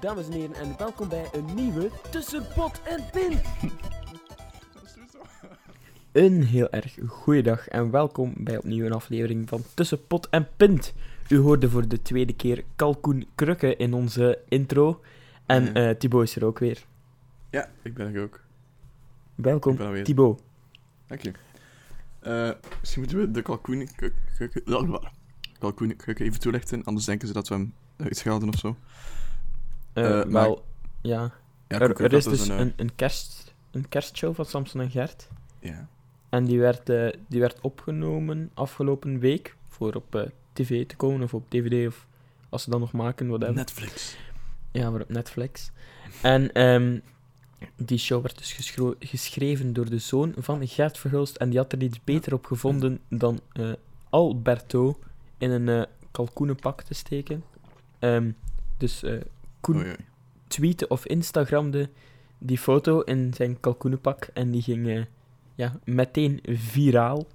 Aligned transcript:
Dames 0.00 0.26
en 0.26 0.32
heren, 0.32 0.54
en 0.54 0.76
welkom 0.78 1.08
bij 1.08 1.28
een 1.32 1.54
nieuwe 1.54 1.90
Tussen 2.10 2.46
Pot 2.54 2.82
en 2.82 3.04
Pint. 3.12 3.40
Een 6.12 6.42
heel 6.42 6.70
erg 6.70 6.98
goeiedag 7.06 7.68
en 7.68 7.90
welkom 7.90 8.34
bij 8.36 8.56
opnieuw 8.56 8.84
een 8.86 8.92
aflevering 8.92 9.48
van 9.48 9.62
Tussen 9.74 10.06
Pot 10.06 10.28
en 10.28 10.48
Pint. 10.56 10.94
U 11.28 11.38
hoorde 11.38 11.70
voor 11.70 11.88
de 11.88 12.02
tweede 12.02 12.32
keer 12.32 12.64
Kalkoen 12.76 13.26
Krukke 13.34 13.76
in 13.76 13.94
onze 13.94 14.38
intro. 14.48 15.00
En 15.46 15.74
eh 15.74 15.90
Thibaut 15.90 16.22
is 16.22 16.36
er 16.36 16.44
ook 16.44 16.58
weer. 16.58 16.84
Ja, 17.50 17.68
ik 17.82 17.94
ben 17.94 18.14
er 18.14 18.22
ook. 18.22 18.40
Welkom, 19.34 19.72
Ik 19.72 19.78
ben 19.78 19.92
weer. 19.92 20.04
Thibaut. 20.04 20.42
Dank 21.06 21.22
je. 21.22 21.32
Eh, 22.20 22.50
misschien 22.80 23.02
moeten 23.02 23.20
we 23.20 23.30
de 23.30 23.42
kalkoen... 23.42 23.88
blablabla. 24.64 25.12
kalkoen 25.58 25.96
krukken 25.96 26.24
even 26.24 26.40
toelichten, 26.40 26.84
anders 26.84 27.06
denken 27.06 27.28
ze 27.28 27.34
dat 27.34 27.48
we 27.48 27.54
hem 27.54 27.74
uitschelden 27.96 28.48
of 28.48 28.58
zo. 28.58 28.76
Eh, 30.04 30.20
Eh, 30.20 30.26
maar- 30.26 30.42
wel, 30.42 30.64
ja. 31.00 31.32
Ja, 31.68 31.78
Er, 31.80 32.00
er 32.02 32.12
is 32.12 32.24
dus 32.24 32.48
eh, 32.48 32.58
een, 32.58 32.72
een, 32.76 32.94
kerst, 32.94 33.54
een 33.70 33.88
kerstshow 33.88 34.34
van 34.34 34.44
Samson 34.44 34.80
en 34.80 34.90
Gert. 34.90 35.28
Ja. 35.60 35.88
En 36.28 36.44
die 36.44 36.58
werd, 36.60 36.86
die 37.28 37.40
werd 37.40 37.60
opgenomen 37.60 38.50
afgelopen 38.54 39.18
week 39.18 39.56
voor 39.68 39.94
op 39.94 40.30
tv 40.52 40.86
te 40.86 40.96
komen 40.96 41.22
of 41.22 41.34
op 41.34 41.50
dvd 41.50 41.86
of 41.86 42.06
als 42.48 42.62
ze 42.62 42.70
dat 42.70 42.80
nog 42.80 42.92
maken, 42.92 43.28
whatever. 43.28 43.54
Netflix. 43.54 44.16
Ja, 44.72 44.90
voor 44.90 45.00
op 45.00 45.08
Netflix. 45.08 45.70
En 46.22 46.52
ehm, 46.52 46.98
die 47.76 47.98
show 47.98 48.22
werd 48.22 48.38
dus 48.38 48.74
geschreven 48.98 49.72
door 49.72 49.90
de 49.90 49.98
zoon 49.98 50.34
van 50.36 50.68
Gert 50.68 50.98
Verhulst. 50.98 51.36
En 51.36 51.50
die 51.50 51.58
had 51.58 51.72
er 51.72 51.82
iets 51.82 52.04
beter 52.04 52.32
op 52.34 52.46
gevonden 52.46 53.00
dan 53.08 53.40
Alberto 54.10 54.98
in 55.38 55.50
een 55.50 55.86
kalkoenenpak 56.10 56.82
te 56.82 56.94
steken. 56.94 57.44
Ehm, 57.98 58.30
dus 58.76 59.02
eh 59.02 59.20
Koen 59.68 59.76
Oei, 59.76 59.86
oei. 59.86 59.96
tweette 60.46 60.88
of 60.88 61.06
instagramde 61.06 61.90
die 62.38 62.58
foto 62.58 63.00
in 63.00 63.34
zijn 63.34 63.60
kalkoenenpak. 63.60 64.24
En 64.34 64.50
die 64.50 64.62
ging 64.62 64.88
eh, 64.88 65.04
ja, 65.54 65.78
meteen 65.84 66.40
viraal. 66.44 67.26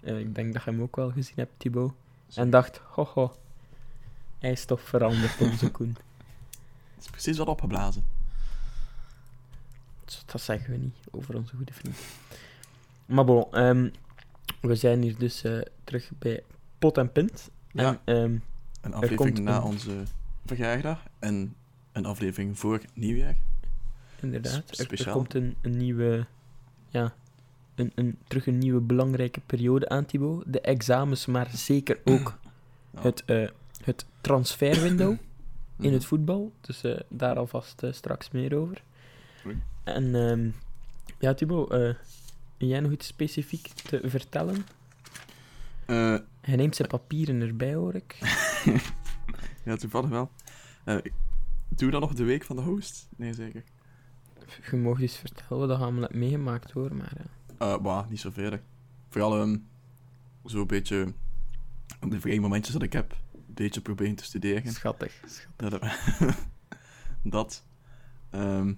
Eh, 0.00 0.18
ik 0.18 0.34
denk 0.34 0.52
dat 0.52 0.64
je 0.64 0.70
hem 0.70 0.82
ook 0.82 0.96
wel 0.96 1.10
gezien 1.10 1.34
hebt, 1.36 1.52
Thibaut. 1.56 1.92
En 2.34 2.50
dacht, 2.50 2.76
hoho, 2.78 3.36
hij 4.38 4.50
is 4.50 4.64
toch 4.64 4.80
veranderd, 4.80 5.40
onze 5.40 5.70
Koen. 5.70 5.96
Het 6.94 7.04
is 7.04 7.10
precies 7.10 7.38
wat 7.38 7.46
opgeblazen. 7.46 8.04
Dat 10.26 10.40
zeggen 10.40 10.70
we 10.70 10.76
niet 10.76 10.96
over 11.10 11.36
onze 11.36 11.56
goede 11.56 11.72
vriend. 11.72 11.96
Maar 13.06 13.24
bon, 13.24 13.46
ehm, 13.52 13.90
we 14.60 14.74
zijn 14.74 15.02
hier 15.02 15.18
dus 15.18 15.42
eh, 15.44 15.60
terug 15.84 16.10
bij 16.18 16.42
Pot 16.78 16.98
en 16.98 17.12
Pint. 17.12 17.50
Ja. 17.72 18.00
En, 18.04 18.14
ehm, 18.16 18.36
Een 18.80 18.94
aflevering 18.94 19.38
na 19.38 19.56
een- 19.56 19.62
onze 19.62 20.02
verjaardag 20.46 21.02
en 21.18 21.54
een 21.98 22.06
aflevering 22.06 22.58
voor 22.58 22.80
nieuwjaar. 22.94 23.36
inderdaad, 24.20 24.52
Sp- 24.52 24.70
er- 24.72 24.78
er, 24.78 24.84
speciaal. 24.84 25.14
komt 25.14 25.34
een, 25.34 25.56
een 25.62 25.76
nieuwe, 25.76 26.26
ja, 26.88 27.14
een, 27.74 27.92
een, 27.94 28.18
terug 28.28 28.46
een 28.46 28.58
nieuwe 28.58 28.80
belangrijke 28.80 29.40
periode 29.46 29.88
aan, 29.88 30.04
Thibaut. 30.04 30.42
De 30.46 30.60
examens, 30.60 31.26
maar 31.26 31.50
zeker 31.52 31.98
ook 32.04 32.38
het, 33.00 33.24
eh, 33.24 33.48
het 33.84 34.06
transferwindow 34.20 35.10
in 35.80 35.84
Mhm. 35.84 35.92
het 35.92 36.04
voetbal. 36.04 36.52
Dus 36.60 36.82
eh, 36.82 37.00
daar 37.08 37.36
alvast 37.36 37.82
eh, 37.82 37.92
straks 37.92 38.30
meer 38.30 38.56
over. 38.56 38.82
En 39.84 40.14
ehm, 40.14 40.50
ja, 41.18 41.34
Thibaut, 41.34 41.96
jij 42.56 42.80
nog 42.80 42.92
iets 42.92 43.06
specifiek 43.06 43.66
te 43.68 44.00
vertellen? 44.04 44.66
Hij 46.40 46.56
neemt 46.56 46.76
zijn 46.76 46.88
papieren 46.88 47.40
erbij, 47.40 47.74
hoor 47.74 47.94
ik. 47.94 48.18
ja, 49.64 49.76
toevallig 49.76 50.08
wel. 50.10 50.30
Ik- 50.84 51.12
doe 51.68 51.90
dan 51.90 52.00
nog 52.00 52.14
de 52.14 52.24
week 52.24 52.44
van 52.44 52.56
de 52.56 52.62
host? 52.62 53.08
Nee, 53.16 53.34
zeker. 53.34 53.64
Je 54.70 54.76
mag 54.76 55.00
eens 55.00 55.16
vertellen 55.16 55.58
wat 55.68 55.76
je 55.78 55.82
allemaal 55.84 56.02
hebt 56.02 56.14
meegemaakt, 56.14 56.70
hoor. 56.70 56.94
Maar 56.94 57.12
eh, 57.58 57.72
Eh 57.74 57.80
bah, 57.82 58.08
niet 58.08 58.20
zoveel. 58.20 58.50
hè. 58.50 58.58
Vooral 59.08 59.40
ehm 59.40 59.56
zo'n 60.44 60.66
beetje 60.66 61.12
op 62.00 62.10
de 62.10 62.20
vrije 62.20 62.40
momentjes 62.40 62.72
dat 62.72 62.82
ik 62.82 62.92
heb, 62.92 63.12
een 63.32 63.54
beetje 63.54 63.80
proberen 63.80 64.14
te 64.14 64.24
studeren. 64.24 64.72
schattig. 64.72 65.20
schattig. 65.26 65.80
Dat. 65.80 66.36
dat. 67.34 67.64
Ehm, 68.30 68.74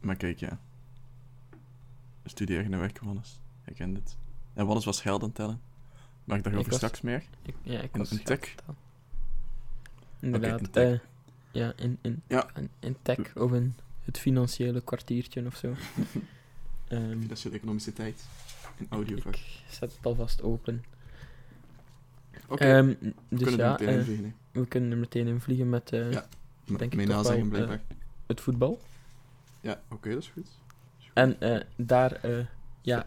maar 0.00 0.16
kijk, 0.16 0.38
ja. 0.40 0.60
Studeren 2.24 2.72
en 2.72 2.78
werken, 2.78 3.06
Wannes. 3.06 3.40
Ik 3.64 3.74
ken 3.74 3.94
dit. 3.94 4.16
En 4.54 4.66
Wannes 4.66 4.84
was 4.84 5.00
geld 5.00 5.22
aan 5.22 5.32
tellen. 5.32 5.60
Maar 6.24 6.36
ik 6.36 6.42
daarover 6.44 6.68
was- 6.68 6.76
straks 6.78 7.00
meer. 7.00 7.24
Ik, 7.42 7.54
ja, 7.62 7.80
ik 7.80 7.96
was 7.96 8.10
in 8.10 8.16
schat 8.16 8.26
tech? 8.40 8.54
Inderdaad. 10.20 10.60
in 10.60 10.70
tech. 10.70 10.92
eh, 10.92 10.98
ja, 11.56 11.72
in, 11.76 11.98
in, 12.02 12.22
Ja. 12.26 12.46
in, 12.56 12.70
in 12.80 12.96
tech 13.02 13.36
of 13.36 13.52
in 13.52 13.74
het 14.04 14.18
financiële 14.18 14.80
kwartiertje 14.80 15.46
of 15.46 15.56
zo. 15.56 15.74
Ehm, 16.88 17.20
Financiële 17.20 17.54
economische 17.54 17.92
tijd. 17.92 18.24
In 18.78 18.86
audiovak. 18.90 19.34
ik 19.34 19.42
zet 19.70 19.92
het 19.96 20.06
alvast 20.06 20.42
open. 20.42 20.84
Oké, 22.48 22.64
Ehm, 22.64 22.86
we 22.88 23.12
dus 23.28 23.42
kunnen 23.42 23.60
er 23.60 23.64
ja, 23.66 23.70
meteen 23.72 23.88
eh, 23.88 23.94
in 23.98 24.04
vliegen. 24.04 24.34
hè. 24.52 24.60
we 24.60 24.66
kunnen 24.66 24.90
er 24.90 24.96
meteen 24.98 25.26
in 25.26 25.40
vliegen 25.40 25.68
met 25.68 25.92
eh, 25.92 26.12
Ja. 26.12 26.26
Denk 26.64 26.80
ik 26.80 26.94
Mijn 26.94 27.08
toch 27.08 27.16
nazeggen, 27.16 27.50
wel, 27.50 27.68
eh, 27.68 27.78
het 28.26 28.40
voetbal. 28.40 28.80
Ja, 29.60 29.80
oké, 29.88 30.10
dat 30.10 30.22
is 30.22 30.28
goed. 30.28 30.48
En 31.12 31.40
eh, 31.40 31.60
daar 31.76 32.12
eh, 32.12 32.46
ja, 32.82 33.06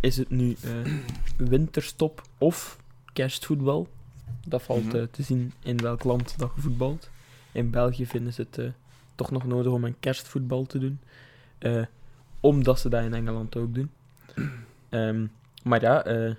is 0.00 0.16
het 0.16 0.30
nu 0.30 0.56
eh, 0.62 0.92
winterstop 1.36 2.22
of 2.38 2.78
kerstvoetbal. 3.12 3.88
Dat 4.46 4.62
valt 4.62 4.84
Mhm. 4.84 4.96
eh, 4.96 5.02
te 5.02 5.22
zien 5.22 5.52
in 5.62 5.76
welk 5.76 6.04
land 6.04 6.38
dat 6.38 6.52
je 6.54 6.60
voetbalt. 6.60 7.10
In 7.56 7.70
België 7.70 8.06
vinden 8.06 8.32
ze 8.32 8.40
het 8.42 8.58
eh, 8.58 8.68
toch 9.14 9.30
nog 9.30 9.44
nodig 9.46 9.72
om 9.72 9.84
een 9.84 10.00
kerstvoetbal 10.00 10.64
te 10.66 10.78
doen. 10.78 11.00
Eh, 11.58 11.82
omdat 12.40 12.80
ze 12.80 12.88
dat 12.88 13.04
in 13.04 13.14
Engeland 13.14 13.56
ook 13.56 13.74
doen. 13.74 13.90
Ehm, 14.88 15.26
maar 15.62 15.80
ja, 15.80 16.04
eh, 16.04 16.34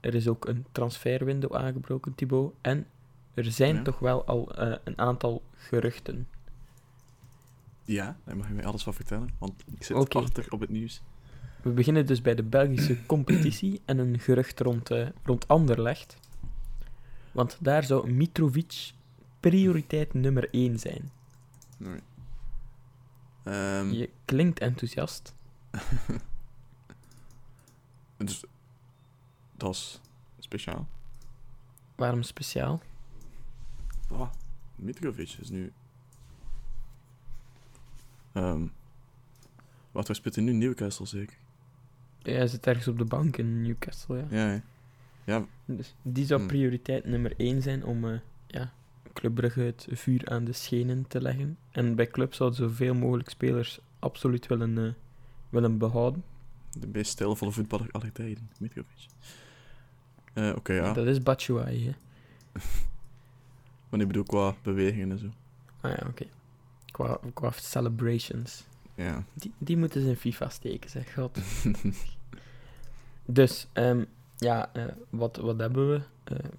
er 0.00 0.14
is 0.14 0.28
ook 0.28 0.46
een 0.48 0.66
transferwindow 0.72 1.54
aangebroken, 1.54 2.14
Thibaut. 2.14 2.54
En 2.60 2.86
er 3.34 3.44
zijn 3.44 3.74
Ja. 3.74 3.82
toch 3.82 3.98
wel 3.98 4.24
al 4.24 4.48
een 4.84 4.98
aantal 4.98 5.42
geruchten. 5.56 6.28
Ja, 7.84 8.16
daar 8.24 8.36
mag 8.36 8.48
je 8.48 8.54
mij 8.54 8.64
alles 8.64 8.82
van 8.82 8.94
vertellen, 8.94 9.28
want 9.38 9.64
ik 9.74 9.84
zit 9.84 9.96
Oké. 9.96 10.18
achter 10.18 10.46
op 10.48 10.60
het 10.60 10.70
nieuws. 10.70 11.02
We 11.62 11.70
beginnen 11.70 12.06
dus 12.06 12.22
bij 12.22 12.34
de 12.34 12.42
Belgische 12.42 13.04
competitie 13.06 13.80
en 13.84 13.98
een 13.98 14.18
gerucht 14.18 14.60
rond, 14.60 14.90
eh, 14.90 15.06
rond 15.22 15.48
Anderlecht. 15.48 16.16
Want 17.32 17.56
daar 17.60 17.84
zou 17.84 18.10
Mitrovic 18.12 18.92
prioriteit 19.40 20.14
nummer 20.14 20.48
1 20.50 20.78
zijn. 20.78 21.10
Nee. 21.76 22.00
Ehm, 23.42 23.90
Je 23.90 24.10
klinkt 24.24 24.58
enthousiast. 24.58 25.34
dus, 28.16 28.44
dat 29.56 29.74
is 29.74 30.00
speciaal. 30.38 30.86
Waarom 31.94 32.22
speciaal? 32.22 32.82
Oh, 34.10 34.30
Mitrovic 34.76 35.36
is 35.40 35.50
nu... 35.50 35.72
Ehm 38.32 38.66
wat, 39.90 40.16
speelt 40.16 40.36
in 40.36 40.44
nu 40.44 40.52
Newcastle 40.52 41.06
zeker? 41.06 41.36
Hij 42.22 42.46
zit 42.46 42.66
ergens 42.66 42.88
op 42.88 42.98
de 42.98 43.04
bank 43.04 43.36
in 43.36 43.62
Newcastle, 43.62 44.16
ja. 44.16 44.26
Ja, 44.30 44.52
ja. 44.52 44.62
ja 45.24 45.46
Dus 45.64 45.94
die 46.02 46.26
zou 46.26 46.40
Hmm. 46.40 46.48
prioriteit 46.48 47.04
nummer 47.04 47.34
1 47.36 47.62
zijn 47.62 47.84
om 47.84 48.04
eh, 48.04 48.18
ja, 48.46 48.72
Club 49.12 49.34
Brugge 49.34 49.60
het 49.60 49.86
vuur 49.90 50.28
aan 50.28 50.44
de 50.44 50.52
schenen 50.52 51.06
te 51.08 51.20
leggen. 51.22 51.58
En 51.70 51.94
bij 51.94 52.06
club 52.06 52.34
zouden 52.34 52.58
zoveel 52.58 52.94
mogelijk 52.94 53.28
spelers 53.30 53.80
absoluut 53.98 54.46
willen, 54.46 54.78
eh, 54.78 54.92
willen 55.48 55.78
behouden. 55.78 56.24
de 56.72 56.86
meest 56.86 57.10
stijlvolle 57.10 57.52
voetballer 57.52 57.88
aller 57.90 58.12
tijden, 58.12 58.50
Mitrovic. 58.58 59.06
Eh, 60.32 60.52
Oké, 60.56 60.72
ja. 60.72 60.92
Dat 60.92 61.06
is 61.06 61.22
Batshuayi, 61.22 61.86
hè. 61.86 61.92
Maar 63.88 64.00
ik 64.00 64.06
bedoel 64.06 64.22
qua 64.24 64.54
bewegingen 64.62 65.10
en 65.10 65.18
zo. 65.18 65.26
Ah 65.80 65.90
ja, 65.90 66.06
oké. 66.08 66.24
Qua, 66.90 67.18
qua 67.34 67.50
celebrations. 67.50 68.64
Ja. 68.94 69.24
Die, 69.34 69.52
die 69.58 69.76
moeten 69.76 70.02
ze 70.02 70.08
in 70.08 70.16
FIFA 70.16 70.48
steken, 70.48 70.90
zeg 70.90 71.14
god. 71.14 71.38
Dus, 73.24 73.66
ehm, 73.72 74.04
ja, 74.36 74.70
eh, 74.72 74.84
wat, 75.10 75.36
wat 75.36 75.58
hebben 75.58 75.90
we? 75.90 76.00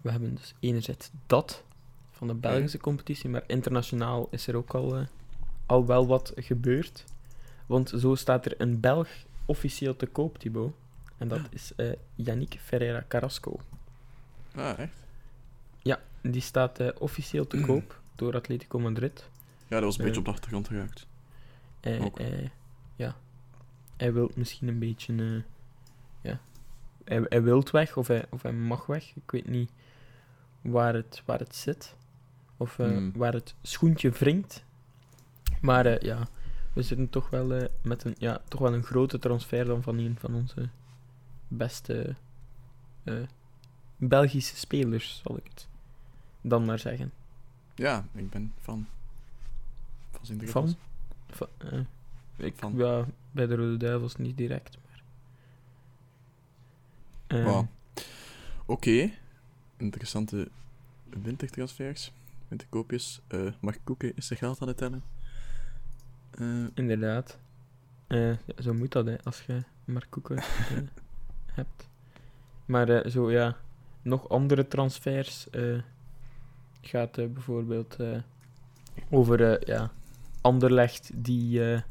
We 0.01 0.11
hebben 0.11 0.35
dus 0.35 0.53
enerzijds 0.59 1.11
dat 1.27 1.63
van 2.19 2.27
de 2.27 2.33
Belgische 2.33 2.77
competitie, 2.77 3.29
maar 3.29 3.43
internationaal 3.47 4.27
is 4.31 4.47
er 4.47 4.55
ook 4.55 4.73
al, 4.73 4.95
eh, 4.95 5.05
al 5.65 5.85
wel 5.85 6.07
wat 6.07 6.31
gebeurd. 6.35 7.03
Want 7.65 7.93
zo 7.97 8.15
staat 8.15 8.45
er 8.45 8.61
een 8.61 8.79
Belg 8.79 9.09
officieel 9.45 9.95
te 9.95 10.05
koop, 10.05 10.37
Thibaut. 10.37 10.73
En 11.17 11.27
dat 11.27 11.41
is 11.49 11.75
eh 11.75 11.91
Yannick 12.15 12.59
Ferreira 12.61 13.05
Carrasco. 13.07 13.59
Ah, 14.55 14.79
echt? 14.79 14.97
Die 16.21 16.41
staat 16.41 16.79
eh, 16.79 16.87
officieel 16.97 17.47
te 17.47 17.61
koop 17.61 18.01
door 18.15 18.35
Atletico 18.35 18.79
Madrid. 18.79 19.29
Ja, 19.67 19.75
dat 19.75 19.83
was 19.83 19.97
een 19.97 20.03
beetje 20.03 20.19
op 20.19 20.25
de 20.25 20.31
achtergrond 20.31 20.67
geraakt. 20.67 21.07
Ja. 22.95 23.15
Hij 23.97 24.13
wil 24.13 24.31
misschien 24.35 24.67
een 24.67 24.79
beetje. 24.79 25.43
ja. 26.21 26.39
Hij, 27.03 27.25
hij 27.29 27.43
wil 27.43 27.63
weg 27.71 27.97
of 27.97 28.07
hij, 28.07 28.25
of 28.29 28.41
hij 28.41 28.53
mag 28.53 28.85
weg. 28.85 29.15
Ik 29.15 29.31
weet 29.31 29.47
niet 29.47 29.71
waar 30.61 30.93
het, 30.93 31.21
waar 31.25 31.39
het 31.39 31.55
zit. 31.55 31.95
Of 32.61 32.79
eh, 32.79 32.85
Hmm. 32.85 33.11
waar 33.15 33.33
het 33.33 33.55
schoentje 33.61 34.09
wringt. 34.09 34.63
Maar 35.61 35.85
eh, 35.85 35.99
ja, 36.01 36.27
we 36.73 36.81
zitten 36.81 37.09
toch 37.09 37.29
wel 37.29 37.53
eh, 37.53 37.65
met 37.81 38.03
een, 38.03 38.15
ja, 38.17 38.41
toch 38.47 38.59
wel 38.59 38.73
een 38.73 38.83
grote 38.83 39.19
transfer 39.19 39.65
dan 39.65 39.83
van 39.83 39.97
een 39.97 40.15
van 40.19 40.33
onze 40.35 40.69
beste 41.47 42.15
Belgische 43.97 44.55
spelers, 44.55 45.21
zal 45.25 45.37
ik 45.37 45.43
het 45.47 45.67
dan 46.41 46.65
maar 46.65 46.79
zeggen. 46.79 47.11
Ja, 47.75 48.05
ik 48.13 48.29
ben 48.29 48.53
fan. 48.59 48.87
Van 50.11 50.25
sint 50.25 50.49
Van? 50.49 50.75
Va- 51.29 51.47
eh, 51.57 51.79
ik, 52.35 52.53
Van. 52.57 52.73
Ja, 52.75 53.05
bij 53.31 53.47
de 53.47 53.55
Rode 53.55 53.77
Duivels 53.77 54.15
niet 54.15 54.37
direct, 54.37 54.77
maar... 57.27 57.43
Wauw. 57.43 57.67
Oké. 58.65 59.11
Interessante 59.77 60.49
wintertransfers. 61.09 62.11
Winterkoopjes. 62.49 63.21
Eh 63.27 63.51
Mark 63.59 63.79
Koeken 63.83 64.15
is 64.15 64.27
zijn 64.27 64.39
geld 64.39 64.61
aan 64.61 64.67
het 64.67 64.77
tellen. 64.77 65.03
Eh, 66.31 66.65
Inderdaad. 66.73 67.39
Eh, 68.07 68.29
ja, 68.29 68.61
zo 68.61 68.73
moet 68.73 68.91
dat, 68.91 69.05
hè, 69.05 69.23
als 69.23 69.41
je 69.41 69.63
maar 69.85 70.05
koeken 70.09 70.43
hebt. 71.59 71.87
Maar 72.65 73.09
zo, 73.09 73.31
ja, 73.31 73.57
nog 74.01 74.29
andere 74.29 74.67
transfers. 74.67 75.47
gaat 76.81 77.11
bijvoorbeeld 77.15 77.97
over, 79.09 79.67
ja, 79.69 79.91
Anderlecht 80.41 81.11
die, 81.13 81.81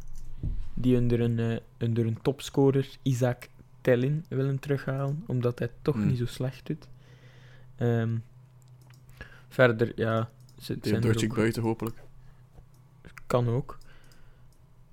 die 0.74 0.96
onder 0.96 1.20
een, 1.20 1.60
onder 1.80 2.06
een 2.06 2.22
topscorer, 2.22 2.88
Isaac 3.02 3.48
Tellin, 3.80 4.24
willen 4.28 4.58
terughalen, 4.58 5.24
omdat 5.26 5.58
hij 5.58 5.70
toch 5.82 5.94
Hmm. 5.94 6.06
niet 6.06 6.18
zo 6.18 6.26
slecht 6.26 6.66
doet. 6.66 6.88
Ehm, 7.76 8.16
verder, 9.48 9.92
ja, 9.94 10.30
die 10.66 10.98
Deutsche 10.98 11.26
ook, 11.26 11.34
buiten, 11.34 11.62
hopelijk. 11.62 11.96
kan 13.26 13.48
ook. 13.48 13.78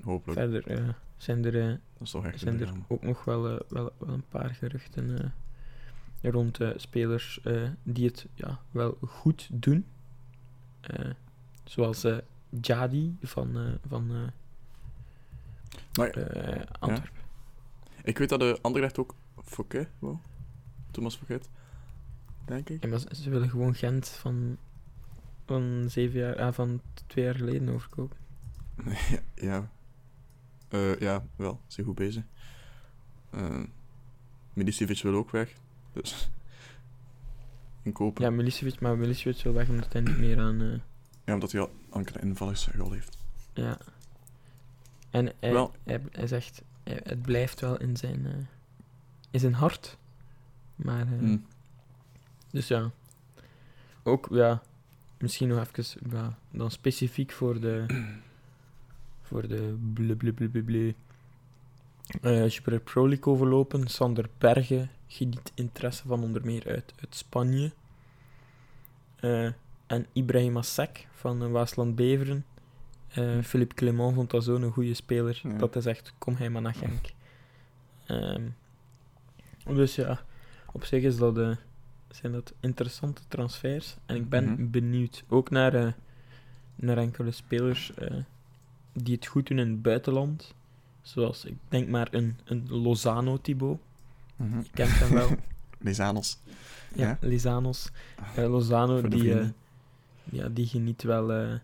Hopelijk. 0.03 0.39
Verder 0.39 0.67
eh, 0.67 0.89
zijn 1.17 1.45
er... 1.45 1.61
eh, 1.61 1.67
Dat 1.67 1.77
is 2.01 2.11
toch 2.11 2.25
echt 2.25 2.39
zijn 2.39 2.61
er 2.61 2.73
ook 2.87 3.03
nog 3.03 3.23
wel, 3.23 3.49
eh, 3.49 3.59
wel, 3.69 3.91
wel 3.97 4.13
een 4.13 4.25
paar 4.29 4.49
geruchten 4.49 5.33
rond 6.21 6.59
spelers 6.75 7.39
die 7.83 8.05
het 8.05 8.27
ja, 8.33 8.59
wel 8.71 8.97
goed 9.07 9.49
doen. 9.51 9.85
Zoals 11.63 12.05
Jadi 12.61 13.15
van, 13.21 13.77
van 13.87 14.31
Maar 15.97 16.09
Antwerpen. 16.79 17.21
ik 18.03 18.17
weet 18.17 18.29
dat 18.29 18.39
de 18.39 18.57
Anderlecht 18.61 18.97
ook 18.97 19.15
Fouquet 19.43 19.87
wou. 19.99 20.17
Thomas 20.91 21.15
Fouquet. 21.15 21.49
Denk 22.45 22.69
ik. 22.69 22.83
Ja, 22.83 22.89
maar 22.89 22.99
ze, 22.99 23.07
ze 23.15 23.29
willen 23.29 23.49
gewoon 23.49 23.75
Gent 23.75 24.07
van, 24.09 24.57
van, 25.45 25.85
zeven 25.89 26.19
jaar, 26.19 26.35
ah, 26.39 26.53
van 26.53 26.81
twee 27.07 27.25
jaar 27.25 27.35
geleden 27.35 27.69
overkopen. 27.69 28.17
ja. 28.85 29.19
Ja. 29.35 29.69
Eh, 30.69 30.99
ja, 30.99 31.25
wel. 31.35 31.61
Ze 31.67 31.83
goed 31.83 31.95
bezig. 31.95 32.23
Milicevic 34.53 35.01
wil 35.01 35.13
ook 35.15 35.29
weg. 35.31 35.53
Dus... 35.93 36.29
Inkopen. 37.83 38.23
Ja, 38.23 38.29
Milicevic, 38.29 38.79
maar 38.79 38.97
Milicevic 38.97 39.43
wil 39.43 39.53
weg 39.53 39.69
omdat 39.69 39.93
hij 39.93 40.01
niet 40.01 40.17
meer 40.17 40.39
aan... 40.39 40.61
eh, 40.61 40.79
Ja, 41.25 41.33
omdat 41.33 41.51
hij 41.51 41.61
al 41.61 41.71
enkele 41.93 42.19
invallersrol 42.19 42.91
heeft. 42.91 43.17
Ja. 43.53 43.77
En 45.09 45.31
hij, 45.39 45.51
Wel- 45.51 45.73
hij, 45.83 46.01
hij 46.11 46.27
zegt, 46.27 46.61
hij- 46.83 47.01
het 47.03 47.21
blijft 47.21 47.59
wel 47.59 47.77
in 47.79 47.97
zijn, 47.97 48.25
eh, 48.25 48.33
in 49.31 49.39
zijn 49.39 49.53
hart. 49.53 49.97
Maar, 50.75 51.07
Hmm. 51.07 51.45
dus 52.51 52.67
ja. 52.67 52.91
Ook, 54.03 54.27
ja, 54.31 54.61
misschien 55.17 55.47
nog 55.47 55.59
even, 55.59 55.99
ja, 56.11 56.37
dan 56.51 56.71
specifiek 56.71 57.31
voor 57.31 57.59
de, 57.59 57.85
voor 59.27 59.47
de 59.47 59.75
ble 59.93 60.15
ble. 60.63 60.93
Eh, 62.21 62.43
Super 62.47 62.79
Pro 62.79 63.07
League 63.07 63.33
overlopen. 63.33 63.87
Sander 63.87 64.29
Bergen 64.37 64.89
geniet 65.07 65.51
interesse 65.55 66.07
van 66.07 66.23
onder 66.23 66.45
meer 66.45 66.67
uit, 66.67 66.93
uit 66.99 67.15
Spanje. 67.15 67.71
Eh, 69.15 69.49
en 69.87 70.05
Ibrahim 70.13 70.57
Assek 70.57 71.07
van 71.11 71.43
eh, 71.43 71.51
Waasland 71.51 71.95
Beveren. 71.95 72.45
Eh 73.07 73.41
Philippe 73.41 73.75
Clement 73.75 74.13
vond 74.13 74.29
dat 74.31 74.43
zo'n 74.43 74.71
goede 74.71 74.93
speler 74.93 75.39
Ja. 75.43 75.57
dat 75.57 75.73
hij 75.73 75.83
zegt: 75.83 76.13
Kom 76.17 76.35
hij 76.35 76.49
maar 76.49 76.61
naar 76.61 76.75
Genk. 76.75 77.05
Ehm, 78.05 78.43
dus 79.75 79.95
ja, 79.95 80.21
op 80.71 80.83
zich 80.85 81.03
is 81.03 81.17
dat, 81.17 81.57
zijn 82.15 82.31
dat 82.31 82.53
interessante 82.59 83.21
transfers. 83.27 83.95
En 84.05 84.15
ik 84.15 84.29
ben 84.29 84.51
Mhm. 84.51 84.69
benieuwd 84.69 85.23
ook 85.27 85.49
naar, 85.49 85.73
eh, 85.73 85.91
naar 86.75 86.97
enkele 86.97 87.31
spelers 87.31 87.93
eh, 87.93 88.15
die 88.93 89.15
het 89.15 89.25
goed 89.25 89.47
doen 89.47 89.59
in 89.59 89.69
het 89.69 89.81
buitenland. 89.81 90.53
Zoals, 91.01 91.45
ik 91.45 91.55
denk 91.69 91.87
maar 91.89 92.07
een, 92.11 92.37
een 92.45 92.65
Lozano 92.69 93.37
Thibaut. 93.41 93.79
Mhm. 94.35 94.57
Je 94.57 94.69
kent 94.73 94.99
hem 94.99 95.13
wel. 95.13 95.29
Lizanos. 95.79 96.37
Ja, 96.95 97.07
Ja. 97.07 97.17
Lizanos. 97.27 97.89
Eh, 98.35 98.49
Lozano, 98.49 99.01
die, 99.01 99.53
ja, 100.23 100.49
die 100.49 100.67
geniet 100.67 101.03
wel 101.03 101.59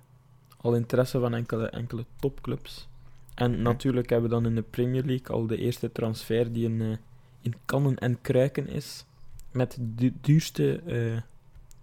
al 0.58 0.76
interesse 0.76 1.20
van 1.20 1.34
enkele, 1.34 1.68
enkele 1.70 2.06
topclubs. 2.20 2.88
En 3.34 3.62
natuurlijk 3.62 4.10
hebben 4.10 4.30
we 4.30 4.36
dan 4.36 4.46
in 4.46 4.56
de 4.56 4.62
Premier 4.62 5.04
League 5.06 5.28
al 5.36 5.48
de 5.48 5.58
eerste 5.58 5.92
transfer 5.92 6.54
die 6.54 6.66
in, 6.70 6.98
in 7.42 7.54
kannen 7.66 7.98
en 7.98 8.22
kruiken 8.22 8.68
is. 8.68 9.06
Met 9.52 9.78
de 9.80 10.14
duurste, 10.22 10.80
eh, 10.82 11.22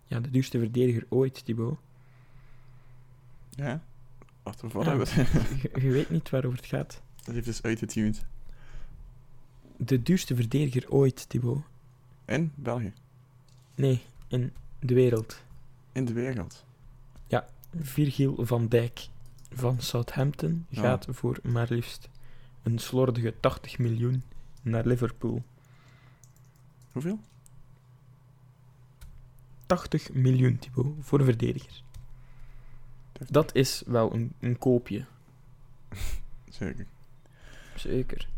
ja, 0.07 0.21
de 0.21 0.31
duurste 0.31 0.59
verdediger 0.59 1.07
ooit, 1.09 1.45
Thibaut. 1.45 1.78
Ja. 3.50 3.83
Wat 4.43 4.62
Ja. 4.71 5.14
Je, 5.14 5.71
je 5.85 5.90
weet 5.90 6.11
niet 6.11 6.31
waarover 6.31 6.59
het 6.59 6.66
gaat. 6.66 7.02
Dat 7.25 7.35
heeft 7.35 7.47
dus 7.47 7.62
uitgetuned. 7.62 8.25
De 9.76 10.02
duurste 10.02 10.35
verdediger 10.35 10.90
ooit, 10.90 11.28
Thibaut. 11.28 11.62
In 12.25 12.52
België. 12.54 12.93
Nee, 13.75 14.02
in 14.28 14.52
de 14.78 14.95
wereld. 14.95 15.43
In 15.93 16.04
de 16.04 16.12
wereld. 16.12 16.66
Virgil 17.81 18.35
van 18.38 18.69
Dijk 18.69 19.09
van 19.52 19.81
Southampton 19.81 20.66
Ja. 20.69 20.81
gaat 20.81 21.07
voor 21.11 21.38
maar 21.43 21.66
liefst 21.71 22.09
een 22.62 22.78
slordige 22.78 23.35
80 23.40 23.78
miljoen 23.78 24.23
naar 24.62 24.87
Liverpool. 24.87 25.43
Hoeveel? 26.93 27.19
80 29.69 30.13
miljoen, 30.13 30.59
Thibaut, 30.59 30.95
voor 31.01 31.19
een 31.19 31.25
verdediger. 31.25 31.83
Dat 33.31 33.55
is 33.55 33.83
wel 33.87 34.15
een, 34.15 34.33
een 34.41 34.59
koopje. 34.59 35.05
Zeker. 36.49 36.87
Zeker. 37.77 38.29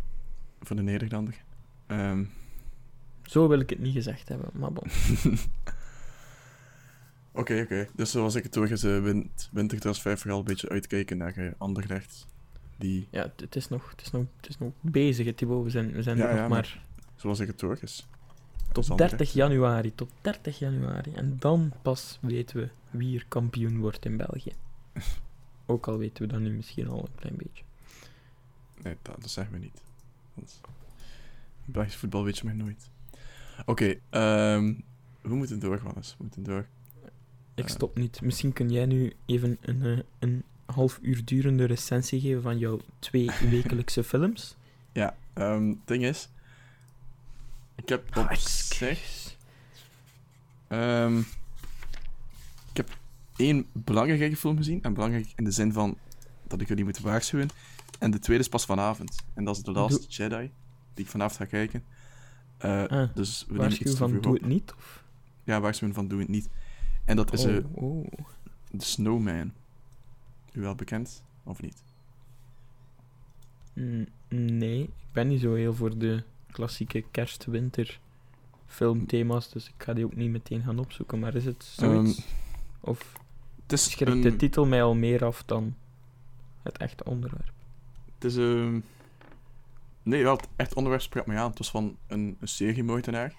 Voor 0.60 0.76
de 0.76 0.82
Nederlander. 0.82 1.34
Ehm, 1.86 2.24
Zo 3.22 3.48
wil 3.48 3.60
ik 3.60 3.70
het 3.70 3.78
niet 3.78 3.92
gezegd 3.94 4.28
hebben, 4.28 4.50
maar 4.54 4.72
bon. 4.72 4.84
Oké, 7.32 7.60
oké. 7.60 7.88
Dus 7.94 8.10
zoals 8.10 8.34
ik 8.34 8.42
het 8.42 8.54
hoor, 8.54 8.70
is 8.70 8.82
win 8.82 9.30
wintertransfer 9.52 10.18
vooral 10.18 10.38
een 10.38 10.44
beetje 10.44 10.68
uitkijken 10.68 11.16
naar 11.16 11.38
uh, 11.38 11.50
Anderlecht. 11.58 12.26
Die, 12.76 13.08
Ja, 13.10 13.32
het- 13.36 13.56
is 13.56 13.68
nog, 13.68 13.90
het 13.90 14.00
is 14.00 14.10
nog, 14.10 14.24
het 14.36 14.48
is 14.48 14.58
nog 14.58 14.72
bezig, 14.80 15.34
Thibaut. 15.34 15.64
We 15.64 15.70
zijn, 15.70 15.92
we 15.92 16.02
zijn 16.02 16.16
Ja, 16.16 16.26
nog 16.26 16.34
ja, 16.36 16.48
maar 16.48 16.82
zoals 17.16 17.40
ik 17.40 17.46
het 17.46 17.60
hoor, 17.60 17.78
is... 17.80 18.08
tot 18.72 18.82
is 18.82 18.88
30 18.88 19.00
Anderlecht. 19.10 19.32
januari. 19.32 19.94
Tot 19.94 20.10
30 20.20 20.58
januari. 20.58 21.12
En 21.14 21.36
dan 21.38 21.72
pas 21.82 22.18
weten 22.20 22.56
we 22.56 22.68
wie 22.90 23.18
er 23.18 23.24
kampioen 23.28 23.78
wordt 23.78 24.04
in 24.04 24.16
België. 24.16 24.52
Ook 25.66 25.88
al 25.88 25.98
weten 25.98 26.22
we 26.26 26.32
dat 26.32 26.40
nu 26.40 26.50
misschien 26.50 26.88
al 26.88 26.98
een 26.98 27.14
klein 27.14 27.36
beetje. 27.36 27.64
Nee, 28.82 28.96
dat, 29.02 29.20
dat 29.20 29.30
zeggen 29.30 29.52
we 29.52 29.58
niet. 29.58 29.82
Want 30.34 30.60
Belgisch 31.64 31.96
voetbal 31.96 32.24
weet 32.24 32.38
je 32.38 32.44
maar 32.44 32.54
nooit. 32.56 32.90
Oké, 33.66 33.94
ehm, 34.10 34.74
we 35.20 35.34
moeten 35.34 35.58
door, 35.60 35.80
Wannes. 35.82 36.10
We 36.18 36.22
moeten 36.22 36.42
door. 36.42 36.66
Ik 37.54 37.64
Eh. 37.64 37.70
stop 37.70 37.98
niet. 37.98 38.20
Misschien 38.20 38.52
kun 38.52 38.70
jij 38.70 38.86
nu 38.86 39.12
even 39.26 39.58
een, 39.60 39.82
eh, 39.84 39.98
een 40.18 40.42
half 40.64 40.98
uur 41.02 41.24
durende 41.24 41.64
recensie 41.64 42.20
geven 42.20 42.42
van 42.42 42.58
jouw 42.58 42.80
twee 42.98 43.30
wekelijkse 43.50 44.04
films. 44.04 44.56
Ja, 44.92 45.16
ehm, 45.32 45.68
het 45.68 45.78
ding 45.84 46.04
is... 46.04 46.28
Ik 47.90 47.96
heb 47.96 48.16
op 48.16 48.34
zich... 48.36 49.34
ehm, 50.68 51.18
ik 52.70 52.76
heb 52.76 52.98
één 53.36 53.66
belangrijke 53.72 54.36
film 54.36 54.56
gezien. 54.56 54.82
En 54.82 54.94
belangrijk 54.94 55.32
in 55.36 55.44
de 55.44 55.50
zin 55.50 55.72
van 55.72 55.98
dat 56.46 56.60
ik 56.60 56.68
jullie 56.68 56.84
moet 56.84 56.98
waarschuwen. 56.98 57.48
En 57.98 58.10
de 58.10 58.18
tweede 58.18 58.42
is 58.42 58.48
pas 58.48 58.64
vanavond. 58.64 59.24
En 59.34 59.44
dat 59.44 59.56
is 59.56 59.62
The 59.62 59.72
Last 59.72 60.14
Jedi, 60.14 60.50
die 60.94 61.04
ik 61.04 61.10
vanavond 61.10 61.36
ga 61.36 61.44
kijken. 61.44 61.84
Eh, 62.58 62.84
Ah, 62.84 63.14
dus 63.14 63.40
we 63.40 63.46
nemen 63.46 63.60
Waarschuw 63.62 63.86
iets 63.86 63.90
te 63.90 63.96
van 63.96 64.20
doe 64.20 64.34
het 64.34 64.46
niet? 64.46 64.74
Of? 64.76 65.04
Ja, 65.44 65.60
waarschuwen 65.60 65.94
van 65.94 66.08
doe 66.08 66.18
het 66.20 66.28
niet. 66.28 66.48
En 67.04 67.16
dat 67.16 67.32
is 67.32 67.44
eh 67.44 67.56
oh, 67.72 67.84
oh. 67.84 68.06
The 68.78 68.84
Snowman. 68.84 69.52
U 70.52 70.60
wel 70.60 70.74
bekend, 70.74 71.22
of 71.42 71.62
niet? 71.62 71.82
Mm, 73.72 74.06
Nee, 74.28 74.82
ik 74.82 74.90
ben 75.12 75.28
niet 75.28 75.40
zo 75.40 75.54
heel 75.54 75.74
voor 75.74 75.98
de 75.98 76.22
klassieke 76.52 77.04
kerst-winter 77.10 78.00
filmthema's, 78.66 79.50
dus 79.50 79.66
ik 79.68 79.74
ga 79.82 79.92
die 79.92 80.04
ook 80.04 80.16
niet 80.16 80.30
meteen 80.30 80.62
gaan 80.62 80.78
opzoeken. 80.78 81.18
Maar 81.18 81.34
is 81.34 81.44
het 81.44 81.64
zoiets? 81.64 82.18
Ehm, 82.18 82.26
of 82.80 83.12
Het 83.66 83.80
schrikt 83.80 84.10
een- 84.10 84.20
de 84.20 84.36
titel 84.36 84.66
mij 84.66 84.82
al 84.82 84.94
meer 84.94 85.24
af 85.24 85.42
dan 85.46 85.74
het 86.62 86.78
echte 86.78 87.04
onderwerp? 87.04 87.52
Het 88.14 88.24
is 88.24 88.36
ehm 88.36 88.80
Nee, 90.02 90.22
wel, 90.22 90.36
het 90.36 90.48
echt 90.56 90.74
onderwerp 90.74 91.02
spreekt 91.02 91.26
mij 91.26 91.36
aan. 91.38 91.48
Het 91.48 91.58
was 91.58 91.70
van 91.70 91.96
een, 92.06 92.36
een 92.40 92.48
seriemoordenaar 92.48 93.34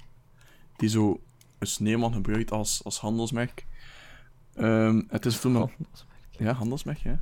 die 0.76 0.90
zo 0.90 1.22
een 1.60 1.68
sneeuwman 1.68 2.14
gebruikt 2.14 2.52
als, 2.52 2.84
als 2.84 3.00
handelsmerk. 3.00 3.66
Ehm, 4.54 5.02
het 5.08 5.26
is 5.26 5.34
een 5.34 5.40
van... 5.42 5.52
Handelsmerk. 5.56 6.10
Ja, 6.30 6.54
handelsmerk, 6.54 6.98
ja. 6.98 7.20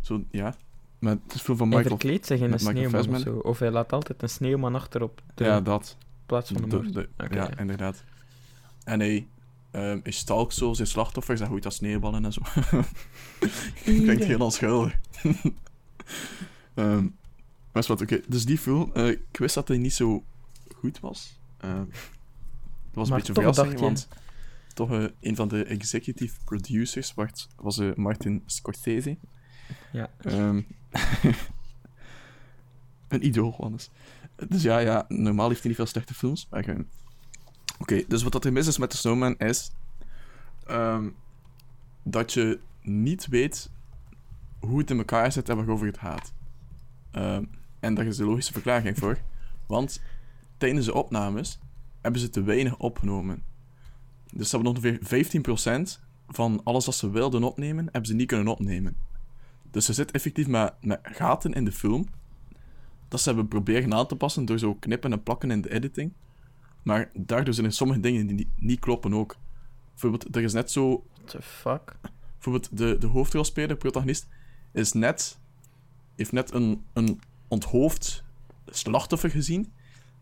Zo, 0.00 0.24
ja. 0.30 0.56
Maar 0.98 1.16
het 1.24 1.34
is 1.34 1.42
van 1.42 1.56
Hij 1.56 1.66
Michael... 1.66 1.84
verkleedt 1.88 2.26
zich 2.26 2.38
in 2.38 2.44
een 2.44 2.50
Michael 2.50 2.70
sneeuwman 2.90 3.14
of 3.14 3.20
zo. 3.20 3.34
Of 3.36 3.58
hij 3.58 3.70
laat 3.70 3.92
altijd 3.92 4.22
een 4.22 4.28
sneeuwman 4.28 4.74
achter 4.74 5.02
op 5.02 5.22
de 5.34 5.44
Ja, 5.44 5.60
dat. 5.60 5.96
plaats 6.26 6.50
van 6.50 6.68
de 6.68 6.90
De- 6.90 7.08
ja, 7.30 7.58
inderdaad. 7.58 8.04
En 8.84 9.00
hij, 9.00 9.26
ehm 9.70 10.00
hij 10.02 10.12
stalkt 10.12 10.54
zo 10.54 10.72
zijn 10.72 10.88
slachtoffers 10.88 11.40
en 11.40 11.46
gooit 11.46 11.62
dat 11.62 11.74
sneeuwballen 11.74 12.24
en 12.24 12.32
zo. 12.32 12.40
Klinkt 13.84 14.24
heel 14.24 14.38
onschuldig. 14.40 14.94
Ehm 16.74 17.06
maar 17.72 17.82
is 17.84 17.90
wat, 17.90 18.00
oké. 18.02 18.20
Dus 18.28 18.44
die 18.44 18.58
film, 18.58 18.90
eh, 18.94 19.08
ik 19.08 19.36
wist 19.38 19.54
dat 19.54 19.68
hij 19.68 19.78
niet 19.78 19.92
zo 19.92 20.24
goed 20.74 21.00
was. 21.00 21.38
Dat 21.60 21.68
was 22.92 23.08
Maar 23.08 23.18
een 23.18 23.24
beetje 23.26 23.32
verrassing, 23.32 23.80
want 23.80 24.08
toch 24.74 24.90
eh, 24.92 25.04
een 25.20 25.36
van 25.36 25.48
de 25.48 25.64
executive 25.64 26.36
producers 26.44 27.14
was, 27.14 27.48
was 27.56 27.78
eh, 27.78 27.94
Martin 27.94 28.42
Scorsese. 28.46 29.16
Ja. 29.92 30.10
Ehm, 30.18 30.62
een 33.08 33.26
idool, 33.26 33.56
anders. 33.60 33.90
Dus 34.48 34.62
ja, 34.62 34.78
ja, 34.78 35.04
normaal 35.08 35.48
heeft 35.48 35.60
hij 35.60 35.68
niet 35.68 35.78
veel 35.78 35.86
slechte 35.86 36.14
films. 36.14 36.46
Maar 36.50 36.76
Oké, 37.78 38.04
dus 38.08 38.22
wat 38.22 38.32
dat 38.32 38.44
er 38.44 38.52
mis 38.52 38.66
is 38.66 38.78
met 38.78 38.90
de 38.90 38.96
Snowman 38.96 39.38
is... 39.38 39.70
ehm, 40.66 41.08
dat 42.02 42.32
je 42.32 42.60
niet 42.82 43.26
weet 43.26 43.70
hoe 44.58 44.78
het 44.78 44.90
in 44.90 44.98
elkaar 44.98 45.32
zit 45.32 45.48
en 45.48 45.56
waarover 45.56 45.86
het 45.86 45.98
gaat. 45.98 46.32
Ehm, 47.10 47.44
en 47.80 47.94
daar 47.94 48.06
is 48.06 48.16
de 48.16 48.24
logische 48.24 48.52
verklaring 48.52 48.98
voor. 48.98 49.18
Want 49.66 50.02
tijdens 50.56 50.86
de 50.86 50.94
opnames 50.94 51.58
hebben 52.00 52.20
ze 52.20 52.30
te 52.30 52.42
weinig 52.42 52.76
opgenomen. 52.76 53.42
Dus 54.32 54.50
ze 54.50 54.56
hebben 54.56 54.74
ongeveer 54.74 54.98
15% 55.00 56.00
van 56.28 56.60
alles 56.64 56.86
wat 56.86 56.94
ze 56.94 57.10
wilden 57.10 57.42
opnemen, 57.42 57.84
hebben 57.84 58.06
ze 58.06 58.14
niet 58.14 58.26
kunnen 58.26 58.48
opnemen. 58.48 58.96
Dus 59.70 59.88
er 59.88 59.94
zit 59.94 60.10
effectief 60.10 60.46
met, 60.46 60.74
met 60.80 61.00
gaten 61.02 61.52
in 61.52 61.64
de 61.64 61.72
film. 61.72 62.06
Dat 63.08 63.20
ze 63.20 63.28
hebben 63.28 63.48
proberen 63.48 63.94
aan 63.94 64.06
te 64.06 64.16
passen 64.16 64.44
door 64.44 64.58
zo 64.58 64.74
knippen 64.74 65.12
en 65.12 65.22
plakken 65.22 65.50
in 65.50 65.60
de 65.60 65.72
editing. 65.72 66.12
Maar 66.82 67.10
daardoor 67.14 67.54
zijn 67.54 67.66
er 67.66 67.72
sommige 67.72 68.00
dingen 68.00 68.26
die 68.26 68.48
niet, 68.56 68.80
kloppen 68.80 69.14
ook. 69.14 69.36
Bijvoorbeeld, 69.90 70.36
er 70.36 70.42
is 70.42 70.52
net 70.52 70.70
zo... 70.70 71.04
What 71.14 71.30
the 71.30 71.42
fuck? 71.42 71.96
Bijvoorbeeld, 72.32 72.78
de, 72.78 72.98
de 72.98 73.06
hoofdrolspeler, 73.06 73.76
protagonist, 73.76 74.28
is 74.72 74.92
net... 74.92 75.38
Heeft 76.16 76.32
net 76.32 76.52
een, 76.52 76.84
een 76.92 77.20
onthoofd 77.48 78.24
slachtoffer 78.66 79.30
gezien. 79.30 79.72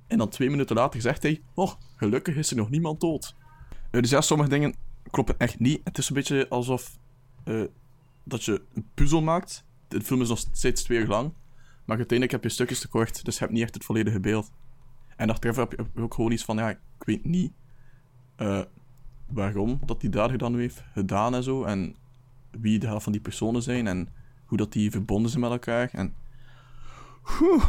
En 0.07 0.19
dan 0.19 0.29
twee 0.29 0.51
minuten 0.51 0.77
later 0.77 1.01
zegt 1.01 1.23
hij... 1.23 1.43
Oh, 1.55 1.73
gelukkig 1.97 2.37
is 2.37 2.51
er 2.51 2.57
nog 2.57 2.71
niemand 2.71 3.01
dood. 3.01 3.35
Eh, 3.91 4.01
dus 4.01 4.11
ja, 4.11 4.21
sommige 4.21 4.51
dingen 4.51 4.75
kloppen 5.11 5.39
echt 5.39 5.59
niet. 5.59 5.81
Het 5.85 5.99
is 5.99 6.09
een 6.09 6.15
beetje 6.15 6.49
alsof... 6.49 6.99
eh, 7.45 7.63
dat 8.25 8.45
je 8.45 8.62
een 8.75 8.87
puzzel 8.95 9.23
maakt. 9.23 9.64
De 9.88 10.00
film 10.00 10.21
is 10.21 10.28
nog 10.28 10.38
steeds 10.38 10.83
twee 10.83 10.99
uur 10.99 11.07
lang. 11.07 11.33
Maar 11.85 11.97
uiteindelijk 11.97 12.31
heb 12.31 12.43
je 12.43 12.49
stukjes 12.49 12.81
tekort, 12.81 13.25
dus 13.25 13.35
je 13.35 13.40
hebt 13.40 13.52
niet 13.52 13.62
echt 13.62 13.75
het 13.75 13.85
volledige 13.85 14.21
beeld. 14.21 14.50
En 15.16 15.31
achteraf 15.31 15.57
heb 15.57 15.73
je 15.73 16.02
ook 16.02 16.14
gewoon 16.14 16.33
iets 16.33 16.45
van, 16.45 16.57
ja, 16.57 16.71
ik 16.71 16.78
weet 16.99 17.25
niet 17.25 17.52
eh, 18.37 18.61
waarom 19.26 19.81
dat 19.87 20.00
die 20.00 20.11
dader 20.11 20.38
dan 20.38 20.52
nu 20.52 20.61
heeft 20.61 20.83
gedaan 20.93 21.35
en 21.35 21.43
zo. 21.43 21.64
En 21.64 21.97
wie 22.50 22.78
de 22.78 22.87
helft 22.87 23.02
van 23.02 23.12
die 23.12 23.21
personen 23.21 23.62
zijn 23.62 23.87
en 23.87 24.09
hoe 24.45 24.59
dat 24.59 24.73
die 24.73 24.90
verbonden 24.90 25.31
zijn 25.31 25.43
met 25.43 25.50
elkaar. 25.50 25.88
En... 25.93 26.14
Oeh. 27.40 27.64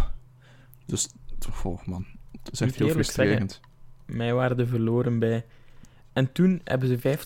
Dus, 0.86 1.10
oh 1.64 1.86
man, 1.86 2.06
het 2.32 2.52
is 2.52 2.62
echt 2.62 2.76
heel 2.76 2.90
frustrerend. 2.90 3.62
Mij 4.06 4.34
waren 4.34 4.60
er 4.60 4.68
verloren 4.68 5.20
bij. 5.20 5.46
En 6.16 6.32
toen 6.32 6.62
hebben 6.64 6.88
ze 7.02 7.18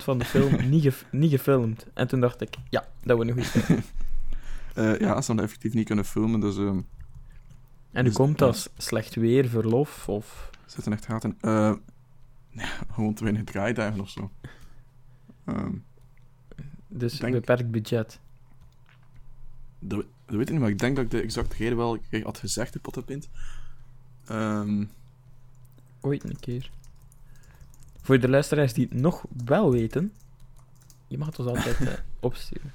15% 0.00 0.02
van 0.02 0.18
de 0.18 0.24
film 0.24 0.56
niet, 0.70 1.04
niet 1.10 1.30
gefilmd. 1.30 1.86
En 1.94 2.08
toen 2.08 2.20
dacht 2.20 2.40
ik, 2.40 2.54
ja, 2.70 2.88
dat 3.02 3.16
wordt 3.16 3.30
een 3.30 3.36
goede 3.44 3.48
film. 3.64 3.82
Eh, 4.74 4.98
ja, 4.98 5.20
ze 5.20 5.26
hadden 5.26 5.44
effectief 5.44 5.74
niet 5.74 5.86
kunnen 5.86 6.04
filmen, 6.04 6.40
dus 6.40 6.56
ehm 6.56 6.66
En 6.68 6.84
nu 7.92 8.02
Dus- 8.02 8.14
komt 8.14 8.38
dat 8.38 8.70
slecht 8.76 9.14
weer, 9.14 9.48
verlof 9.48 10.08
of... 10.08 10.50
zitten 10.66 10.92
echt 10.92 11.04
gaten. 11.06 11.36
Eh 11.40 11.74
ja, 12.62 12.68
gewoon 12.92 13.14
te 13.14 13.22
weinig 13.24 13.44
draaidagen 13.44 14.00
of 14.00 14.08
zo. 14.10 14.30
Ehm, 15.44 15.72
Dus 16.88 17.18
Denk- 17.18 17.32
beperkt 17.32 17.70
budget. 17.70 18.20
dat, 19.78 20.04
dat 20.26 20.36
weet 20.36 20.46
ik 20.46 20.50
niet, 20.50 20.60
maar 20.60 20.70
ik 20.70 20.78
denk 20.78 20.96
dat 20.96 21.04
ik 21.04 21.10
de 21.10 21.20
exacte 21.20 21.56
reden 21.56 21.76
wel 21.76 21.98
had 22.22 22.38
gezegd, 22.38 22.72
de 22.72 22.78
pottenpint. 22.78 23.28
Ehm 24.26 24.84
Ooit 26.00 26.24
een 26.24 26.38
keer. 26.40 26.70
Voor 28.02 28.18
de 28.20 28.28
luisteraars 28.28 28.72
die 28.72 28.86
het 28.90 29.00
nog 29.00 29.24
wel 29.44 29.70
weten, 29.72 30.12
je 31.08 31.18
mag 31.18 31.26
het 31.26 31.38
ons 31.38 31.48
altijd 31.48 31.80
eh, 31.88 31.92
opsturen. 32.20 32.72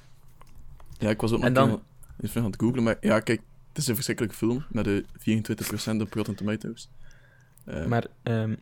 ja, 0.97 1.09
ik 1.09 1.21
was 1.21 1.31
ook 1.31 1.37
nog 1.37 1.47
En 1.47 1.53
dan- 1.53 1.81
even 2.21 2.41
aan 2.43 2.51
het 2.51 2.59
googlen, 2.61 2.83
maar 2.83 2.97
ja, 3.01 3.19
kijk, 3.19 3.41
het 3.67 3.77
is 3.77 3.87
een 3.87 3.95
verschrikkelijke 3.95 4.37
film 4.37 4.63
met 4.69 4.85
de 4.85 5.05
24% 5.97 6.01
op 6.01 6.13
Rotten 6.13 6.35
Tomatoes. 6.35 6.89
Eh, 7.63 7.85
Maar 7.85 8.05
ehm, 8.23 8.55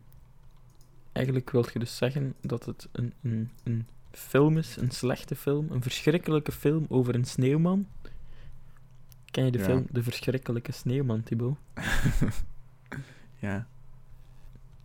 eigenlijk 1.12 1.50
wil 1.52 1.66
je 1.74 1.80
dus 1.80 1.98
zeggen 1.98 2.34
dat 2.42 2.66
het 2.66 2.88
een, 2.92 3.14
een, 3.22 3.50
een 3.64 3.86
film 4.12 4.58
is, 4.58 4.76
een 4.76 4.92
slechte 4.92 5.36
film, 5.36 5.68
een 5.72 5.82
verschrikkelijke 5.82 6.52
film 6.52 6.86
over 6.90 7.16
een 7.16 7.26
sneeuwman. 7.26 7.88
Ken 9.32 9.46
je 9.46 9.52
de 9.52 9.58
Ja. 9.58 9.64
film 9.64 9.88
De 9.92 10.04
Verschrikkelijke 10.04 10.72
Sneeuwman, 10.72 11.24
Thibaut? 11.24 11.58
ja. 13.40 13.68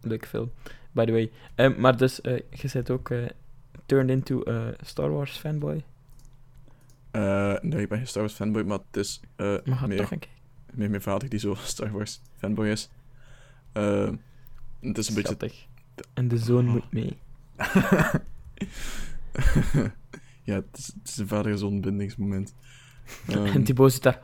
Leuke 0.01 0.27
film, 0.27 0.51
by 0.97 1.05
the 1.05 1.13
way. 1.13 1.31
Ehm, 1.55 1.81
maar 1.81 1.97
dus, 1.97 2.21
eh, 2.21 2.37
je 2.51 2.69
bent 2.73 2.91
ook 2.91 3.11
eh, 3.11 3.25
turned 3.87 4.11
into 4.11 4.43
a 4.49 4.73
Star 4.81 5.11
Wars 5.11 5.37
fanboy. 5.39 5.85
Eh, 7.11 7.55
nee, 7.61 7.81
ik 7.83 7.89
ben 7.89 7.99
geen 7.99 8.07
Star 8.07 8.23
Wars 8.23 8.35
fanboy, 8.35 8.63
maar 8.63 8.79
het 8.91 8.97
is 8.97 9.21
meer, 9.37 9.97
toch 9.97 10.11
meer 10.75 10.91
mijn 10.91 11.03
vader 11.03 11.29
die 11.29 11.39
zo 11.39 11.55
Star 11.75 11.91
Wars 11.91 12.21
fanboy 12.37 12.67
is. 12.69 12.91
Eh, 13.73 14.11
het 14.81 14.99
is 14.99 15.09
een 15.09 15.15
beetje... 15.15 15.51
En 16.15 16.29
de 16.29 16.39
zoon 16.39 16.67
Oh. 16.67 16.73
moet 16.73 16.93
mee. 16.93 17.19
ja, 20.43 20.55
het 20.55 20.79
is, 20.79 20.87
het 20.87 21.09
is 21.09 21.17
een 21.17 21.29
vader-zoon 21.29 21.81
bindingsmoment. 21.81 22.55
Ehm, 23.27 23.45
en 23.45 23.65
Thibaut 23.65 23.93
zit 23.93 24.03
daar... 24.03 24.21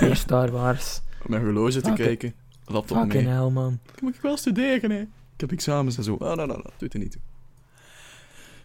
Weer 0.00 0.16
Star 0.16 0.50
Wars. 0.50 1.00
Op 1.22 1.28
mijn 1.28 1.42
horloge 1.42 1.80
te 1.80 1.92
kijken. 1.92 2.34
Laptop 2.64 2.96
Fucking 2.96 3.24
mee. 3.24 3.32
hell, 3.34 3.50
man. 3.50 3.78
Moet 4.02 4.14
ik 4.14 4.20
wel 4.20 4.36
studeren, 4.36 4.90
hè? 4.90 5.04
Ik 5.38 5.44
heb 5.48 5.52
examens 5.58 5.96
en 5.96 6.02
zo. 6.04 6.12
Oh, 6.14 6.18
nou, 6.20 6.36
nou, 6.36 6.48
nou, 6.48 6.62
doet 6.78 6.92
er 6.94 6.98
niet 6.98 7.12
toe. 7.12 7.20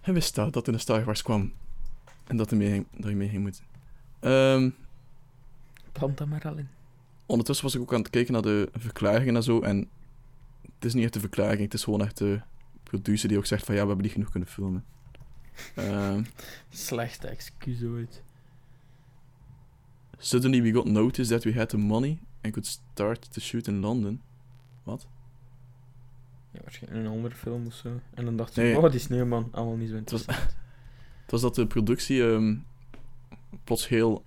Hij 0.01 0.13
wist 0.13 0.35
dat, 0.35 0.53
dat 0.53 0.67
er 0.67 0.73
een 0.73 0.79
Star 0.79 1.03
Wars 1.03 1.21
kwam. 1.21 1.53
En 2.27 2.37
dat, 2.37 2.51
er 2.51 2.57
mee, 2.57 2.69
ging- 2.71 2.85
dat 2.97 3.09
je 3.09 3.15
mee 3.15 3.29
ging 3.29 3.41
moeten. 3.41 3.63
Ehm, 4.19 4.69
Plant 5.91 6.17
dat 6.17 6.27
maar 6.27 6.41
al 6.47 6.57
in. 6.57 6.67
ondertussen 7.25 7.65
was 7.65 7.75
ik 7.75 7.81
ook 7.81 7.93
aan 7.93 7.99
het 7.99 8.09
kijken 8.09 8.33
naar 8.33 8.41
de 8.41 8.69
verklaringen 8.77 9.35
en 9.35 9.43
zo. 9.43 9.61
En 9.61 9.77
het 10.75 10.85
is 10.85 10.93
niet 10.93 11.03
echt 11.03 11.13
de 11.13 11.19
verklaring, 11.19 11.61
het 11.61 11.73
is 11.73 11.83
gewoon 11.83 12.01
echt 12.01 12.17
de 12.17 12.41
producer 12.83 13.27
die 13.29 13.37
ook 13.37 13.45
zegt 13.45 13.65
van 13.65 13.75
ja, 13.75 13.81
we 13.81 13.87
hebben 13.87 14.05
niet 14.05 14.13
genoeg 14.15 14.29
kunnen 14.31 14.49
filmen. 14.49 14.85
Ehm, 15.75 16.23
Slechte 16.69 17.27
excuus 17.27 17.83
ooit. 17.83 18.23
suddenly 20.17 20.61
we 20.61 20.71
got 20.73 20.85
notice 20.85 21.29
that 21.29 21.43
we 21.43 21.53
had 21.53 21.69
the 21.69 21.77
money 21.77 22.19
and 22.41 22.53
could 22.53 22.65
start 22.67 23.33
to 23.33 23.41
shoot 23.41 23.67
in 23.67 23.79
London. 23.79 24.21
Wat? 24.83 25.07
Ja, 26.53 26.59
waarschijnlijk 26.61 27.05
een 27.05 27.11
andere 27.11 27.35
film 27.35 27.65
of 27.65 27.73
zo. 27.73 27.99
En 28.13 28.25
dan 28.25 28.35
dacht 28.35 28.53
ze, 28.53 28.61
Nee. 28.61 28.77
oh, 28.77 28.91
die 28.91 28.99
sneeuwman, 28.99 29.49
allemaal 29.51 29.75
niet 29.75 29.89
zo 29.89 29.95
interessant. 29.95 30.37
Het 31.21 31.31
was 31.31 31.41
dat 31.41 31.55
de 31.55 31.67
productie 31.67 32.31
ehm, 32.31 32.55
plots 33.63 33.87
heel 33.87 34.23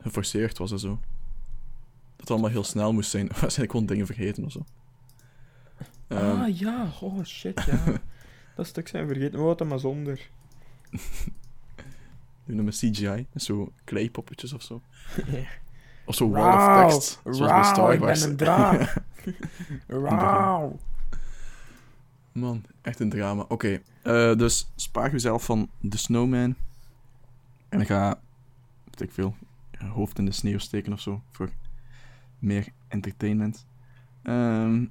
geforceerd 0.00 0.58
was 0.58 0.72
en 0.72 0.78
zo. 0.78 0.88
Dat 0.88 2.20
het 2.20 2.30
allemaal 2.30 2.50
heel 2.50 2.64
snel 2.64 2.92
moest 2.92 3.10
zijn. 3.10 3.26
Waarschijnlijk 3.40 3.70
gewoon 3.70 3.86
dingen 3.86 4.06
vergeten 4.06 4.44
of 4.44 4.52
zo. 4.52 4.64
Ehm, 6.08 6.40
ah, 6.40 6.58
ja. 6.58 6.92
Oh, 7.00 7.24
shit, 7.24 7.64
ja. 7.66 7.82
dat 8.56 8.66
stuk 8.66 8.88
zijn 8.88 9.06
vergeten. 9.06 9.38
We 9.38 9.44
hadden 9.46 9.66
maar 9.66 9.78
zonder. 9.78 10.30
hoe 12.44 12.54
noemen 12.54 12.72
CGI? 12.72 13.26
Zo 13.34 13.72
kleipoppetjes 13.84 14.52
of 14.52 14.62
zo. 14.62 14.80
Of 16.04 16.14
zo 16.14 16.30
wall 16.30 16.42
Wauw, 16.42 16.86
of 16.86 16.92
text. 16.92 17.20
Zoals 17.24 17.38
bij 17.38 17.64
Star 17.64 17.92
ik 17.92 18.00
ben 18.00 18.22
een 18.22 18.36
draak. 18.36 18.94
Wauw. 19.86 20.78
Man, 22.32 22.64
echt 22.80 23.00
een 23.00 23.10
drama. 23.10 23.44
Oké, 23.48 23.80
eh, 24.02 24.36
dus 24.36 24.70
spaar 24.76 25.10
jezelf 25.10 25.44
van 25.44 25.70
The 25.88 25.98
Snowman. 25.98 26.54
En 27.68 27.86
ga, 27.86 28.20
weet 28.84 29.00
ik 29.00 29.12
veel, 29.12 29.36
je 29.70 29.86
hoofd 29.86 30.18
in 30.18 30.24
de 30.24 30.32
sneeuw 30.32 30.58
steken 30.58 30.92
of 30.92 31.00
zo. 31.00 31.22
Voor 31.30 31.50
meer 32.38 32.68
entertainment. 32.88 33.66
Ehm 34.22 34.84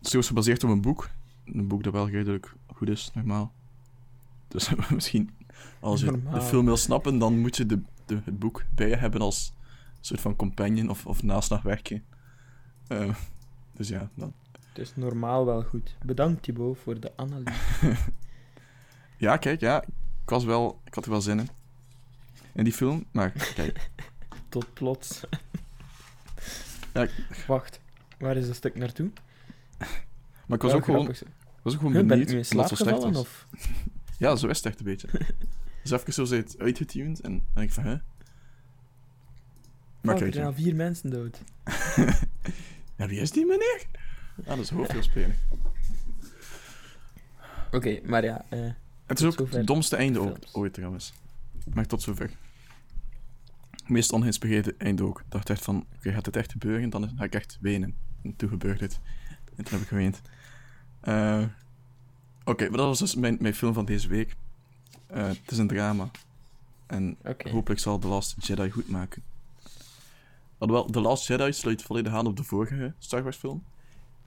het 0.00 0.14
is 0.14 0.26
gebaseerd 0.26 0.64
op 0.64 0.70
een 0.70 0.80
boek. 0.80 1.10
Een 1.44 1.68
boek 1.68 1.82
dat 1.82 1.92
wel 1.92 2.08
redelijk 2.08 2.54
goed 2.66 2.88
is, 2.88 3.10
normaal. 3.14 3.52
Dus 4.48 4.70
misschien, 4.94 5.30
als 5.80 6.00
je 6.00 6.22
de 6.32 6.42
film 6.42 6.64
wil 6.64 6.76
snappen, 6.76 7.18
dan 7.18 7.38
moet 7.38 7.56
je 7.56 7.66
de, 7.66 7.82
de, 8.06 8.20
het 8.24 8.38
boek 8.38 8.64
bij 8.74 8.88
je 8.88 8.96
hebben 8.96 9.20
als 9.20 9.52
soort 10.00 10.20
van 10.20 10.36
companion 10.36 10.88
of, 10.88 11.06
of 11.06 11.22
naslagwerkje. 11.22 12.02
Eh, 12.86 13.14
dus 13.72 13.88
ja, 13.88 14.10
dan. 14.14 14.32
Is 14.80 14.96
normaal 14.96 15.46
wel 15.46 15.62
goed. 15.62 15.96
Bedankt 16.04 16.42
Thibaut 16.42 16.78
voor 16.78 17.00
de 17.00 17.12
analyse. 17.16 17.52
Ja, 19.16 19.36
kijk, 19.36 19.60
ja. 19.60 19.82
Ik 20.22 20.28
was 20.28 20.44
wel... 20.44 20.80
Ik 20.84 20.94
had 20.94 21.04
er 21.04 21.10
wel 21.10 21.20
zin 21.20 21.38
in. 21.38 21.48
In 22.52 22.64
die 22.64 22.72
film. 22.72 23.04
Maar, 23.10 23.30
kijk. 23.54 23.90
Tot 24.48 24.72
plots. 24.72 25.20
Ja, 26.94 27.06
Wacht, 27.46 27.80
waar 28.18 28.36
is 28.36 28.46
dat 28.46 28.56
stuk 28.56 28.74
naartoe? 28.74 29.10
maar 30.46 30.56
ik 30.56 30.62
was 30.62 30.70
Wel 30.70 30.74
ook 30.74 30.84
gewoon, 30.84 31.06
was 31.62 31.72
ook 31.72 31.78
gewoon 31.78 31.92
ben 31.92 32.06
benieuwd 32.06 32.30
in 32.30 32.36
het 32.36 32.46
zo 32.46 32.54
slecht 32.54 32.76
gevallen? 32.76 33.12
was. 33.12 33.20
Of? 33.20 33.46
Ja, 34.18 34.36
zo 34.36 34.46
is 34.46 34.56
het 34.56 34.66
echt 34.66 34.78
een 34.78 34.84
beetje. 34.84 35.08
dus 35.82 35.90
even 35.90 36.12
zo 36.12 36.24
zei 36.24 36.40
het 36.40 36.58
uitgetuned 36.58 37.20
en 37.20 37.30
dan 37.30 37.42
denk 37.54 37.68
ik 37.68 37.74
van, 37.74 37.84
hè? 37.84 37.96
Maar 40.00 40.16
Fuck, 40.16 40.16
kijk, 40.16 40.26
er 40.26 40.32
zijn 40.32 40.46
al 40.46 40.52
vier 40.52 40.74
mensen 40.74 41.10
dood. 41.10 41.42
ja, 42.96 43.06
wie 43.06 43.20
is 43.20 43.30
die 43.30 43.46
meneer? 43.46 43.86
Ja, 44.34 44.44
dat 44.54 44.58
is 44.58 44.70
hoofdrolspeler. 44.70 45.34
Oké, 47.72 48.00
maar 48.04 48.24
ja. 48.24 48.44
eh, 48.48 48.70
Het 49.06 49.20
is 49.20 49.24
ook 49.26 49.50
het 49.52 49.66
domste 49.66 49.96
einde 49.96 50.36
ooit 50.52 50.72
trouwens. 50.74 51.12
Maar 51.74 51.86
tot 51.86 52.02
zover. 52.02 52.30
Meest 53.86 54.12
ongeïnspireerde 54.12 54.74
einde 54.78 55.02
ook. 55.04 55.20
Ik 55.20 55.24
dacht 55.30 55.50
echt 55.50 55.64
van, 55.64 55.86
oké, 55.96 56.12
gaat 56.12 56.24
dit 56.24 56.36
echt 56.36 56.52
gebeuren? 56.52 56.90
Dan 56.90 57.12
ga 57.16 57.24
ik 57.24 57.34
echt 57.34 57.58
wenen. 57.60 57.94
En 58.22 58.36
toen 58.36 58.48
gebeurde 58.48 58.84
het. 58.84 59.00
En 59.56 59.64
toen 59.64 59.72
heb 59.72 59.80
ik 59.80 59.88
geweend. 59.88 60.20
Eh, 61.00 61.44
oké, 62.44 62.68
maar 62.68 62.78
dat 62.78 62.86
was 62.86 62.98
dus 62.98 63.14
mijn, 63.14 63.36
mijn 63.40 63.54
film 63.54 63.72
van 63.74 63.84
deze 63.84 64.08
week. 64.08 64.34
Eh, 65.06 65.26
het 65.26 65.50
is 65.50 65.58
een 65.58 65.66
drama. 65.68 66.10
En 66.86 67.16
hopelijk 67.50 67.80
zal 67.80 67.98
The 67.98 68.08
Last 68.08 68.46
Jedi 68.46 68.70
goed 68.70 68.88
maken. 68.88 69.22
Alhoewel, 70.58 70.90
The 70.90 71.00
Last 71.00 71.26
Jedi 71.26 71.52
sluit 71.52 71.82
volledig 71.82 72.12
aan 72.12 72.26
op 72.26 72.36
de 72.36 72.44
vorige 72.44 72.92
Star 72.98 73.22
Wars 73.22 73.36
film. 73.36 73.64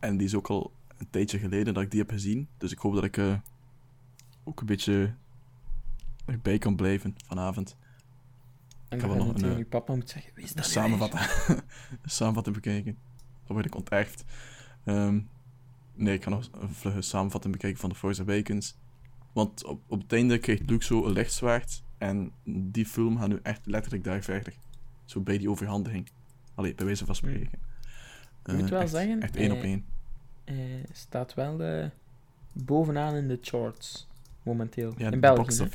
En 0.03 0.17
die 0.17 0.27
is 0.27 0.35
ook 0.35 0.47
al 0.47 0.73
een 0.97 1.09
tijdje 1.09 1.39
geleden 1.39 1.73
dat 1.73 1.83
ik 1.83 1.91
die 1.91 1.99
heb 1.99 2.09
gezien. 2.09 2.47
Dus 2.57 2.71
ik 2.71 2.77
hoop 2.77 2.93
dat 2.93 3.03
ik 3.03 3.17
eh, 3.17 3.35
ook 4.43 4.59
een 4.59 4.65
beetje 4.65 5.13
erbij 6.25 6.57
kan 6.57 6.75
blijven 6.75 7.15
vanavond. 7.25 7.77
En 8.89 8.99
wel 8.99 9.09
ga 9.09 9.15
je 9.15 9.23
nog 9.23 9.41
een, 9.41 9.57
je 9.57 9.65
papa 9.65 9.95
moet 9.95 10.09
zeggen: 10.09 10.31
Wees 10.35 10.53
dat 10.53 10.65
samenvatten. 10.65 11.19
een 12.01 12.09
samenvatting 12.19 12.55
bekijken. 12.55 12.97
Dan 13.45 13.55
word 13.55 13.65
ik 13.65 13.75
onterfd. 13.75 14.25
Ehm, 14.83 15.21
nee, 15.93 16.13
ik 16.13 16.23
ga 16.23 16.29
nog 16.29 16.49
een 16.51 16.69
vlugge 16.69 17.01
samenvatting 17.01 17.53
bekijken 17.53 17.79
van 17.79 17.89
The 17.89 17.95
Force 17.95 18.21
Awakens. 18.21 18.77
Want 19.33 19.65
op, 19.65 19.81
op 19.87 20.01
het 20.01 20.13
einde 20.13 20.37
kreeg 20.37 20.59
Luke 20.59 20.85
zo 20.85 21.05
een 21.05 21.11
lichtzwaard. 21.11 21.83
En 21.97 22.31
die 22.43 22.85
film 22.85 23.17
gaat 23.17 23.27
nu 23.27 23.39
echt 23.43 23.65
letterlijk 23.65 24.03
daar 24.03 24.21
verder. 24.21 24.53
Zo 25.05 25.21
bij 25.21 25.37
die 25.37 25.49
overhandiging. 25.49 26.09
Allee, 26.55 26.75
bij 26.75 26.85
wijze 26.85 27.05
van 27.05 27.15
spreken. 27.15 27.59
Ik 28.45 28.53
moet 28.53 28.63
Eh, 28.63 28.69
wel 28.69 28.79
echt, 28.81 28.89
zeggen, 28.91 29.21
Echt 29.21 29.35
één 29.35 29.51
op 29.51 29.57
eh, 29.57 29.63
één. 29.63 29.85
Eh, 30.43 30.55
staat 30.91 31.33
wel 31.33 31.61
eh, 31.61 31.89
bovenaan 32.53 33.15
in 33.15 33.27
de 33.27 33.37
charts. 33.41 34.07
Momenteel. 34.43 34.93
Ja, 34.97 35.11
in 35.11 35.19
België. 35.19 35.69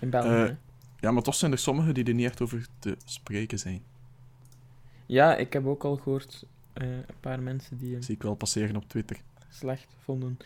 In 0.00 0.10
België. 0.10 0.50
Eh? 0.50 0.56
Ja, 1.00 1.10
maar 1.10 1.22
toch 1.22 1.34
zijn 1.34 1.52
er 1.52 1.58
sommigen 1.58 1.94
die 1.94 2.04
er 2.04 2.14
niet 2.14 2.26
echt 2.26 2.40
over 2.40 2.66
te 2.78 2.96
spreken 3.04 3.58
zijn. 3.58 3.82
Ja, 5.06 5.36
ik 5.36 5.52
heb 5.52 5.66
ook 5.66 5.84
al 5.84 5.96
gehoord 5.96 6.46
eh, 6.72 6.88
een 6.88 7.04
paar 7.20 7.40
mensen 7.42 7.78
die 7.78 7.92
hem 7.92 8.02
Zie 8.02 8.14
ik 8.14 8.22
wel 8.22 8.34
passeren 8.34 8.76
op 8.76 8.88
Twitter. 8.88 9.16
slecht 9.48 9.96
vonden. 10.02 10.38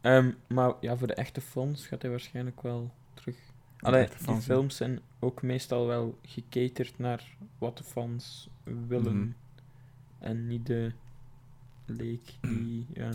Ehm, 0.00 0.30
maar 0.48 0.72
ja, 0.80 0.96
voor 0.96 1.06
de 1.06 1.14
echte 1.14 1.40
fans 1.40 1.86
gaat 1.86 2.02
hij 2.02 2.10
waarschijnlijk 2.10 2.62
wel 2.62 2.90
terug. 3.14 3.36
Allee, 3.80 4.08
die 4.26 4.36
films 4.36 4.76
zijn 4.76 5.00
ook 5.18 5.42
meestal 5.42 5.86
wel 5.86 6.18
gecaterd 6.22 6.98
naar 6.98 7.36
wat 7.58 7.78
de 7.78 7.84
fans 7.84 8.48
willen. 8.88 9.16
Mhm. 9.18 9.28
En 10.18 10.46
niet 10.46 10.66
de 10.66 10.92
leek 11.86 12.34
die, 12.60 12.86
ja... 12.94 13.10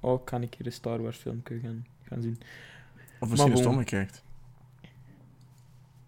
Oh, 0.00 0.24
kan 0.24 0.42
ik 0.42 0.54
hier 0.54 0.66
een 0.66 0.72
Star 0.72 1.02
Wars 1.02 1.16
filmpje 1.16 1.60
gaan, 1.60 1.86
gaan 2.02 2.22
zien? 2.22 2.40
Of 3.20 3.28
misschien 3.28 3.52
is 3.52 3.58
het 3.58 3.68
omgekeerd. 3.68 4.22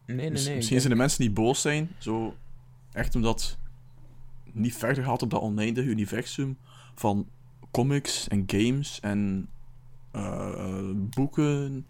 Nee, 0.06 0.16
nee, 0.16 0.30
nee. 0.30 0.56
misschien 0.56 0.80
zijn 0.80 0.92
de 0.92 0.98
mensen 0.98 1.20
die 1.20 1.30
boos 1.30 1.60
zijn, 1.60 1.90
zo 1.98 2.36
echt 2.92 3.14
omdat 3.14 3.58
niet 4.52 4.74
verder 4.74 5.04
gaat 5.04 5.22
op 5.22 5.30
dat 5.30 5.40
oneindige 5.40 5.88
universum 5.88 6.58
van 6.94 7.28
comics 7.70 8.28
en 8.28 8.44
games 8.46 9.00
en 9.00 9.48
eh, 10.10 10.90
boeken 10.94 11.86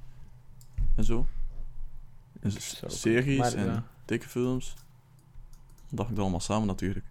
en 0.96 1.04
zo. 1.04 1.26
En 2.40 2.52
series 2.86 3.38
maar 3.38 3.54
en 3.54 3.66
ja. 3.66 3.86
dikke 4.04 4.28
films. 4.28 4.74
Dacht 5.88 6.08
ik 6.08 6.14
dat 6.14 6.24
allemaal 6.24 6.40
samen 6.40 6.66
natuurlijk. 6.66 7.06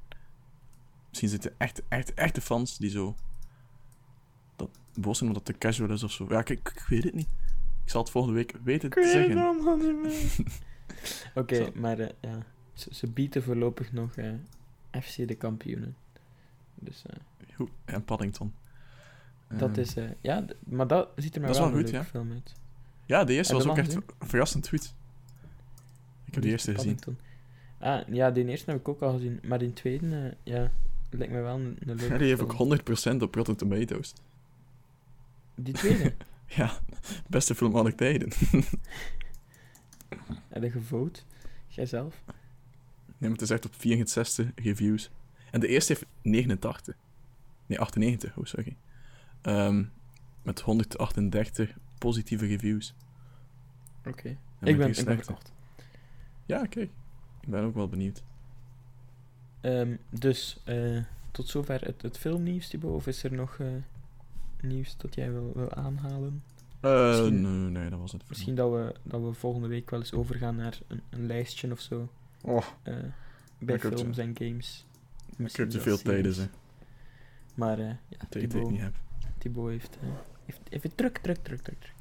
Misschien 1.10 1.30
zitten 1.30 1.54
echt, 1.58 1.82
echt, 1.88 2.14
echte 2.14 2.42
fans 2.42 2.78
die 2.78 2.90
zo 2.90 3.16
dat 4.56 4.70
boos 4.94 5.18
zijn 5.18 5.30
omdat 5.30 5.48
het 5.48 5.56
te 5.56 5.68
casual 5.68 5.92
is 5.92 6.04
of 6.04 6.12
zo. 6.12 6.26
Ja, 6.30 6.42
kijk, 6.42 6.70
ik 6.76 6.86
weet 6.90 7.04
het 7.04 7.14
niet. 7.14 7.28
Ik 7.84 7.90
zal 7.96 8.02
het 8.02 8.12
volgende 8.12 8.36
week 8.36 8.54
weten 8.64 8.90
te 8.90 9.10
zeggen. 9.14 9.38
Oké, 11.42 11.72
maar 11.76 12.00
eh, 12.00 12.10
ja, 12.22 12.46
ze, 12.74 12.94
ze 12.96 13.08
bieden 13.08 13.44
voorlopig 13.44 13.92
nog 13.92 14.16
eh, 14.16 14.32
FC 15.02 15.28
de 15.28 15.36
kampioenen. 15.36 15.96
Dus 16.76 17.04
eh, 17.06 17.20
Goed, 17.56 17.70
en 17.86 18.06
Paddington. 18.06 18.54
dat 19.48 19.70
Ehm, 19.70 19.80
is, 19.80 19.96
eh, 19.96 20.10
ja, 20.22 20.46
maar 20.64 20.88
dat 20.88 21.10
ziet 21.16 21.36
er 21.36 21.42
maar 21.42 21.50
Dat 21.50 21.58
is 21.58 21.64
wel, 21.64 21.72
wel 21.72 21.80
een 21.80 21.86
goed, 21.86 21.96
ja. 21.96 22.04
film 22.04 22.32
uit. 22.32 22.54
Ja, 23.06 23.24
de 23.24 23.34
eerste 23.34 23.54
was 23.54 23.68
ook 23.68 23.78
echt 23.78 23.98
verrassend 24.20 24.64
tweet. 24.64 24.94
Ik 26.26 26.34
heb 26.34 26.44
de 26.44 26.50
eerste 26.50 26.74
gezien. 26.74 27.00
Ah, 27.80 28.08
ja, 28.08 28.32
die 28.32 28.46
eerste 28.46 28.72
heb 28.72 28.80
ik 28.80 28.88
ook 28.88 29.02
al 29.02 29.12
gezien, 29.14 29.40
maar 29.44 29.60
die 29.60 29.74
tweede, 29.74 30.16
eh, 30.16 30.54
ja, 30.54 30.72
lijkt 31.10 31.34
me 31.34 31.42
wel 31.42 31.56
een, 31.56 31.78
een 31.80 31.96
leuke 31.96 32.08
Ja, 32.08 32.18
die 32.18 32.28
heeft 32.28 32.42
ook 32.42 33.18
100% 33.18 33.22
op 33.22 33.36
Rotten 33.36 33.56
Tomatoes. 33.56 34.14
Die 35.56 35.74
tweede? 35.74 36.14
Ja, 36.56 36.80
beste 37.28 37.56
film 37.56 37.76
aller 37.76 37.96
tijden. 37.96 38.30
Heb 40.50 40.64
je 40.64 40.72
gevote? 40.72 41.22
Jijzelf? 41.68 42.22
Nee, 42.26 42.36
maar 43.30 43.32
het 43.32 43.42
is 43.42 43.50
echt 43.50 43.66
op 43.66 43.76
64 43.76 44.48
reviews. 44.56 45.12
En 45.52 45.60
de 45.60 45.68
eerste 45.68 45.94
heeft 45.94 46.06
89. 46.22 46.96
Nee, 47.66 47.80
98, 47.80 48.38
oh 48.38 48.46
sorry. 48.46 48.76
Ehm, 49.42 49.84
met 50.42 50.60
138 50.60 51.74
positieve 51.98 52.46
reviews. 52.46 52.94
Oké. 54.06 54.28
En 54.60 54.68
Ik 54.68 54.78
ben, 54.78 54.90
ik 54.90 55.06
ben 55.06 55.24
verkocht. 55.24 55.52
Ja, 56.46 56.66
kijk. 56.66 56.90
Ik 57.42 57.50
ben 57.50 57.64
ook 57.64 57.76
wel 57.76 57.90
benieuwd. 57.90 58.24
Ehm, 59.62 59.96
dus, 60.10 60.58
eh, 60.64 60.98
tot 61.32 61.48
zover 61.48 61.82
het, 61.86 62.02
het 62.02 62.18
filmnieuws, 62.18 62.68
Thibaut. 62.68 62.96
Of 62.96 63.08
is 63.08 63.24
er 63.24 63.34
nog 63.34 63.58
eh, 63.60 63.68
nieuws 64.62 64.98
dat 64.98 65.16
jij 65.16 65.32
wil, 65.32 65.52
wil 65.56 65.74
aanhalen? 65.74 66.44
Eh, 66.80 67.22
nee, 67.22 67.70
nee, 67.70 67.90
dat 67.90 68.00
was 68.00 68.12
het. 68.12 68.24
Misschien 68.28 68.56
dat 68.56 68.72
we, 68.72 68.94
dat 69.04 69.22
we 69.22 69.34
volgende 69.34 69.68
week 69.68 69.90
wel 69.90 70.00
eens 70.00 70.14
overgaan 70.14 70.56
naar 70.56 70.78
een, 70.88 71.02
een 71.10 71.26
lijstje 71.26 71.72
of 71.72 71.80
zo. 71.80 72.10
Oh, 72.42 72.66
eh, 72.84 72.96
bij 73.58 73.80
films 73.80 74.18
en 74.18 74.36
games. 74.38 74.86
ik 75.38 75.56
heb 75.56 75.70
te 75.70 75.82
veel 75.82 75.98
tijden, 75.98 76.34
ze. 76.34 76.48
Maar 77.56 77.80
eh, 77.80 77.86
ja, 77.86 78.18
Tijd 78.18 78.32
die 78.32 78.42
ik 78.42 78.50
Thibaut, 78.50 78.72
niet 78.72 78.82
heb. 78.82 78.94
Thibaut 79.38 79.70
heeft, 79.70 79.98
heeft 80.46 80.62
even 80.70 80.96
druk, 80.96 81.18
druk, 81.18 81.38
druk, 81.38 81.62
druk. 81.62 81.94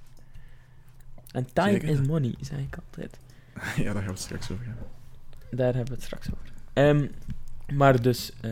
En 1.33 1.53
time 1.53 1.71
Zeker. 1.71 1.89
is 1.89 2.07
money, 2.07 2.35
zeg 2.41 2.59
ik 2.59 2.77
altijd. 2.77 3.19
ja, 3.77 3.93
daar 3.93 3.95
gaan 3.95 4.05
we 4.05 4.11
het 4.11 4.19
straks 4.19 4.51
over 4.51 4.67
hebben. 4.67 4.87
Daar 5.51 5.75
hebben 5.75 5.87
we 5.87 5.95
het 5.95 6.03
straks 6.03 6.29
over. 6.33 6.53
Ehm, 6.73 7.09
maar 7.73 8.03
dus 8.03 8.33
eh, 8.41 8.51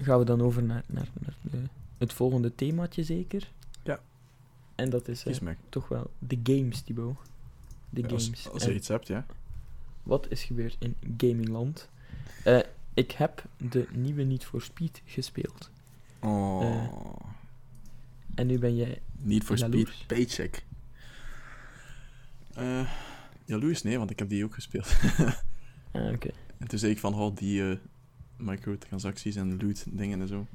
gaan 0.00 0.18
we 0.18 0.24
dan 0.24 0.40
over 0.42 0.62
naar, 0.62 0.82
naar, 0.86 1.08
naar 1.20 1.34
de, 1.40 1.58
het 1.98 2.12
volgende 2.12 2.54
themaatje 2.54 3.02
zeker. 3.04 3.50
Ja. 3.82 4.00
En 4.74 4.90
dat 4.90 5.08
is 5.08 5.24
eh, 5.24 5.48
toch 5.68 5.88
wel 5.88 6.10
de 6.18 6.38
games, 6.42 6.80
Thibaut. 6.80 7.16
De 7.90 8.00
Ja, 8.00 8.06
games. 8.08 8.28
Als, 8.30 8.48
als 8.50 8.62
En 8.62 8.68
je 8.70 8.74
iets 8.76 8.88
hebt, 8.88 9.06
ja. 9.06 9.26
Wat 10.02 10.30
is 10.30 10.44
gebeurd 10.44 10.76
in 10.78 10.96
gamingland? 11.16 11.88
Eh, 12.44 12.58
ik 12.94 13.10
heb 13.12 13.44
de 13.70 13.88
nieuwe 13.92 14.22
Need 14.22 14.44
for 14.44 14.62
Speed 14.62 15.02
gespeeld. 15.04 15.70
Oh. 16.20 17.16
En 18.34 18.46
nu 18.46 18.58
ben 18.58 18.76
jij... 18.76 19.00
Niet 19.18 19.44
voor 19.44 19.56
Jaloers. 19.56 19.92
speed 19.92 20.06
paycheck. 20.06 20.64
Eh, 22.54 22.88
Ja, 23.44 23.58
Louis, 23.58 23.82
nee, 23.82 23.98
want 23.98 24.10
ik 24.10 24.18
heb 24.18 24.28
die 24.28 24.44
ook 24.44 24.54
gespeeld. 24.54 24.96
Ah, 25.92 26.12
oké. 26.12 26.30
en 26.58 26.68
toen 26.68 26.78
zei 26.78 26.92
ik 26.92 26.98
van, 26.98 27.14
oh, 27.14 27.36
die 27.36 27.70
eh, 27.70 27.76
microtransacties 28.36 29.36
en 29.36 29.56
loot 29.62 29.84
dingen 29.98 30.20
en 30.20 30.28
zo. 30.28 30.46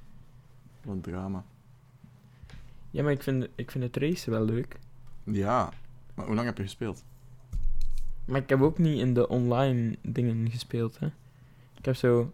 Wat 0.84 1.04
drama. 1.04 1.44
Ja, 2.92 3.04
maar 3.04 3.12
ik 3.12 3.24
vind, 3.24 3.48
ik 3.56 3.72
vind 3.72 3.84
het 3.84 3.98
racen 3.98 4.32
wel 4.32 4.46
leuk. 4.46 4.80
Ja, 5.24 5.70
maar 6.14 6.26
hoe 6.26 6.36
lang 6.36 6.48
heb 6.48 6.58
je 6.58 6.64
gespeeld? 6.64 7.04
Maar 8.26 8.42
ik 8.42 8.50
heb 8.50 8.62
ook 8.62 8.78
niet 8.78 9.00
in 9.00 9.14
de 9.14 9.28
online 9.28 9.98
dingen 10.02 10.52
gespeeld, 10.52 11.00
hè. 11.00 11.06
Ik 11.78 11.86
heb 11.86 11.96
zo... 11.96 12.34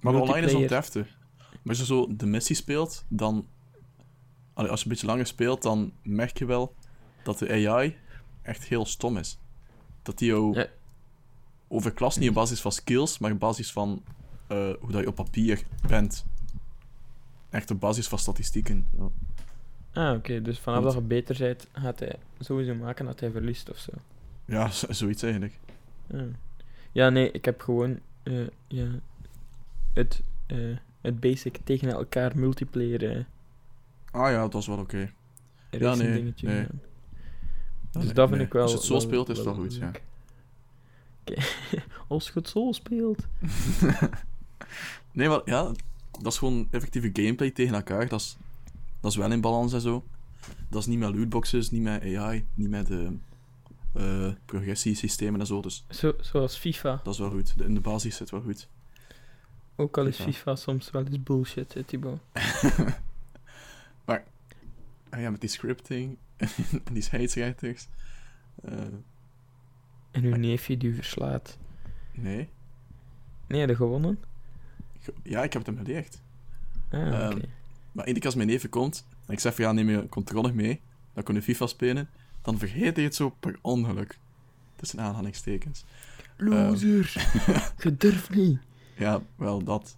Maar 0.00 0.14
online 0.14 0.46
is 0.46 0.52
Multiplayer. 0.52 0.60
het 0.60 0.70
heftig. 0.70 1.16
Maar 1.38 1.60
als 1.68 1.78
je 1.78 1.84
zo 1.84 2.16
de 2.16 2.26
missie 2.26 2.56
speelt, 2.56 3.04
dan... 3.08 3.46
Allee, 4.54 4.70
als 4.70 4.80
je 4.80 4.86
een 4.86 4.92
beetje 4.92 5.06
langer 5.06 5.26
speelt, 5.26 5.62
dan 5.62 5.92
merk 6.02 6.38
je 6.38 6.44
wel 6.44 6.74
dat 7.24 7.38
de 7.38 7.68
AI 7.68 7.96
echt 8.42 8.64
heel 8.64 8.84
stom 8.86 9.16
is. 9.16 9.38
Dat 10.02 10.18
die 10.18 10.28
jou 10.28 10.54
Ja. 10.54 10.66
overklast 11.68 12.18
niet 12.18 12.28
op 12.28 12.34
basis 12.34 12.60
van 12.60 12.72
skills, 12.72 13.18
maar 13.18 13.32
op 13.32 13.38
basis 13.38 13.72
van 13.72 14.02
eh, 14.52 14.74
hoe 14.80 14.90
dat 14.92 15.00
je 15.00 15.06
op 15.08 15.14
papier 15.14 15.62
bent. 15.86 16.24
Echt 17.50 17.70
op 17.70 17.80
basis 17.80 18.08
van 18.08 18.18
statistieken. 18.18 18.86
Ja. 18.98 19.08
Ah, 19.92 20.16
oké. 20.16 20.42
Dus 20.42 20.58
vanaf 20.58 20.82
Want- 20.82 20.94
dat 20.94 21.02
je 21.02 21.08
beter 21.08 21.36
bent, 21.38 21.66
gaat 21.72 21.98
hij 22.00 22.16
sowieso 22.40 22.74
maken 22.74 23.04
dat 23.06 23.20
hij 23.20 23.30
verliest 23.30 23.70
of 23.70 23.78
zo. 23.78 23.92
Ja, 24.44 24.68
zoiets 25.00 25.22
eigenlijk. 25.22 25.58
Ah. 26.14 26.20
Ja, 26.92 27.08
nee, 27.08 27.30
ik 27.30 27.44
heb 27.44 27.60
gewoon 27.60 27.98
eh, 28.22 28.46
ja, 28.66 28.86
het, 29.94 30.22
eh, 30.46 30.76
het 31.00 31.20
basic 31.20 31.58
tegen 31.64 31.88
elkaar 31.90 32.32
multiplayer 32.38 33.26
Ah 34.10 34.30
ja, 34.30 34.40
dat 34.40 34.52
was 34.52 34.66
wel 34.66 34.78
oké. 34.78 35.10
racing 35.70 36.08
nee, 36.08 36.16
dingetje 36.18 36.46
nee. 36.46 36.56
Ja, 36.60 36.66
Dus 37.92 38.04
nee, 38.04 38.12
dat 38.12 38.26
vind 38.28 38.38
nee. 38.38 38.46
ik 38.46 38.52
wel... 38.52 38.62
Als 38.62 38.70
je 38.70 38.76
het 38.76 38.86
zo 38.86 38.92
wel- 38.92 39.00
speelt, 39.02 39.28
is 39.28 39.36
het 39.36 39.46
wel 39.46 39.54
goed, 39.54 39.74
ja. 39.74 39.90
Oké, 41.20 41.42
als 42.08 42.26
je 42.26 42.32
het 42.34 42.48
zo 42.48 42.72
speelt. 42.72 43.26
Nee, 45.12 45.28
maar 45.28 45.40
ja, 45.44 45.72
dat 46.20 46.32
is 46.32 46.38
gewoon 46.38 46.68
effectieve 46.70 47.10
gameplay 47.12 47.50
tegen 47.50 47.74
elkaar. 47.74 48.08
Dat 48.08 48.20
is, 48.20 48.36
dat 49.00 49.10
is 49.10 49.16
wel 49.16 49.32
in 49.32 49.40
balans 49.40 49.72
en 49.72 49.80
zo. 49.80 50.04
Dat 50.68 50.80
is 50.80 50.86
niet 50.86 50.98
met 50.98 51.14
lootboxes, 51.14 51.70
niet 51.70 51.82
met 51.82 52.02
AI, 52.16 52.46
niet 52.54 52.68
met 52.68 52.86
de 52.86 53.16
eh 53.92 54.32
progressiesystemen 54.44 55.40
en 55.40 55.46
zo. 55.46 55.60
Dus 55.60 55.84
Zo, 55.88 56.12
zoals 56.20 56.56
FIFA. 56.58 57.00
dat 57.04 57.12
is 57.12 57.18
wel 57.20 57.30
goed. 57.30 57.58
De- 57.58 57.64
In 57.64 57.74
de 57.74 57.80
basis 57.80 58.16
zit 58.16 58.30
wel 58.30 58.40
goed. 58.42 58.68
Ook 59.76 59.98
al 59.98 60.06
is 60.06 60.16
FIFA. 60.16 60.30
FIFA 60.32 60.56
soms 60.56 60.90
wel 60.90 61.04
eens 61.06 61.22
bullshit, 61.22 61.74
hè, 61.74 61.82
Thibaut. 61.84 62.18
Ah 65.14 65.20
ja, 65.20 65.30
met 65.30 65.40
die 65.40 65.50
scripting 65.50 66.16
en 66.84 66.92
die 66.92 67.02
scheidsrechters. 67.02 67.88
Eh, 68.64 68.72
En 70.10 70.22
uw 70.24 70.30
Maar- 70.30 70.38
neefje 70.38 70.76
die 70.76 70.90
u 70.90 70.94
verslaat. 70.94 71.58
nee. 72.12 72.48
Nee, 73.48 73.66
je 73.66 73.76
gewonnen? 73.76 74.18
Ja, 75.22 75.42
ik 75.42 75.52
heb 75.52 75.66
het 75.66 75.76
hem 75.76 75.84
geleerd. 75.84 76.20
Ah, 76.90 77.00
Ehm, 77.00 77.36
oké. 77.36 77.48
Maar 77.92 78.06
iedere 78.06 78.18
keer 78.18 78.24
als 78.26 78.34
mijn 78.34 78.48
neef 78.48 78.68
komt 78.68 79.04
en 79.26 79.32
ik 79.32 79.40
zeg 79.40 79.54
van 79.54 79.64
ja, 79.64 79.72
neem 79.72 79.88
je 79.90 80.08
controller 80.08 80.54
mee, 80.54 80.80
dan 81.14 81.22
kun 81.22 81.34
je 81.34 81.42
FIFA 81.42 81.66
spelen, 81.66 82.08
dan 82.42 82.58
vergeet 82.58 82.96
hij 82.96 83.04
het 83.04 83.14
zo 83.14 83.30
per 83.30 83.58
ongeluk. 83.60 84.18
Tussen 84.76 85.00
aanhalingstekens. 85.00 85.84
Loser! 86.36 87.12
je 87.82 87.96
durft 87.96 88.30
niet! 88.34 88.58
Ja, 88.96 89.22
wel 89.36 89.64
dat. 89.64 89.96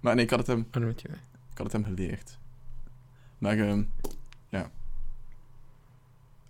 Maar 0.00 0.14
nee, 0.14 0.24
ik 0.24 0.30
had 0.30 0.38
het 0.38 0.48
hem, 0.48 0.66
Armetje. 0.70 1.08
ik 1.52 1.56
had 1.58 1.72
het 1.72 1.72
hem 1.72 1.84
geleerd. 1.84 2.38
Maar 3.38 3.58
ehm, 3.58 3.82
ja. 4.48 4.70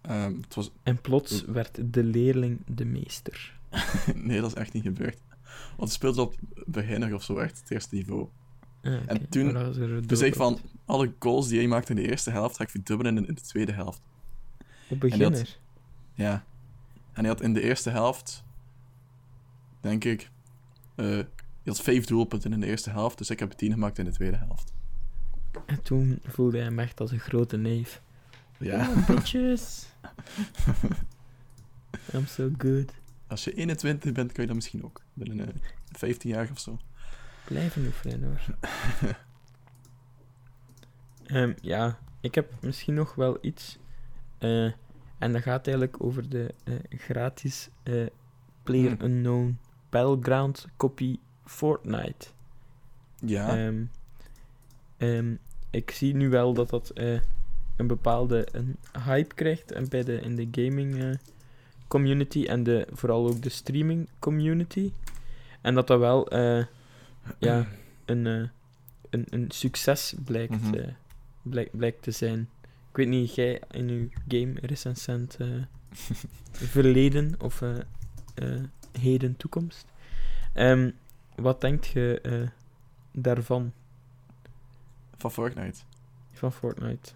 Ehm, 0.00 0.34
het 0.40 0.54
was... 0.54 0.70
En 0.82 1.00
plots 1.00 1.44
werd 1.44 1.92
de 1.92 2.04
leerling 2.04 2.60
de 2.66 2.84
meester. 2.84 3.58
nee, 4.14 4.40
dat 4.40 4.50
is 4.50 4.56
echt 4.56 4.72
niet 4.72 4.82
gebeurd. 4.82 5.18
Want 5.68 5.80
het 5.80 5.92
speelde 5.92 6.20
op 6.22 6.34
beginner 6.66 7.14
of 7.14 7.22
zo, 7.22 7.36
echt 7.38 7.58
het 7.60 7.70
eerste 7.70 7.94
niveau. 7.94 8.28
En 9.06 9.28
toen- 9.28 9.52
Dus 10.06 10.18
zeg 10.18 10.34
van, 10.34 10.58
alle 10.84 11.12
goals 11.18 11.48
die 11.48 11.58
hij 11.58 11.68
maakte 11.68 11.90
in 11.94 11.96
de 12.02 12.08
eerste 12.10 12.30
helft, 12.30 12.56
ga 12.56 12.62
ik 12.64 12.70
verdubbelen 12.70 13.16
in, 13.16 13.26
in 13.26 13.34
de 13.34 13.40
tweede 13.40 13.72
helft. 13.72 14.00
Op 14.88 15.00
beginner. 15.00 15.28
Ja. 16.14 16.44
En 17.12 17.20
hij 17.20 17.28
had 17.28 17.40
in 17.40 17.52
de 17.52 17.60
eerste 17.62 17.90
helft, 17.90 18.44
denk 19.80 20.04
ik, 20.04 20.30
eh 20.94 21.06
hij 21.06 21.72
had 21.72 21.80
vijf 21.80 22.04
doelpunten 22.04 22.52
in 22.52 22.60
de 22.60 22.66
eerste 22.66 22.90
helft, 22.90 23.18
dus 23.18 23.30
ik 23.30 23.38
heb 23.38 23.50
tien 23.52 23.72
gemaakt 23.72 23.98
in 23.98 24.04
de 24.04 24.10
tweede 24.10 24.36
helft. 24.36 24.72
En 25.66 25.82
toen 25.82 26.18
voelde 26.26 26.56
hij 26.56 26.66
hem 26.66 26.78
echt 26.78 27.00
als 27.00 27.10
een 27.10 27.18
grote 27.18 27.56
neef. 27.56 28.02
Ja. 28.58 28.88
Oh, 28.90 29.06
bitches! 29.06 29.86
I'm 32.14 32.26
so 32.26 32.50
good. 32.58 32.92
Als 33.30 33.44
je 33.44 33.52
21 33.54 34.12
bent, 34.12 34.32
kan 34.32 34.40
je 34.42 34.46
dat 34.46 34.56
misschien 34.56 34.84
ook. 34.84 35.02
Binnen 35.12 35.48
eh 35.48 35.54
15 35.92 36.30
jaar 36.30 36.48
of 36.50 36.58
zo. 36.58 36.78
Blijven 37.44 37.84
oefenen 37.86 38.22
hoor. 38.22 38.40
Ehm, 41.26 41.52
ja, 41.60 41.98
ik 42.20 42.34
heb 42.34 42.52
misschien 42.60 42.94
nog 42.94 43.14
wel 43.14 43.38
iets. 43.40 43.78
eh, 44.38 44.64
en 45.18 45.32
dat 45.32 45.42
gaat 45.42 45.66
eigenlijk 45.66 46.04
over 46.04 46.28
de 46.28 46.54
eh, 46.64 46.74
gratis 46.90 47.68
eh 47.82 48.06
Player 48.62 48.96
Hmm. 48.96 49.06
Unknown 49.06 49.58
Battleground 49.90 50.66
kopie 50.76 51.20
Fortnite. 51.44 52.26
Ja. 53.24 53.56
Ehm, 53.56 53.84
ehm, 54.96 55.34
ik 55.70 55.90
zie 55.90 56.14
nu 56.14 56.28
wel 56.28 56.54
dat 56.54 56.70
dat 56.70 56.90
een 57.76 57.86
bepaalde 57.86 58.48
een 58.52 58.76
hype 59.04 59.34
krijgt 59.34 59.72
en 59.72 59.88
bij 59.88 60.04
de, 60.04 60.20
in 60.20 60.36
de 60.36 60.48
gaming 60.50 61.18
community 61.90 62.44
en 62.44 62.62
de, 62.62 62.86
vooral 62.92 63.26
ook 63.28 63.42
de 63.42 63.48
streaming 63.48 64.08
community. 64.18 64.92
En 65.60 65.74
dat 65.74 65.86
dat 65.86 65.98
wel 65.98 66.28
eh, 66.28 66.64
ja, 67.38 67.66
een, 68.04 68.26
eh, 68.26 68.48
een, 69.10 69.24
een 69.30 69.50
succes 69.50 70.14
blijkt, 70.24 70.60
Mhm. 70.62 70.74
eh, 70.74 70.88
blijk- 71.42 71.70
blijkt 71.76 72.02
te 72.02 72.10
zijn. 72.10 72.48
Ik 72.90 72.96
weet 72.96 73.08
niet, 73.08 73.34
jij 73.34 73.62
in 73.70 73.88
uw 73.88 74.08
game 74.28 74.52
recensent 74.60 75.36
verleden 76.52 77.34
of 77.40 77.62
heden 79.00 79.36
toekomst. 79.36 79.84
Ehm, 80.52 80.90
wat 81.36 81.60
denkt 81.60 81.86
je 81.86 82.48
daarvan, 83.12 83.72
Van 85.16 85.32
Fortnite. 85.32 85.78
van 86.32 86.52
Fortnite? 86.52 87.10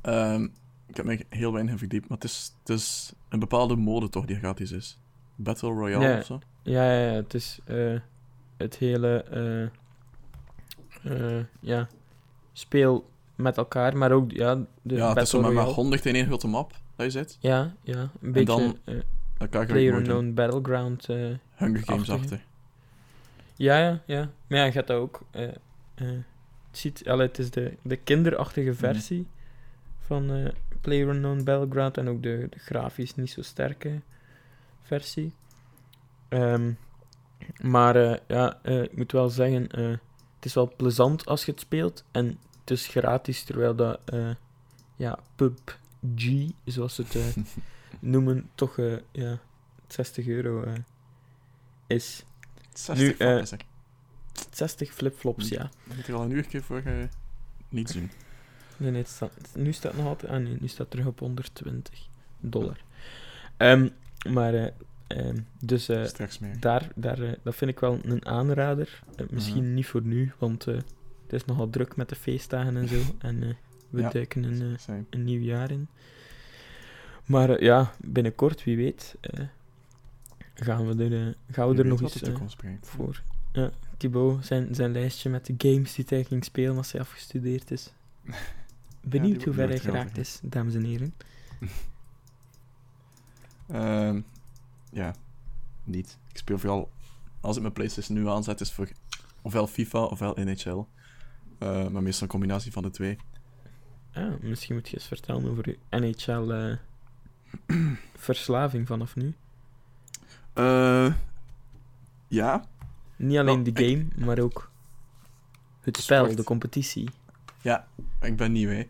Ehm, 0.00 0.46
ik 0.86 0.96
heb 0.96 1.04
me 1.04 1.24
heel 1.28 1.52
weinig 1.52 1.72
in 1.72 1.78
verdiept, 1.78 2.08
maar 2.08 2.18
het 2.18 2.26
is, 2.26 2.54
het 2.58 2.68
is 2.68 3.12
een 3.28 3.38
bepaalde 3.38 3.76
mode 3.76 4.08
toch 4.08 4.24
die 4.24 4.36
gratis 4.36 4.70
is. 4.70 4.98
Battle 5.36 5.68
Royale 5.68 6.04
Ja. 6.04 6.18
of 6.18 6.24
zo. 6.24 6.40
Ja, 6.62 6.92
ja, 6.92 7.06
ja, 7.06 7.12
het 7.12 7.34
is 7.34 7.58
eh, 7.64 7.98
het 8.56 8.76
hele 8.76 9.22
eh, 9.22 9.62
eh, 11.38 11.44
ja, 11.60 11.88
speel 12.52 13.08
met 13.34 13.56
elkaar, 13.56 13.96
maar 13.96 14.12
ook 14.12 14.30
ja, 14.30 14.54
de 14.82 14.94
ja, 14.94 15.08
het 15.08 15.22
is 15.22 15.30
zo 15.30 15.40
met, 15.40 15.50
Royale. 15.50 15.72
100 15.72 16.06
in 16.06 16.14
één 16.14 16.26
grote 16.26 16.46
map 16.46 16.72
dat 16.96 17.06
je 17.06 17.12
zit. 17.12 17.36
Ja, 17.40 17.74
ja, 17.82 18.10
een 18.20 18.32
beetje 18.32 18.44
dan 18.44 18.78
je 19.38 19.66
Player 19.66 19.94
Unknown 19.94 20.34
Battleground. 20.34 21.06
Hunger 21.54 21.82
Games 21.84 22.10
achter. 22.10 22.44
ja, 23.56 23.78
ja, 23.78 24.02
ja. 24.06 24.30
Maar 24.46 24.58
ja, 24.58 24.64
je 24.64 24.72
hebt 24.72 24.86
dat 24.86 24.98
ook. 25.00 25.22
het, 25.30 26.18
ziet, 26.70 27.08
allee, 27.08 27.26
het 27.26 27.38
is 27.38 27.50
de, 27.50 27.76
de 27.82 27.96
kinderachtige 27.96 28.74
versie 28.74 29.26
van 30.06 30.30
eh 30.30 30.52
Player 30.80 31.08
Unknown 31.08 31.42
Battleground 31.44 31.96
en 31.98 32.08
ook 32.08 32.22
de, 32.22 32.46
de 32.50 32.58
grafisch 32.58 33.14
niet 33.14 33.30
zo 33.30 33.42
sterke 33.42 34.00
versie. 34.82 35.32
Ehm, 36.28 36.72
maar 37.62 37.96
eh, 37.96 38.18
ja, 38.28 38.58
eh, 38.62 38.82
ik 38.82 38.96
moet 38.96 39.12
wel 39.12 39.28
zeggen, 39.28 39.68
eh, 39.68 39.88
het 40.36 40.44
is 40.44 40.54
wel 40.54 40.72
plezant 40.76 41.26
als 41.26 41.44
je 41.44 41.50
het 41.50 41.60
speelt 41.60 42.04
en 42.10 42.38
het 42.60 42.70
is 42.70 42.86
gratis, 42.86 43.42
terwijl 43.44 43.74
dat 43.74 44.00
eh, 44.04 44.30
ja, 44.96 45.18
PUBG, 45.36 46.50
zoals 46.64 46.94
ze 46.94 47.02
het 47.02 47.14
eh, 47.14 47.42
noemen, 48.12 48.50
toch 48.54 48.78
eh, 48.78 48.96
ja, 49.12 49.38
60 49.86 50.26
euro 50.26 50.62
eh, 50.62 50.72
is. 51.86 52.24
60 52.72 53.06
Nu, 53.06 53.14
van 53.14 53.26
eh, 53.26 53.38
is 53.38 53.50
er. 53.50 53.60
60 54.50 54.92
flipflops, 54.92 55.48
ja. 55.48 55.70
Dan 55.86 55.96
moet 55.96 56.06
je 56.06 56.12
al 56.12 56.22
een 56.22 56.30
uur 56.30 56.62
voor 56.62 56.82
eh, 56.84 56.92
niets 57.68 57.92
doen. 57.92 58.10
Nee, 58.76 58.90
nee, 58.90 59.00
het 59.00 59.10
staat, 59.10 59.32
nu 59.54 59.72
staat 59.72 59.92
het 59.92 60.00
nog 60.00 60.10
altijd... 60.10 60.32
Ah 60.32 60.38
nee, 60.42 60.56
nu 60.60 60.66
staat 60.68 60.78
het 60.78 60.90
terug 60.90 61.06
op 61.06 61.18
120 61.18 62.06
dollar. 62.40 62.76
Ehm, 63.56 63.88
maar, 64.28 64.54
eh, 64.54 64.66
ehm, 65.06 65.38
dus 65.60 65.88
eh, 65.88 66.04
Straks 66.04 66.38
meer. 66.38 66.60
daar, 66.60 66.88
daar, 66.94 67.22
eh, 67.22 67.32
dat 67.42 67.54
vind 67.54 67.70
ik 67.70 67.80
wel 67.80 67.98
een 68.02 68.26
aanrader. 68.26 69.02
Misschien 69.30 69.64
Mhm. 69.64 69.74
niet 69.74 69.86
voor 69.86 70.02
nu, 70.02 70.32
want 70.38 70.64
het 70.64 70.84
is 71.28 71.44
nogal 71.44 71.70
druk 71.70 71.96
met 71.96 72.08
de 72.08 72.14
feestdagen 72.16 72.76
en 72.76 72.88
zo. 72.88 73.00
En 73.18 73.56
we 73.90 74.00
Ja. 74.00 74.10
duiken 74.10 74.42
een, 74.42 74.76
een 75.10 75.24
nieuw 75.24 75.40
jaar 75.40 75.70
in. 75.70 75.88
Maar 77.24 77.62
ja, 77.62 77.92
binnenkort, 78.04 78.64
wie 78.64 78.76
weet, 78.76 79.14
gaan 80.54 80.86
we 80.86 81.04
er, 81.04 81.34
gaan 81.50 81.68
we 81.68 81.74
Je 81.76 81.82
er 81.82 81.88
nog 81.88 82.56
brengt. 82.56 82.86
voor. 82.88 83.22
Ja, 83.52 83.70
Thibaut, 83.96 84.46
zijn, 84.46 84.74
zijn 84.74 84.92
lijstje 84.92 85.30
met 85.30 85.46
de 85.46 85.54
games 85.58 85.94
die 85.94 86.04
hij 86.08 86.24
ging 86.24 86.44
spelen 86.44 86.76
als 86.76 86.92
hij 86.92 87.00
afgestudeerd 87.00 87.70
is. 87.70 87.92
Benieuwd 89.04 89.44
hoe 89.44 89.54
ver 89.54 89.68
hij 89.68 89.78
geraakt 89.78 90.18
is, 90.18 90.38
dames 90.42 90.74
en 90.74 90.84
heren. 90.84 91.14
Ehm, 93.68 94.20
ja, 94.90 95.14
niet. 95.84 96.18
Ik 96.30 96.36
speel 96.38 96.58
vooral... 96.58 96.90
Als 97.40 97.56
ik 97.56 97.62
mijn 97.62 97.74
PlayStation 97.74 98.18
nu 98.18 98.28
aanzet, 98.28 98.60
is 98.60 98.72
voor 98.72 98.88
ofwel 99.42 99.66
FIFA 99.66 99.98
ofwel 100.04 100.34
NHL. 100.34 100.84
Eh, 101.58 101.88
maar 101.88 102.02
meestal 102.02 102.22
een 102.22 102.28
combinatie 102.28 102.72
van 102.72 102.82
de 102.82 102.90
twee. 102.90 103.16
Ah, 104.12 104.40
misschien 104.40 104.74
moet 104.74 104.88
je 104.88 104.96
eens 104.96 105.06
vertellen 105.06 105.50
over 105.50 105.68
je 105.68 105.78
NHL-verslaving 105.90 108.86
vanaf 108.92 109.16
nu. 109.16 109.34
Eh, 110.52 111.14
ja, 112.28 112.64
Niet 113.16 113.38
alleen 113.38 113.62
Nou, 113.62 113.72
de 113.72 113.82
ik- 113.82 113.90
game, 113.90 114.06
maar 114.26 114.38
ook 114.38 114.70
het 115.80 115.96
spel, 115.96 116.22
Sport. 116.24 116.36
de 116.36 116.44
competitie. 116.44 117.08
Ik 118.20 118.36
ben 118.36 118.52
nieuw, 118.52 118.68
hè. 118.70 118.82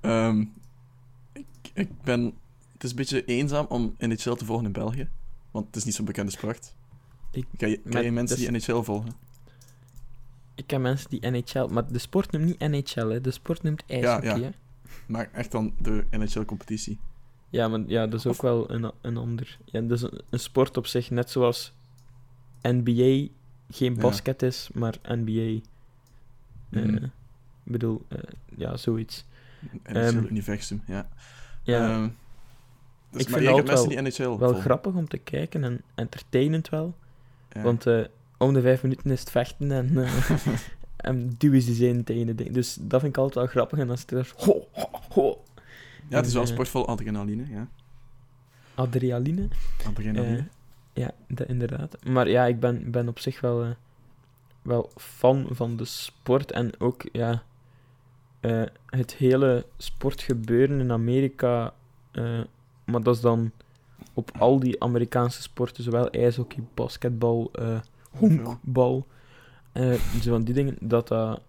Ehm, 0.00 0.40
ik, 1.32 1.46
ik 1.72 2.02
ben... 2.02 2.24
Het 2.72 2.84
is 2.84 2.90
een 2.90 2.96
beetje 2.96 3.24
eenzaam 3.24 3.66
om 3.68 3.94
NHL 3.98 4.32
te 4.34 4.44
volgen 4.44 4.66
in 4.66 4.72
België. 4.72 5.08
Want 5.50 5.66
het 5.66 5.76
is 5.76 5.84
niet 5.84 5.94
zo'n 5.94 6.04
bekende 6.04 6.32
sport. 6.32 6.74
Ik- 7.30 7.46
ken 7.56 7.70
je, 7.70 7.80
mensen 8.12 8.36
dus- 8.36 8.46
die 8.46 8.50
NHL 8.74 8.82
volgen? 8.82 9.12
Ik 10.54 10.66
ken 10.66 10.80
mensen 10.80 11.10
die 11.10 11.30
NHL... 11.30 11.66
Maar 11.70 11.92
de 11.92 11.98
sport 11.98 12.30
noemt 12.32 12.44
niet 12.44 12.58
NHL, 12.58 13.06
hè. 13.08 13.20
De 13.20 13.30
sport 13.30 13.62
noemt 13.62 13.82
ijshockey, 13.86 14.38
ja. 14.38 14.42
hè. 14.44 14.50
Maar 15.06 15.28
echt 15.32 15.50
dan 15.50 15.74
de 15.78 16.04
NHL-competitie. 16.10 16.98
Ja, 17.50 17.68
maar 17.68 17.80
ja, 17.86 18.06
dat 18.06 18.18
is 18.18 18.26
ook 18.26 18.32
Of- 18.32 18.40
wel 18.40 18.70
een, 18.70 18.92
een 19.00 19.16
ander... 19.16 19.58
Ja, 19.64 19.80
dat 19.80 19.90
is 19.90 20.02
een, 20.02 20.20
een 20.30 20.38
sport 20.40 20.76
op 20.76 20.86
zich, 20.86 21.10
net 21.10 21.30
zoals 21.30 21.72
NBA 22.62 23.28
geen 23.70 23.94
Ja. 23.94 24.00
basket 24.00 24.42
is, 24.42 24.70
maar 24.74 24.94
NBA... 25.02 25.60
eh, 26.70 26.82
Mhm. 26.84 27.06
Ik 27.64 27.72
bedoel, 27.72 28.02
eh, 28.08 28.18
ja, 28.56 28.76
zoiets. 28.76 29.24
NHL-universum, 29.84 30.82
ja. 30.86 31.08
Ja, 31.62 31.90
Ehm, 31.90 32.08
dus, 33.10 33.20
Ik 33.22 33.28
vind 33.28 33.68
het 33.68 33.88
die 33.88 34.00
NHL 34.02 34.22
wel 34.22 34.38
volgen. 34.38 34.60
grappig 34.60 34.94
om 34.94 35.08
te 35.08 35.18
kijken 35.18 35.64
en 35.64 35.80
entertainend 35.94 36.68
wel. 36.68 36.94
Ja. 37.52 37.62
Want 37.62 37.86
eh, 37.86 38.00
om 38.38 38.52
de 38.54 38.60
vijf 38.60 38.82
minuten 38.82 39.10
is 39.10 39.20
het 39.20 39.30
vechten 39.30 39.72
en, 39.72 40.04
eh, 40.04 40.30
en 40.96 41.34
duwen 41.38 41.62
ze 41.62 41.74
zijn 41.74 42.04
tegen 42.04 42.26
de 42.26 42.34
ding. 42.34 42.50
Dus 42.50 42.78
dat 42.80 43.00
vind 43.00 43.12
ik 43.12 43.18
altijd 43.18 43.34
wel 43.34 43.46
grappig. 43.46 43.78
En 43.78 43.86
dan 43.86 43.96
het 43.96 44.10
er 44.10 44.32
ho, 44.36 44.66
ho, 44.72 44.88
ho. 45.08 45.42
ja, 46.08 46.16
het 46.16 46.26
is 46.26 46.32
wel 46.32 46.42
een 46.42 46.48
en, 46.48 46.54
eh, 46.54 46.62
sport 46.62 46.68
vol 46.68 46.86
adrenaline, 46.86 47.48
ja. 47.48 47.68
Adrenaline. 48.74 49.48
Adrenaline. 49.86 50.36
Eh, 50.36 50.44
ja, 50.92 51.10
dat, 51.28 51.48
inderdaad. 51.48 51.96
Maar 52.04 52.28
ja, 52.28 52.46
ik 52.46 52.60
ben, 52.60 52.90
ben 52.90 53.08
op 53.08 53.18
zich 53.18 53.40
wel, 53.40 53.74
wel 54.62 54.90
fan 54.96 55.46
van 55.50 55.76
de 55.76 55.84
sport. 55.84 56.50
En 56.50 56.70
ook, 56.80 57.02
ja, 57.12 57.42
eh, 58.42 58.62
het 58.86 59.14
hele 59.14 59.66
sportgebeuren 59.76 60.80
in 60.80 60.92
Amerika. 60.92 61.74
eh, 62.12 62.40
maar 62.84 63.02
dat 63.02 63.14
is 63.14 63.20
dan 63.20 63.50
op 64.14 64.30
al 64.38 64.58
die 64.60 64.82
Amerikaanse 64.82 65.42
sporten, 65.42 65.84
zowel 65.84 66.10
ijshockey, 66.10 66.62
basketbal, 66.74 67.50
eh 67.52 67.80
honkbal. 68.10 69.06
eh, 69.72 69.92
zo 70.22 70.30
van 70.30 70.44
die 70.44 70.54
dingen, 70.54 70.76
dat 70.80 71.08
dat... 71.08 71.40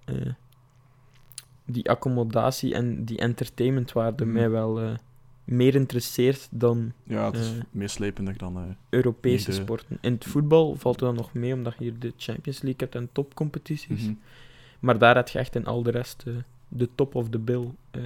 die 1.65 1.89
accommodatie 1.89 2.73
en 2.73 3.05
die 3.05 3.17
entertainmentwaarde 3.17 4.25
Mhm. 4.25 4.33
mij 4.33 4.49
wel 4.49 4.97
meer 5.43 5.75
interesseert 5.75 6.47
dan 6.51 6.91
ja, 7.03 7.25
het 7.25 7.35
is 7.35 7.49
dan... 7.51 7.63
Europese 8.89 9.49
de- 9.49 9.55
sporten. 9.55 9.97
In 10.01 10.13
het 10.13 10.25
voetbal 10.25 10.75
valt 10.75 10.99
er 10.99 11.05
dan 11.05 11.15
nog 11.15 11.33
mee, 11.33 11.53
omdat 11.53 11.73
je 11.77 11.83
hier 11.83 11.99
de 11.99 12.13
Champions 12.17 12.61
League 12.61 12.79
hebt 12.81 12.95
en 12.95 13.09
topcompetities. 13.11 14.01
mhm. 14.03 14.13
Maar 14.79 14.97
daar 14.97 15.15
heb 15.15 15.27
je 15.27 15.39
echt 15.39 15.55
in 15.55 15.65
al 15.65 15.83
de 15.83 15.91
rest 15.91 16.23
de 16.75 16.89
top 16.95 17.15
of 17.15 17.29
the 17.29 17.39
bill, 17.39 17.71
eh, 17.91 18.01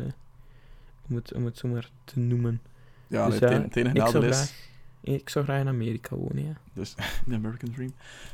om, 1.09 1.15
het, 1.15 1.33
om 1.33 1.45
het 1.45 1.57
zo 1.57 1.67
maar 1.67 1.89
te 2.03 2.19
noemen. 2.19 2.61
Ja, 3.07 3.25
Dus 3.25 3.39
het, 3.39 3.49
ja, 3.49 3.55
een- 3.55 3.61
het 3.63 3.75
enige 3.75 3.95
ik 3.95 4.01
zou, 4.01 4.13
nadeel 4.13 4.29
is... 4.29 4.35
graag, 4.35 4.69
ik 5.01 5.29
zou 5.29 5.45
graag 5.45 5.59
in 5.59 5.67
Amerika 5.67 6.15
wonen, 6.15 6.43
ja. 6.45 6.53
Dus, 6.73 6.95
de 7.27 7.35
American 7.35 7.71
Dream. 7.71 7.93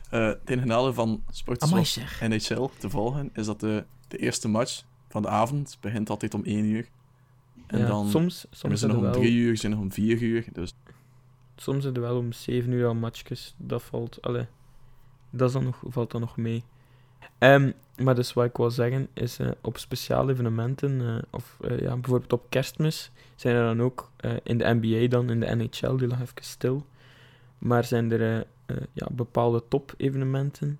Eh, 0.09 0.25
het 0.27 0.49
enige 0.49 0.67
nadeel 0.67 0.93
van 0.93 1.23
sporten 1.29 1.67
Amai 1.67 1.85
zoals 1.85 2.09
zeg. 2.17 2.27
NHL 2.29 2.65
te 2.77 2.89
volgen, 2.89 3.29
is 3.33 3.45
dat 3.45 3.59
de, 3.59 3.85
de 4.07 4.17
eerste 4.17 4.47
match 4.47 4.83
van 5.09 5.21
de 5.21 5.27
avond 5.27 5.77
begint 5.81 6.09
altijd 6.09 6.33
om 6.33 6.43
1 6.43 6.65
uur. 6.65 6.87
En 7.67 7.79
Ja, 7.79 7.87
dan 7.87 8.09
soms, 8.09 8.39
soms 8.51 8.59
zijn 8.59 8.77
zijn 8.77 8.91
nog 8.91 8.99
er 9.01 9.07
om 9.07 9.11
wel, 9.13 9.21
3 9.21 9.33
uur, 9.37 9.57
zijn 9.57 9.71
nog 9.71 9.81
om 9.81 9.91
4 9.91 10.21
uur. 10.21 10.45
Dus 10.53 10.75
soms 11.55 11.81
zijn 11.83 11.95
er 11.95 12.01
wel 12.01 12.17
om 12.17 12.31
7 12.31 12.71
uur 12.71 12.85
al 12.87 12.95
matchjes. 12.95 13.53
Dat 13.57 13.83
valt, 13.83 14.21
allee, 14.21 14.45
dat 15.29 15.47
is 15.47 15.53
dan 15.53 15.63
nog, 15.63 15.83
valt 15.87 16.11
dan 16.11 16.21
nog 16.21 16.37
mee. 16.37 16.63
Ehm, 17.37 17.71
maar 17.97 18.15
dus 18.15 18.33
wat 18.33 18.45
ik 18.45 18.57
wil 18.57 18.71
zeggen 18.71 19.07
is, 19.13 19.39
eh, 19.39 19.47
op 19.61 19.77
speciale 19.77 20.31
evenementen, 20.31 21.01
eh, 21.01 21.15
of 21.29 21.57
eh, 21.61 21.79
ja, 21.79 21.93
bijvoorbeeld 21.95 22.33
op 22.33 22.45
kerstmis, 22.49 23.11
zijn 23.35 23.55
er 23.55 23.63
dan 23.63 23.81
ook 23.81 24.11
in 24.43 24.57
de 24.57 24.79
NBA 24.81 25.07
dan, 25.07 25.29
in 25.29 25.39
de 25.39 25.55
NHL, 25.55 25.97
die 25.97 26.07
lag 26.07 26.21
even 26.21 26.33
stil. 26.41 26.85
Maar 27.57 27.83
zijn 27.83 28.11
er 28.11 28.45
ja, 28.93 29.07
bepaalde 29.11 29.63
top-evenementen, 29.67 30.79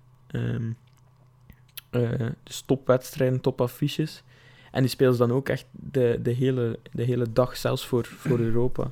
eh, 1.90 2.28
dus 2.42 2.60
topwedstrijden, 2.60 3.40
topaffiches. 3.40 4.22
En 4.70 4.80
die 4.80 4.90
spelen 4.90 5.12
ze 5.12 5.18
dan 5.18 5.32
ook 5.32 5.48
echt 5.48 5.66
de, 5.70 6.18
de, 6.22 6.30
hele, 6.30 6.78
de 6.92 7.02
hele 7.02 7.32
dag, 7.32 7.56
zelfs 7.56 7.86
voor, 7.86 8.04
voor 8.04 8.38
Europa. 8.50 8.90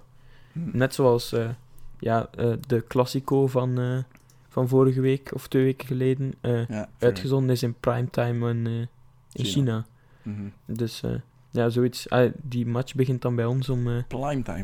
Net 0.52 0.94
zoals 0.94 1.34
ja, 1.98 2.30
de 2.66 2.84
Classico 2.88 3.46
van, 3.46 4.04
van 4.52 4.68
vorige 4.68 5.00
week 5.00 5.34
of 5.34 5.48
twee 5.48 5.64
weken 5.64 5.86
geleden 5.86 6.34
ja, 6.42 6.88
uitgezonden 6.98 7.50
is 7.50 7.62
in 7.62 7.74
primetime 7.74 8.50
in, 8.50 8.66
eh, 8.66 8.72
in 9.32 9.44
China. 9.44 9.44
China. 9.44 9.86
Mhm. 10.22 10.48
Dus 10.66 11.02
eh, 11.02 11.14
ja, 11.50 11.68
zoiets. 11.68 12.08
Ah, 12.08 12.32
die 12.42 12.66
match 12.66 12.94
begint 12.94 13.22
dan 13.22 13.34
bij 13.34 13.44
ons 13.44 13.68
om, 13.68 13.86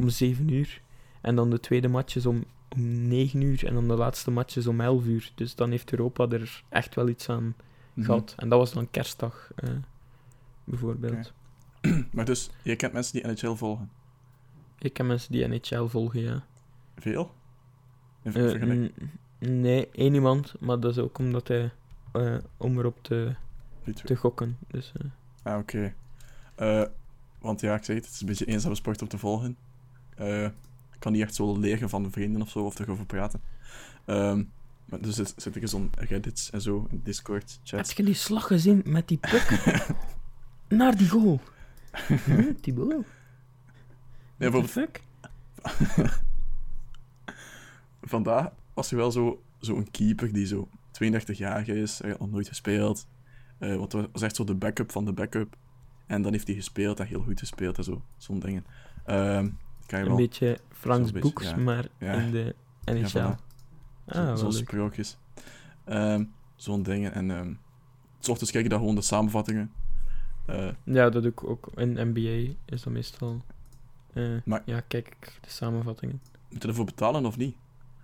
om 0.00 0.08
7 0.08 0.48
uur. 0.52 0.80
En 1.20 1.34
dan 1.34 1.50
de 1.50 1.60
tweede 1.60 1.88
match 1.88 2.16
is 2.16 2.26
om, 2.26 2.44
om 2.68 3.08
9 3.08 3.40
uur. 3.40 3.66
En 3.66 3.74
dan 3.74 3.88
de 3.88 3.94
laatste 3.94 4.30
match 4.30 4.56
is 4.56 4.66
om 4.66 4.80
11 4.80 5.04
uur. 5.04 5.32
Dus 5.34 5.54
dan 5.54 5.70
heeft 5.70 5.90
Europa 5.90 6.28
er 6.28 6.62
echt 6.68 6.94
wel 6.94 7.08
iets 7.08 7.28
aan 7.28 7.54
Mhm. 7.94 8.06
gehad. 8.06 8.34
En 8.36 8.48
dat 8.48 8.58
was 8.58 8.72
dan 8.72 8.90
kerstdag, 8.90 9.50
bijvoorbeeld. 10.64 11.32
Maar 12.12 12.24
dus, 12.24 12.50
je 12.62 12.76
kent 12.76 12.92
mensen 12.92 13.12
die 13.22 13.30
NHL 13.32 13.54
volgen. 13.54 13.90
Ik 14.78 14.92
ken 14.92 15.06
mensen 15.06 15.32
die 15.32 15.46
NHL 15.48 15.84
volgen, 15.86 16.20
ja. 16.20 16.44
Veel? 16.96 17.34
In 18.22 18.32
vergelijking 18.32 18.92
nee, 19.38 19.88
één 19.92 20.14
iemand, 20.14 20.54
maar 20.60 20.80
dat 20.80 20.90
is 20.90 20.98
ook 20.98 21.18
omdat 21.18 21.48
hij 21.48 21.70
eh, 22.12 22.36
om 22.56 22.78
erop 22.78 23.02
te, 23.02 23.34
te 24.04 24.16
gokken. 24.16 24.56
Dus, 24.66 24.92
eh, 24.96 25.10
Ah, 25.52 25.58
oké. 25.58 25.94
Eh, 26.54 26.84
want 27.38 27.60
ja, 27.60 27.74
ik 27.74 27.84
zeg 27.84 27.96
het, 27.96 28.04
het 28.04 28.14
is 28.14 28.20
een 28.20 28.26
beetje 28.26 28.46
een 28.46 28.52
eenzame 28.52 28.74
sport 28.74 29.02
om 29.02 29.08
te 29.08 29.18
volgen. 29.18 29.56
Ik 30.92 31.04
kan 31.04 31.12
niet 31.12 31.22
echt 31.22 31.34
zo 31.34 31.58
leren 31.58 31.88
van 31.88 32.10
vrienden 32.12 32.42
of 32.42 32.48
zo, 32.50 32.64
of 32.64 32.78
erover 32.78 33.06
praten. 33.06 33.40
Ehm, 34.04 34.44
maar 34.84 35.00
dus 35.00 35.16
zit, 35.16 35.46
ik 35.56 35.62
eens 35.62 35.74
op 35.74 35.94
Reddit 35.98 36.48
en 36.52 36.60
zo, 36.60 36.86
in 36.90 37.00
Discord, 37.04 37.50
heb 37.64 37.84
chat. 37.84 37.96
je 37.96 38.04
die 38.04 38.14
slag 38.14 38.46
gezien 38.46 38.82
met 38.84 39.08
die 39.08 39.18
puk 39.18 39.60
naar 40.78 40.96
die 40.96 41.08
goal? 41.08 41.40
Hm, 42.24 42.52
die 42.60 42.74
goal? 42.74 43.04
Nee, 44.36 44.50
bijvoorbeeld, 44.50 45.00
vandaag 48.02 48.50
was 48.78 48.90
er 48.90 48.96
wel 48.96 49.10
zo 49.12 49.42
zo'n 49.58 49.90
keeper 49.90 50.32
die 50.32 50.46
zo 50.46 50.68
32 50.90 51.38
jaar 51.38 51.68
is, 51.68 51.98
hij 51.98 52.10
had 52.10 52.20
nog 52.20 52.30
nooit 52.30 52.48
gespeeld. 52.48 53.06
Want 53.58 53.92
het 53.92 54.08
was 54.12 54.22
echt 54.22 54.36
zo 54.36 54.44
de 54.44 54.54
backup 54.54 54.90
van 54.92 55.04
de 55.04 55.12
backup. 55.12 55.56
En 56.06 56.22
dan 56.22 56.32
heeft 56.32 56.46
hij 56.46 56.56
gespeeld 56.56 57.00
en 57.00 57.06
heel 57.06 57.22
goed 57.22 57.38
gespeeld 57.38 57.78
en 57.78 57.84
zo, 57.84 58.02
zo'n 58.16 58.38
dingen. 58.40 58.64
Ehm 59.04 59.48
kan 59.86 59.98
je 59.98 60.04
Een 60.04 60.10
wel... 60.10 60.16
beetje 60.16 60.58
Franks 60.70 61.04
zo'n 61.04 61.12
beetje, 61.12 61.20
Boeks, 61.32 61.50
ja. 61.50 61.56
maar 61.56 61.88
Ja. 61.98 62.12
in 62.12 62.30
de 62.30 62.54
NHL. 62.84 63.18
Ja, 63.18 63.38
ah, 64.06 64.28
Zo- 64.28 64.36
Zo'n 64.36 64.48
leuk. 64.52 64.58
sprookjes. 64.58 65.18
Ehm, 65.84 66.24
zo'n 66.56 66.82
dingen. 66.82 67.12
En 67.14 67.30
ehm 67.30 67.52
s 68.18 68.28
ochtends 68.28 68.52
kijk 68.52 68.64
je 68.64 68.70
daar 68.70 68.78
gewoon 68.78 68.94
de 68.94 69.00
samenvattingen. 69.00 69.72
Eh, 70.46 70.68
Ja, 70.84 71.10
dat 71.10 71.22
doe 71.22 71.30
ik 71.32 71.44
ook. 71.44 71.68
In 71.74 71.92
NBA 72.12 72.54
is 72.64 72.82
dat 72.82 72.92
meestal... 72.92 73.42
eh, 74.12 74.24
Maar- 74.44 74.62
Ja, 74.64 74.80
kijk 74.80 75.38
de 75.40 75.50
samenvattingen. 75.50 76.20
moet 76.50 76.62
je 76.62 76.68
ervoor 76.68 76.84
betalen 76.84 77.26
of 77.26 77.36
niet? 77.36 77.56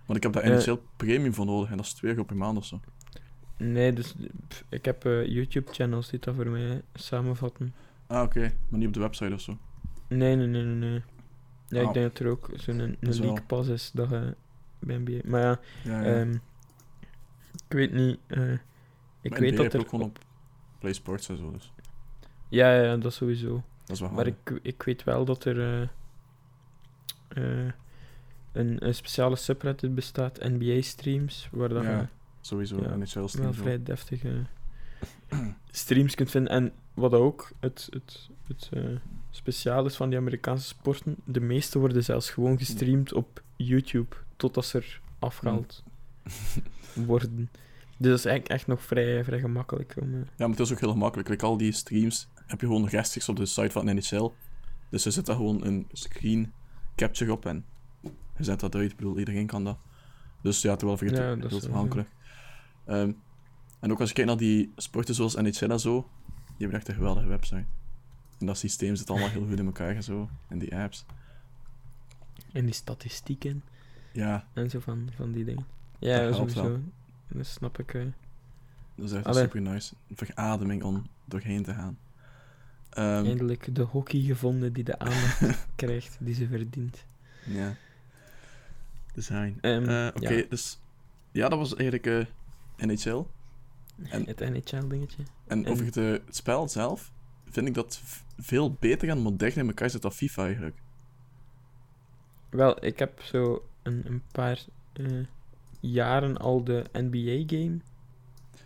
Want 0.05 0.17
ik 0.17 0.23
heb 0.23 0.33
daar 0.33 0.43
Eh. 0.43 0.57
NHL 0.65 0.77
Premium 0.95 1.33
voor 1.33 1.45
nodig 1.45 1.69
en 1.71 1.77
dat 1.77 1.85
is 1.85 1.93
2 1.93 2.11
euro 2.11 2.23
per 2.23 2.35
maand 2.37 2.57
of 2.57 2.65
zo. 2.65 2.79
Nee, 3.57 3.93
dus 3.93 4.15
pff, 4.47 4.63
ik 4.69 4.85
heb 4.85 5.05
eh, 5.05 5.25
YouTube-channels 5.27 6.09
die 6.09 6.19
dat 6.19 6.35
voor 6.35 6.47
mij 6.47 6.81
samenvatten. 6.93 7.73
Ah, 8.07 8.21
oké. 8.23 8.39
Maar 8.69 8.79
niet 8.79 8.87
op 8.87 8.93
de 8.93 8.99
website 8.99 9.33
of 9.33 9.41
zo. 9.41 9.57
Nee, 10.07 10.35
nee, 10.35 10.47
nee, 10.47 10.63
nee. 10.63 10.89
nee. 10.89 11.01
Ja, 11.67 11.81
ik 11.81 11.87
Oh. 11.87 11.93
denk 11.93 12.05
dat 12.05 12.19
er 12.19 12.27
ook 12.31 12.49
zo'n 12.55 12.79
een, 12.79 12.97
league 12.99 13.41
pass 13.41 13.69
is 13.69 13.91
dat 13.93 14.09
je 14.09 14.35
bij 14.79 14.97
NBA... 14.97 15.19
Maar 15.29 15.41
ja, 15.41 15.59
Ja, 15.83 16.01
ja. 16.03 16.19
ehm, 16.19 16.31
ik 17.53 17.71
weet 17.77 17.91
niet... 17.93 18.19
eh, 18.27 18.51
ik 19.21 19.31
Maar 19.31 19.39
weet 19.39 19.53
NBA 19.53 19.63
dat 19.63 19.73
er... 19.73 19.79
ook 19.79 19.89
gewoon 19.89 20.05
op 20.05 20.19
Play 20.79 20.93
Sports 20.93 21.29
en 21.29 21.37
zo, 21.37 21.51
dus 21.51 21.73
Ja, 22.49 22.81
ja, 22.81 22.97
dat 22.97 23.13
sowieso. 23.13 23.63
dat 23.85 23.95
is 23.95 23.99
wel 23.99 24.09
Maar 24.11 24.23
handig. 24.25 24.41
ik, 24.53 24.59
ik 24.61 24.83
weet 24.83 25.03
wel 25.03 25.25
dat 25.25 25.45
er 25.45 25.89
een, 28.55 28.85
een 28.85 28.95
speciale 28.95 29.35
subreddit 29.35 29.95
bestaat, 29.95 30.39
NBA-streams, 30.39 31.49
waar 31.51 31.69
dat 31.69 31.83
Ja, 31.83 31.99
je 31.99 32.07
Sowieso, 32.41 32.81
ja, 32.81 32.95
NHL 32.95 33.25
wel 33.39 33.53
vrij 33.53 33.83
deftige 33.83 34.45
streams 35.71 36.15
kunt 36.15 36.31
vinden. 36.31 36.51
En 36.51 36.71
wat 36.93 37.13
ook 37.13 37.51
het, 37.59 37.87
het, 37.91 38.29
het 38.47 38.69
eh, 38.73 38.83
speciaal 39.29 39.85
is 39.85 39.95
van 39.95 40.09
die 40.09 40.17
Amerikaanse 40.17 40.67
sporten, 40.67 41.15
de 41.23 41.39
meeste 41.39 41.79
worden 41.79 42.03
zelfs 42.03 42.29
gewoon 42.29 42.57
gestreamd 42.57 43.13
op 43.13 43.41
YouTube, 43.55 44.15
totdat 44.35 44.65
ze 44.65 44.77
er 44.77 45.01
afgehaald 45.19 45.83
worden. 46.93 47.49
Dus 47.97 48.09
dat 48.09 48.17
is 48.19 48.25
eigenlijk 48.25 48.59
echt 48.59 48.67
nog 48.67 48.81
vrij, 48.81 49.23
vrij 49.23 49.39
gemakkelijk 49.39 49.95
om... 50.01 50.13
eh, 50.13 50.19
Ja, 50.19 50.27
maar 50.37 50.49
het 50.49 50.59
is 50.59 50.71
ook 50.71 50.79
heel 50.79 50.91
gemakkelijk. 50.91 51.29
Like, 51.29 51.45
al 51.45 51.57
die 51.57 51.71
streams 51.71 52.27
heb 52.45 52.61
je 52.61 52.67
gewoon 52.67 52.87
rechtstreeks 52.87 53.29
op 53.29 53.35
de 53.35 53.45
site 53.45 53.69
van 53.71 53.85
NHL. 53.85 54.29
Dus 54.89 55.03
je 55.03 55.11
zet 55.11 55.25
daar 55.25 55.35
gewoon 55.35 55.65
een 55.65 55.87
screen 55.91 56.51
capture 56.95 57.31
op 57.31 57.45
en 57.45 57.65
je 58.37 58.43
zet 58.43 58.59
dat 58.59 58.75
uit. 58.75 58.91
Ik 58.91 58.97
bedoel, 58.97 59.19
iedereen 59.19 59.47
kan 59.47 59.63
dat. 59.63 59.77
Dus 60.41 60.61
ja, 60.61 60.75
wel 60.77 60.97
vrij 60.97 61.09
Ja, 61.11 61.35
dat 61.35 61.51
is. 61.51 61.67
Ehm, 62.85 63.11
en 63.79 63.91
ook 63.91 63.99
als 63.99 64.09
je 64.09 64.15
kijkt 64.15 64.29
naar 64.29 64.39
die 64.39 64.71
sporten 64.75 65.15
zoals 65.15 65.35
NHL 65.35 65.69
en 65.71 65.79
zo, 65.79 66.09
die 66.25 66.53
hebben 66.57 66.77
echt 66.77 66.87
een 66.87 66.95
geweldige 66.95 67.27
website. 67.27 67.65
En 68.39 68.45
dat 68.45 68.57
systeem 68.57 68.95
zit 68.95 69.09
allemaal 69.09 69.29
heel 69.29 69.47
goed 69.47 69.59
in 69.59 69.65
elkaar 69.65 69.95
en 69.95 70.03
zo. 70.03 70.29
En 70.47 70.57
die 70.59 70.75
apps. 70.75 71.05
en 72.53 72.65
die 72.65 72.73
statistieken 72.73 73.63
Ja, 74.13 74.47
en 74.53 74.69
zo 74.69 74.79
van, 74.79 75.09
van 75.15 75.31
die 75.31 75.45
dingen. 75.45 75.65
Ja, 75.99 76.25
Dat 76.25 76.35
sowieso. 76.35 76.79
Dat 77.27 77.45
snap 77.45 77.79
ik. 77.79 77.93
eh. 77.93 78.05
dat 78.95 79.05
is 79.05 79.11
echt 79.11 79.25
Allee. 79.25 79.43
super 79.43 79.61
nice. 79.61 79.93
Een 80.07 80.15
verademing 80.17 80.83
om 80.83 81.05
doorheen 81.25 81.63
te 81.63 81.73
gaan. 81.73 81.97
Ehm, 82.89 83.25
Eindelijk 83.25 83.75
de 83.75 83.81
hockey 83.81 84.19
gevonden 84.19 84.73
die 84.73 84.83
de 84.83 84.99
aandacht 84.99 85.67
krijgt 85.75 86.17
die 86.19 86.33
ze 86.35 86.47
verdient. 86.47 87.05
Ja. 87.45 87.75
Design. 89.15 89.57
Ehm, 89.61 89.89
Eh, 89.89 90.07
Oké, 90.15 90.33
ja. 90.33 90.43
dus... 90.49 90.79
Ja, 91.31 91.49
dat 91.49 91.59
was 91.59 91.75
eigenlijk 91.75 92.05
eh 92.05 92.87
NHL. 92.87 93.23
En- 94.09 94.25
Het 94.25 94.39
NHL-dingetje. 94.39 95.23
En 95.47 95.65
En- 95.65 95.71
over 95.71 95.91
de, 95.91 96.21
het 96.25 96.35
spel 96.35 96.69
zelf 96.69 97.11
vind 97.49 97.67
ik 97.67 97.73
dat 97.73 98.01
veel 98.37 98.73
beter 98.79 99.09
en 99.09 99.17
moderner 99.17 99.57
in 99.57 99.67
elkaar 99.67 99.89
zit 99.89 100.01
dan 100.01 100.11
FIFA 100.11 100.43
eigenlijk. 100.45 100.77
Wel, 102.49 102.85
ik 102.85 102.99
heb 102.99 103.21
zo 103.21 103.67
een, 103.83 104.01
een 104.05 104.21
paar 104.31 104.65
eh, 104.93 105.05
jaren 105.79 106.37
al 106.37 106.63
de 106.63 106.85
NBA-game 106.93 107.77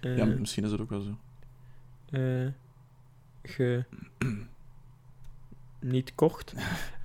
ja, 0.02 0.26
misschien 0.26 0.64
is 0.64 0.72
het 0.72 0.82
ook 0.82 0.90
wel 0.90 1.02
zo. 1.02 1.18
eh, 2.10 2.48
ge... 3.44 3.84
niet 5.80 6.16
kocht. 6.16 6.54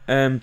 Ehm, 0.05 0.39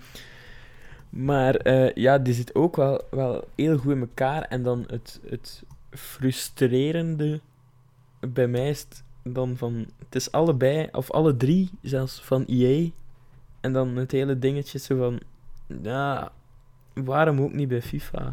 maar 1.12 1.56
eh, 1.56 1.94
ja, 1.94 2.18
die 2.18 2.34
zit 2.34 2.56
ook 2.56 2.76
wel, 2.76 3.02
wel 3.10 3.48
heel 3.56 3.78
goed 3.78 3.92
in 3.92 4.00
elkaar. 4.00 4.42
En 4.42 4.64
dan 4.64 4.84
het, 4.88 5.20
het 5.30 5.64
frustrerende 5.90 7.42
bij 8.20 8.48
mij 8.48 8.70
is 8.70 8.88
dan 9.24 9.58
van... 9.58 9.88
Het 9.98 10.16
is 10.16 10.32
allebei, 10.32 10.88
of 10.92 11.12
alle 11.12 11.38
drie 11.38 11.70
zelfs, 11.82 12.22
van 12.22 12.46
EA. 12.46 12.90
En 13.60 13.74
dan 13.74 13.96
het 13.96 14.12
hele 14.12 14.40
dingetje 14.40 14.80
zo 14.80 14.98
van... 14.98 15.20
Ja, 15.82 16.32
waarom 16.94 17.42
ook 17.42 17.54
niet 17.54 17.68
bij 17.68 17.82
FIFA? 17.82 18.28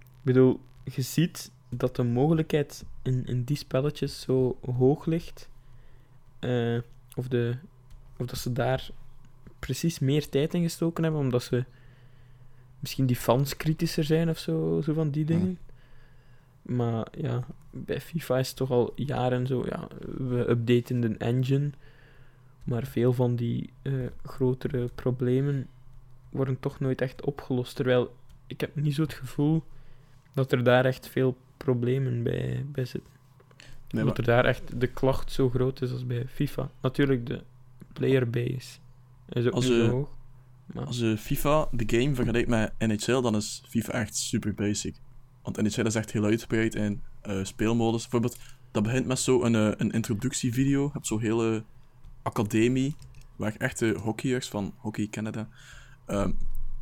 Ik 0.00 0.22
bedoel, 0.22 0.60
je 0.84 1.02
ziet 1.02 1.50
dat 1.68 1.96
de 1.96 2.02
mogelijkheid 2.02 2.84
in, 3.02 3.26
in 3.26 3.44
die 3.44 3.56
spelletjes 3.56 4.20
zo 4.20 4.58
hoog 4.76 5.04
ligt. 5.04 5.48
eh, 6.38 6.78
of, 7.14 7.28
de, 7.28 7.56
of 8.18 8.26
dat 8.26 8.38
ze 8.38 8.52
daar 8.52 8.90
precies 9.66 9.98
meer 9.98 10.28
tijd 10.28 10.54
in 10.54 10.62
gestoken 10.62 11.02
hebben, 11.02 11.20
omdat 11.20 11.42
ze 11.42 11.64
misschien 12.80 13.06
die 13.06 13.16
fans 13.16 13.56
kritischer 13.56 14.04
zijn 14.04 14.28
of 14.28 14.38
zo, 14.38 14.80
zo 14.84 14.92
van 14.92 15.10
die 15.10 15.24
dingen. 15.24 15.58
Maar 16.62 17.06
ja, 17.18 17.44
bij 17.70 18.00
FIFA 18.00 18.38
is 18.38 18.48
het 18.48 18.56
toch 18.56 18.70
al 18.70 18.92
jaren 18.94 19.46
zo, 19.46 19.64
ja, 19.64 19.88
we 20.16 20.48
updaten 20.48 21.00
de 21.00 21.16
engine, 21.16 21.70
maar 22.64 22.86
veel 22.86 23.12
van 23.12 23.36
die 23.36 23.70
eh, 23.82 23.92
grotere 24.24 24.90
problemen 24.94 25.66
worden 26.30 26.60
toch 26.60 26.80
nooit 26.80 27.00
echt 27.00 27.24
opgelost. 27.24 27.76
Terwijl 27.76 28.14
ik 28.46 28.60
heb 28.60 28.74
niet 28.74 28.94
zo 28.94 29.02
het 29.02 29.14
gevoel 29.14 29.62
dat 30.32 30.52
er 30.52 30.64
daar 30.64 30.84
echt 30.84 31.08
veel 31.08 31.36
problemen 31.56 32.22
bij, 32.22 32.66
bij 32.66 32.84
zitten. 32.84 33.10
Nee, 33.90 34.04
dat 34.04 34.18
er 34.18 34.24
daar 34.24 34.44
echt 34.44 34.80
de 34.80 34.86
klacht 34.86 35.32
zo 35.32 35.50
groot 35.50 35.82
is 35.82 35.92
als 35.92 36.06
bij 36.06 36.26
FIFA. 36.26 36.70
Natuurlijk, 36.80 37.26
de 37.26 37.42
playerbase 37.92 38.78
is 39.28 39.46
ook 39.46 39.52
Als 39.52 39.68
niet 39.68 39.74
zo 39.74 39.90
hoog. 39.90 40.08
Maar 40.66 40.84
als 40.84 40.98
je 40.98 41.16
FIFA, 41.18 41.68
de 41.72 41.98
game, 41.98 42.14
vergelijkt 42.14 42.48
met 42.48 42.72
NHL, 42.78 43.20
dan 43.20 43.36
is 43.36 43.62
FIFA 43.68 43.92
echt 43.92 44.16
super 44.16 44.54
basic. 44.54 44.94
Want 45.42 45.62
NHL 45.62 45.86
is 45.86 45.94
echt 45.94 46.12
heel 46.12 46.24
uitgebreid 46.24 46.74
in 46.74 47.02
eh, 47.20 47.38
speelmodus. 47.42 48.02
Bijvoorbeeld, 48.02 48.36
dat 48.70 48.82
begint 48.82 49.06
met 49.06 49.18
zo'n 49.18 49.54
een, 49.54 49.74
een 49.80 49.90
introductievideo. 49.90 50.82
Je 50.82 50.90
hebt 50.92 51.06
zo'n 51.06 51.20
hele 51.20 51.62
academie, 52.22 52.94
waar 53.36 53.54
echte 53.58 53.96
hockeyers 54.02 54.48
van 54.48 54.74
Hockey 54.76 55.06
Canada 55.10 55.48
ehm, 56.06 56.30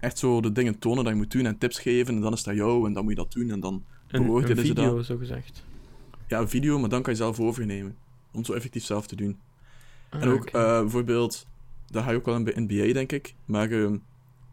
echt 0.01 0.19
zo 0.19 0.41
de 0.41 0.53
dingen 0.53 0.79
tonen 0.79 1.05
dat 1.05 1.13
je 1.13 1.19
moet 1.19 1.31
doen 1.31 1.47
en 1.47 1.59
tips 1.59 1.79
geven. 1.79 2.15
En 2.15 2.21
dan 2.21 2.33
is 2.33 2.43
dat 2.43 2.55
jou 2.55 2.87
en 2.87 2.93
dan 2.93 3.03
moet 3.03 3.13
je 3.13 3.19
dat 3.19 3.33
doen. 3.33 3.51
En 3.51 3.61
dan 3.61 3.75
een, 3.75 4.21
een 4.21 4.27
beoordelen 4.27 4.57
ze 4.57 4.75
video, 4.75 4.97
dat. 4.97 5.05
zo 5.05 5.17
gezegd. 5.17 5.65
Ja, 6.29 6.41
een 6.41 6.49
video, 6.49 6.79
maar 6.79 6.89
dan 6.89 7.03
kan 7.03 7.13
je 7.13 7.19
zelf 7.19 7.41
overnemen. 7.41 7.97
Om 8.33 8.39
het 8.39 8.47
zo 8.47 8.53
effectief 8.53 8.85
zelf 8.85 9.07
te 9.07 9.17
doen. 9.17 9.39
Ah, 10.09 10.23
en 10.23 10.29
ook 10.29 10.41
oké. 10.41 10.59
eh, 10.59 10.81
bijvoorbeeld, 10.81 11.47
dat 11.87 12.05
ga 12.05 12.11
je 12.11 12.17
ook 12.17 12.25
wel 12.25 12.37
in 12.37 12.45
bij 12.45 12.55
NBA, 12.57 12.93
denk 12.93 13.13
ik. 13.13 13.35
Maar 13.45 13.71
ehm, 13.71 13.97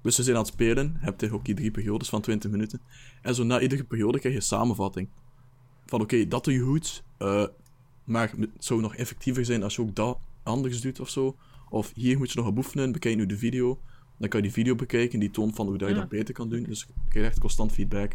dus 0.01 0.15
ze 0.15 0.23
zijn 0.23 0.35
aan 0.35 0.41
het 0.43 0.51
spelen. 0.51 0.97
Je 0.99 1.05
hebt 1.05 1.19
de 1.19 1.27
hockey 1.27 1.53
drie 1.53 1.71
periodes 1.71 2.09
van 2.09 2.21
20 2.21 2.51
minuten. 2.51 2.81
En 3.21 3.35
zo 3.35 3.43
na 3.43 3.59
iedere 3.59 3.83
periode 3.83 4.19
krijg 4.19 4.33
je 4.33 4.39
een 4.39 4.45
samenvatting. 4.45 5.07
Van 5.85 6.01
oké, 6.01 6.27
dat 6.27 6.43
doe 6.43 6.53
je 6.53 6.59
goed. 6.59 7.03
eh, 7.17 7.45
maar 8.03 8.31
het 8.39 8.49
zou 8.59 8.81
nog 8.81 8.95
effectiever 8.95 9.45
zijn 9.45 9.63
als 9.63 9.75
je 9.75 9.81
ook 9.81 9.95
dat 9.95 10.19
anders 10.43 10.81
doet 10.81 10.99
of 10.99 11.09
zo. 11.09 11.35
Of 11.69 11.91
hier 11.95 12.17
moet 12.17 12.31
je 12.31 12.37
nog 12.39 12.47
op 12.47 12.57
oefenen, 12.57 12.91
bekijk 12.91 13.15
nu 13.15 13.25
de 13.25 13.37
video. 13.37 13.79
Dan 14.17 14.29
kan 14.29 14.39
je 14.39 14.45
die 14.45 14.55
video 14.55 14.75
bekijken, 14.75 15.19
die 15.19 15.31
toont 15.31 15.55
van 15.55 15.67
hoe 15.67 15.77
dat 15.77 15.89
je 15.89 15.95
dat 15.95 16.09
beter 16.09 16.33
kan 16.33 16.49
doen. 16.49 16.63
Dus 16.63 16.79
je 16.81 16.93
krijgt 17.09 17.29
echt 17.29 17.39
constant 17.39 17.71
feedback. 17.71 18.11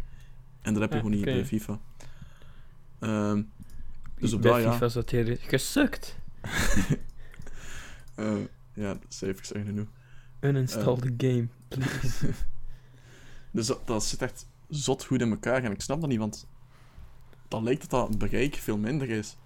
En 0.61 0.73
dat 0.73 0.81
heb 0.81 0.89
je 0.91 0.95
Ja, 0.97 1.01
gewoon 1.01 1.17
niet 1.17 1.25
bij 1.25 1.45
FIFA. 1.45 1.79
Ehm, 2.99 3.41
dus 4.19 4.33
op 4.33 4.41
bij 4.41 4.51
dat, 4.51 4.61
ja. 4.61 4.71
FIFA 4.73 4.87
zat 4.87 5.09
hier 5.09 5.37
gesukt. 5.41 6.17
Eh, 8.15 8.35
ja, 8.77 8.97
cijfers 9.07 9.47
zijn 9.47 9.65
genoeg. 9.65 9.87
Uninstall 10.39 10.97
the 10.97 11.13
game, 11.17 11.47
please. 11.67 12.27
Dus 13.51 13.67
dat, 13.67 13.87
dat 13.87 14.03
zit 14.03 14.21
echt 14.21 14.47
zot 14.69 15.03
goed 15.05 15.21
in 15.21 15.29
elkaar. 15.29 15.63
En 15.63 15.71
ik 15.71 15.81
snap 15.81 15.99
dat 16.01 16.09
niet, 16.09 16.19
want 16.19 16.47
dan 17.47 17.63
lijkt 17.63 17.89
dat 17.89 18.09
dat 18.09 18.17
bereik 18.17 18.55
veel 18.55 18.77
minder 18.77 19.09
is. 19.09 19.37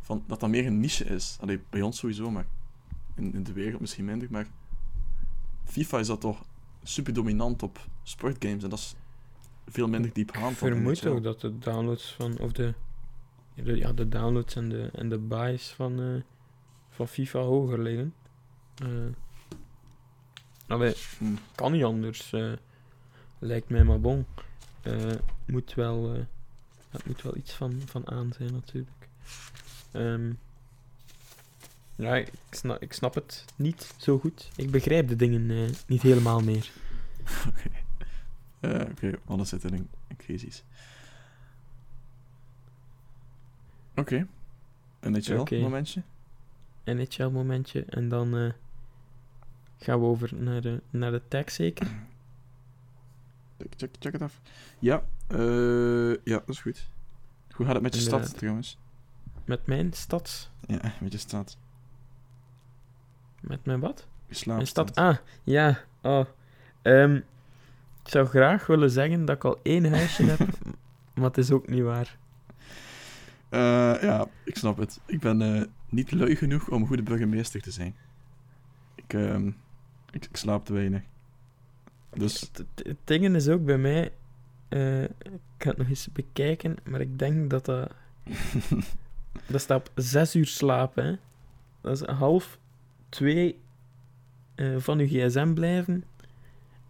Van, 0.00 0.24
dat 0.26 0.40
dat 0.40 0.48
meer 0.50 0.66
een 0.66 0.80
niche 0.80 1.04
is. 1.04 1.36
Allee, 1.40 1.60
bij 1.70 1.82
ons 1.82 1.98
sowieso, 1.98 2.30
maar 2.30 2.46
in, 3.16 3.34
in 3.34 3.42
de 3.42 3.52
wereld 3.52 3.80
misschien 3.80 4.04
minder. 4.04 4.28
Maar 4.30 4.46
FIFA 5.64 5.98
is 5.98 6.06
dat 6.06 6.20
toch 6.20 6.44
super 6.82 7.12
dominant 7.12 7.62
op 7.62 7.86
sportgames. 8.02 8.62
En 8.62 8.70
dat 8.70 8.78
is 8.78 8.94
veel 9.66 9.88
minder 9.88 10.12
diepgaand 10.12 10.52
Ik 10.52 10.58
vermoed 10.58 11.06
ook 11.06 11.22
dat 11.22 11.40
de 11.40 11.58
downloads 11.58 12.12
van, 12.14 12.38
of 12.38 12.52
de, 12.52 12.74
de- 13.54 13.76
ja, 13.76 13.92
de 13.92 14.08
downloads 14.08 14.54
en 14.56 14.68
de, 14.68 14.90
en 14.92 15.08
de 15.08 15.18
buys 15.18 15.70
van, 15.70 16.00
eh, 16.00 16.22
van 16.90 17.08
FIFA 17.08 17.38
hoger 17.40 17.78
liggen. 17.82 18.14
Eh 18.74 18.88
allee, 20.66 20.94
Hmm. 21.18 21.38
kan 21.54 21.72
niet 21.72 21.84
anders. 21.84 22.32
eh, 22.32 22.52
lijkt 23.38 23.68
mij 23.68 23.84
maar 23.84 24.00
bon. 24.00 24.26
Eh, 24.82 25.12
moet 25.46 25.74
wel, 25.74 26.26
het 26.90 27.06
moet 27.06 27.22
wel 27.22 27.36
iets 27.36 27.52
van, 27.52 27.82
van 27.86 28.10
aan 28.10 28.32
zijn, 28.36 28.52
natuurlijk. 28.52 29.08
Ehm, 29.90 30.32
ja, 31.96 32.14
ik 32.14 32.32
snap, 32.50 32.82
ik 32.82 32.92
snap 32.92 33.14
het 33.14 33.44
niet 33.56 33.94
zo 33.96 34.18
goed. 34.18 34.48
Ik 34.56 34.70
begrijp 34.70 35.08
de 35.08 35.16
dingen 35.16 35.70
niet 35.86 36.02
helemaal 36.02 36.40
meer. 36.40 36.70
Oké, 38.90 39.18
alles 39.24 39.48
zit 39.48 39.64
in 39.64 39.72
een, 39.74 39.88
een 40.08 40.16
crisis. 40.16 40.62
Oké, 43.96 44.26
een 45.00 45.12
NHL 45.12 45.36
Oké. 45.38 45.58
momentje. 45.58 46.02
NHL-momentje. 46.84 47.84
En 47.84 48.08
dan 48.08 48.52
gaan 49.82 50.00
we 50.00 50.06
over 50.06 50.34
naar 50.34 50.60
de, 50.60 50.82
naar 50.90 51.10
de 51.10 51.22
tag 51.28 51.50
zeker. 51.50 51.86
Check, 53.58 53.72
check, 53.76 53.90
check 53.98 54.12
het 54.12 54.22
af. 54.22 54.40
Ja, 54.78 55.02
eh, 55.26 56.10
ja, 56.10 56.38
dat 56.38 56.48
is 56.48 56.60
goed. 56.60 56.90
Hoe 57.50 57.66
gaat 57.66 57.74
het 57.74 57.82
met 57.82 57.94
je 57.94 58.00
stad 58.00 58.38
trouwens? 58.38 58.78
Met 59.44 59.66
mijn 59.66 59.92
stads. 59.92 60.50
Ja, 60.66 60.80
met 61.00 61.12
je 61.12 61.18
stad. 61.18 61.56
Met 63.40 63.64
mijn 63.64 63.80
wat? 63.80 64.06
Je. 64.26 64.42
Mijn 64.46 64.66
stad. 64.66 64.94
Ah, 64.94 65.16
ja. 65.42 65.80
Oh. 66.02 66.24
Ehm, 66.82 67.16
ik 68.02 68.08
zou 68.08 68.26
graag 68.26 68.66
willen 68.66 68.90
zeggen 68.90 69.24
dat 69.24 69.36
ik 69.36 69.44
al 69.44 69.60
één 69.62 69.90
huisje 69.90 70.24
heb. 70.24 70.48
Maar 71.14 71.24
het 71.24 71.38
is 71.38 71.50
ook 71.50 71.68
niet 71.68 71.82
waar. 71.82 72.18
Eh, 73.48 74.02
ja, 74.02 74.26
ik 74.44 74.56
snap 74.56 74.76
het. 74.76 75.00
Ik 75.06 75.20
ben 75.20 75.42
eh, 75.42 75.62
niet 75.88 76.12
lui 76.12 76.36
genoeg 76.36 76.68
om 76.68 76.86
goede 76.86 77.02
burgemeester 77.02 77.60
te 77.60 77.70
zijn. 77.70 77.96
Ik, 78.94 79.12
ehm, 79.14 79.50
ik, 80.12 80.24
ik 80.24 80.36
slaap 80.36 80.64
te 80.64 80.72
weinig. 80.72 81.02
Dus, 82.10 82.40
Het, 82.40 82.64
het, 82.86 82.96
ding 83.04 83.34
is 83.34 83.48
ook 83.48 83.64
bij 83.64 83.78
mij. 83.78 84.12
eh, 84.68 85.02
ik 85.02 85.10
ga 85.58 85.68
het 85.68 85.76
nog 85.76 85.88
eens 85.88 86.08
bekijken. 86.12 86.76
Maar 86.84 87.00
ik 87.00 87.18
denk 87.18 87.50
dat 87.50 87.64
dat. 87.64 87.92
Dat 89.46 89.60
staat 89.60 89.88
op 89.88 89.90
zes 90.02 90.36
uur 90.36 90.46
slapen. 90.46 91.04
Hè. 91.04 91.16
Dat 91.80 92.00
is 92.00 92.06
half 92.08 92.58
twee 93.08 93.58
eh, 94.54 94.76
van 94.78 94.98
uw 94.98 95.06
gsm 95.06 95.52
blijven. 95.52 96.04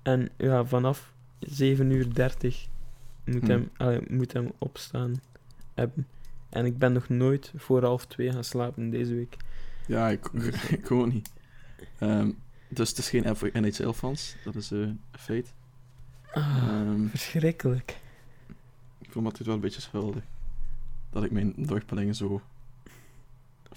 En 0.02 0.28
ja, 0.36 0.64
vanaf 0.64 1.12
7 1.38 1.90
uur 1.90 2.14
30 2.14 2.66
moet, 3.24 3.46
hem, 3.46 3.70
allee, 3.76 4.00
moet 4.08 4.32
hem 4.32 4.52
opstaan 4.58 5.20
hebben. 5.74 6.06
En 6.48 6.64
ik 6.66 6.78
ben 6.78 6.92
nog 6.92 7.08
nooit 7.08 7.52
voor 7.56 7.84
half 7.84 8.06
twee 8.06 8.32
gaan 8.32 8.44
slapen 8.44 8.90
deze 8.90 9.14
week. 9.14 9.36
Ja, 9.86 10.08
ik, 10.08 10.26
ik 10.78 10.90
ook 10.90 11.12
niet. 11.12 11.32
Ehm, 11.98 12.30
dus 12.72 12.88
het 12.88 12.98
is 12.98 13.08
geen 13.10 13.36
voor 13.36 13.50
NHL-fans, 13.52 14.36
dat 14.44 14.54
is 14.54 14.70
eh, 14.70 14.78
een 14.78 15.00
feit. 15.12 15.52
Ah, 16.32 16.56
Ehm, 16.56 17.06
verschrikkelijk. 17.08 18.00
ik 18.98 19.10
voel 19.12 19.22
me 19.22 19.28
altijd 19.28 19.46
wel 19.46 19.54
een 19.56 19.60
beetje 19.62 19.80
schuldig. 19.80 20.22
Dat 21.10 21.24
ik 21.24 21.30
mijn 21.30 21.52
dagpellingen 21.56 22.14
zo... 22.14 22.42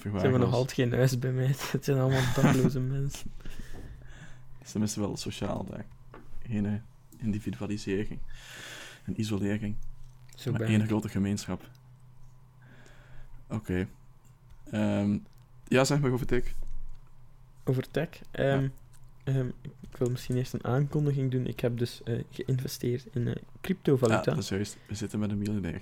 Ze 0.01 0.09
hebben 0.09 0.39
nog 0.39 0.53
altijd 0.53 0.73
geen 0.73 0.93
huis 0.93 1.19
bij 1.19 1.31
mij. 1.31 1.55
Het 1.71 1.85
zijn 1.85 1.97
allemaal 1.99 2.33
dakloze 2.35 2.79
mensen. 2.97 3.31
Het 4.57 4.65
is 4.65 4.71
tenminste 4.71 4.99
wel 4.99 5.17
sociaal 5.17 5.65
daar. 5.65 5.85
Geen 6.47 6.65
eh, 6.65 6.73
individualisering 7.17 8.19
en 9.03 9.19
isolering. 9.19 9.75
Zo 10.35 10.51
maar 10.51 10.61
één 10.61 10.85
grote 10.87 11.09
gemeenschap. 11.09 11.69
Oké. 13.47 13.87
Ehm, 14.71 15.17
ja, 15.67 15.83
zeg 15.83 15.99
maar 15.99 16.11
over 16.11 16.25
tik. 16.25 16.55
Over 17.63 17.91
tech. 17.91 18.09
ehm, 18.31 18.67
ehm, 19.26 19.47
ik 19.82 19.97
wil 19.97 20.09
misschien 20.09 20.36
eerst 20.38 20.53
een 20.53 20.63
aankondiging 20.65 21.32
doen. 21.32 21.47
Ik 21.47 21.59
heb 21.59 21.78
dus 21.78 22.03
eh, 22.03 22.23
geïnvesteerd 22.30 23.05
in 23.11 23.28
eh, 23.28 23.34
Ja, 23.34 23.41
cryptovaluta. 23.61 24.21
dat 24.23 24.38
is 24.38 24.49
juist. 24.49 24.78
We 24.88 24.95
zitten 24.95 25.19
met 25.19 25.32
een 25.32 25.38
miljonair. 25.38 25.82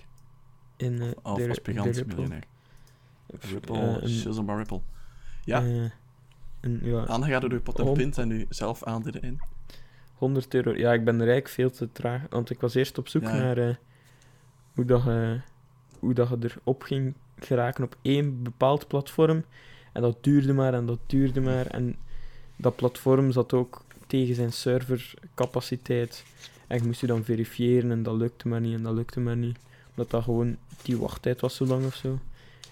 in 0.78 1.02
eh, 1.02 1.08
Of 1.24 1.38
de- 1.38 2.04
miljonair. 2.06 2.44
Ripple, 3.52 3.78
een- 3.78 4.10
shizzle 4.10 4.44
maar 4.44 4.58
Ripple. 4.58 4.82
Ja. 5.46 5.62
een, 6.62 6.80
ja, 6.84 7.06
Aangeraden 7.06 7.50
door 7.50 7.60
pot 7.62 7.80
en 7.80 7.94
pint 7.94 8.18
en 8.18 8.28
nu 8.28 8.46
zelf 8.50 8.84
aandelen 8.84 9.22
in. 9.22 9.40
100 10.14 10.54
euro. 10.54 10.74
Ja, 10.76 10.94
ik 10.94 11.04
ben 11.04 11.16
eigenlijk 11.16 11.48
veel 11.48 11.70
te 11.72 11.92
traag. 11.92 12.22
Want 12.30 12.50
ik 12.50 12.60
was 12.60 12.74
eerst 12.74 12.98
op 12.98 13.08
zoek 13.08 13.22
Ja. 13.24 13.34
naar 13.36 13.80
hoe, 14.74 14.86
dat 14.86 15.04
hoe 16.00 16.14
dat 16.14 16.30
je 16.30 16.38
erop 16.42 16.82
ging 16.84 17.14
geraken 17.40 17.84
op 17.84 17.98
één 18.02 18.44
bepaald 18.44 18.88
platform. 18.88 19.44
En 19.94 20.02
dat 20.02 20.24
duurde 20.24 20.54
maar 20.54 20.74
en 20.74 20.86
dat 20.86 21.00
duurde 21.06 21.42
maar. 21.42 21.66
En 21.68 21.96
dat 22.56 22.76
platform 22.76 23.32
zat 23.32 23.54
ook 23.54 23.84
tegen 24.08 24.36
zijn 24.36 24.54
servercapaciteit. 24.54 26.24
En 26.68 26.78
je 26.78 26.86
moest 26.86 27.02
je 27.02 27.08
dan 27.08 27.24
verifiëren 27.24 27.92
en 27.92 28.04
dat 28.04 28.16
lukte 28.16 28.48
maar 28.48 28.62
niet 28.62 28.76
en 28.76 28.84
dat 28.84 28.94
lukte 28.94 29.20
maar 29.20 29.38
niet. 29.38 29.58
Omdat 29.90 30.12
dat 30.12 30.24
gewoon, 30.24 30.58
die 30.82 30.98
wachttijd 30.98 31.42
was 31.42 31.56
zo 31.56 31.66
lang 31.66 31.86
of 31.86 31.96
zo. 31.96 32.20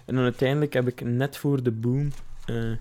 En 0.05 0.15
dan 0.15 0.23
uiteindelijk 0.23 0.73
heb 0.73 0.87
ik 0.87 1.01
net 1.01 1.37
voor 1.37 1.63
de 1.63 1.71
boom 1.71 2.11
eh, 2.45 2.71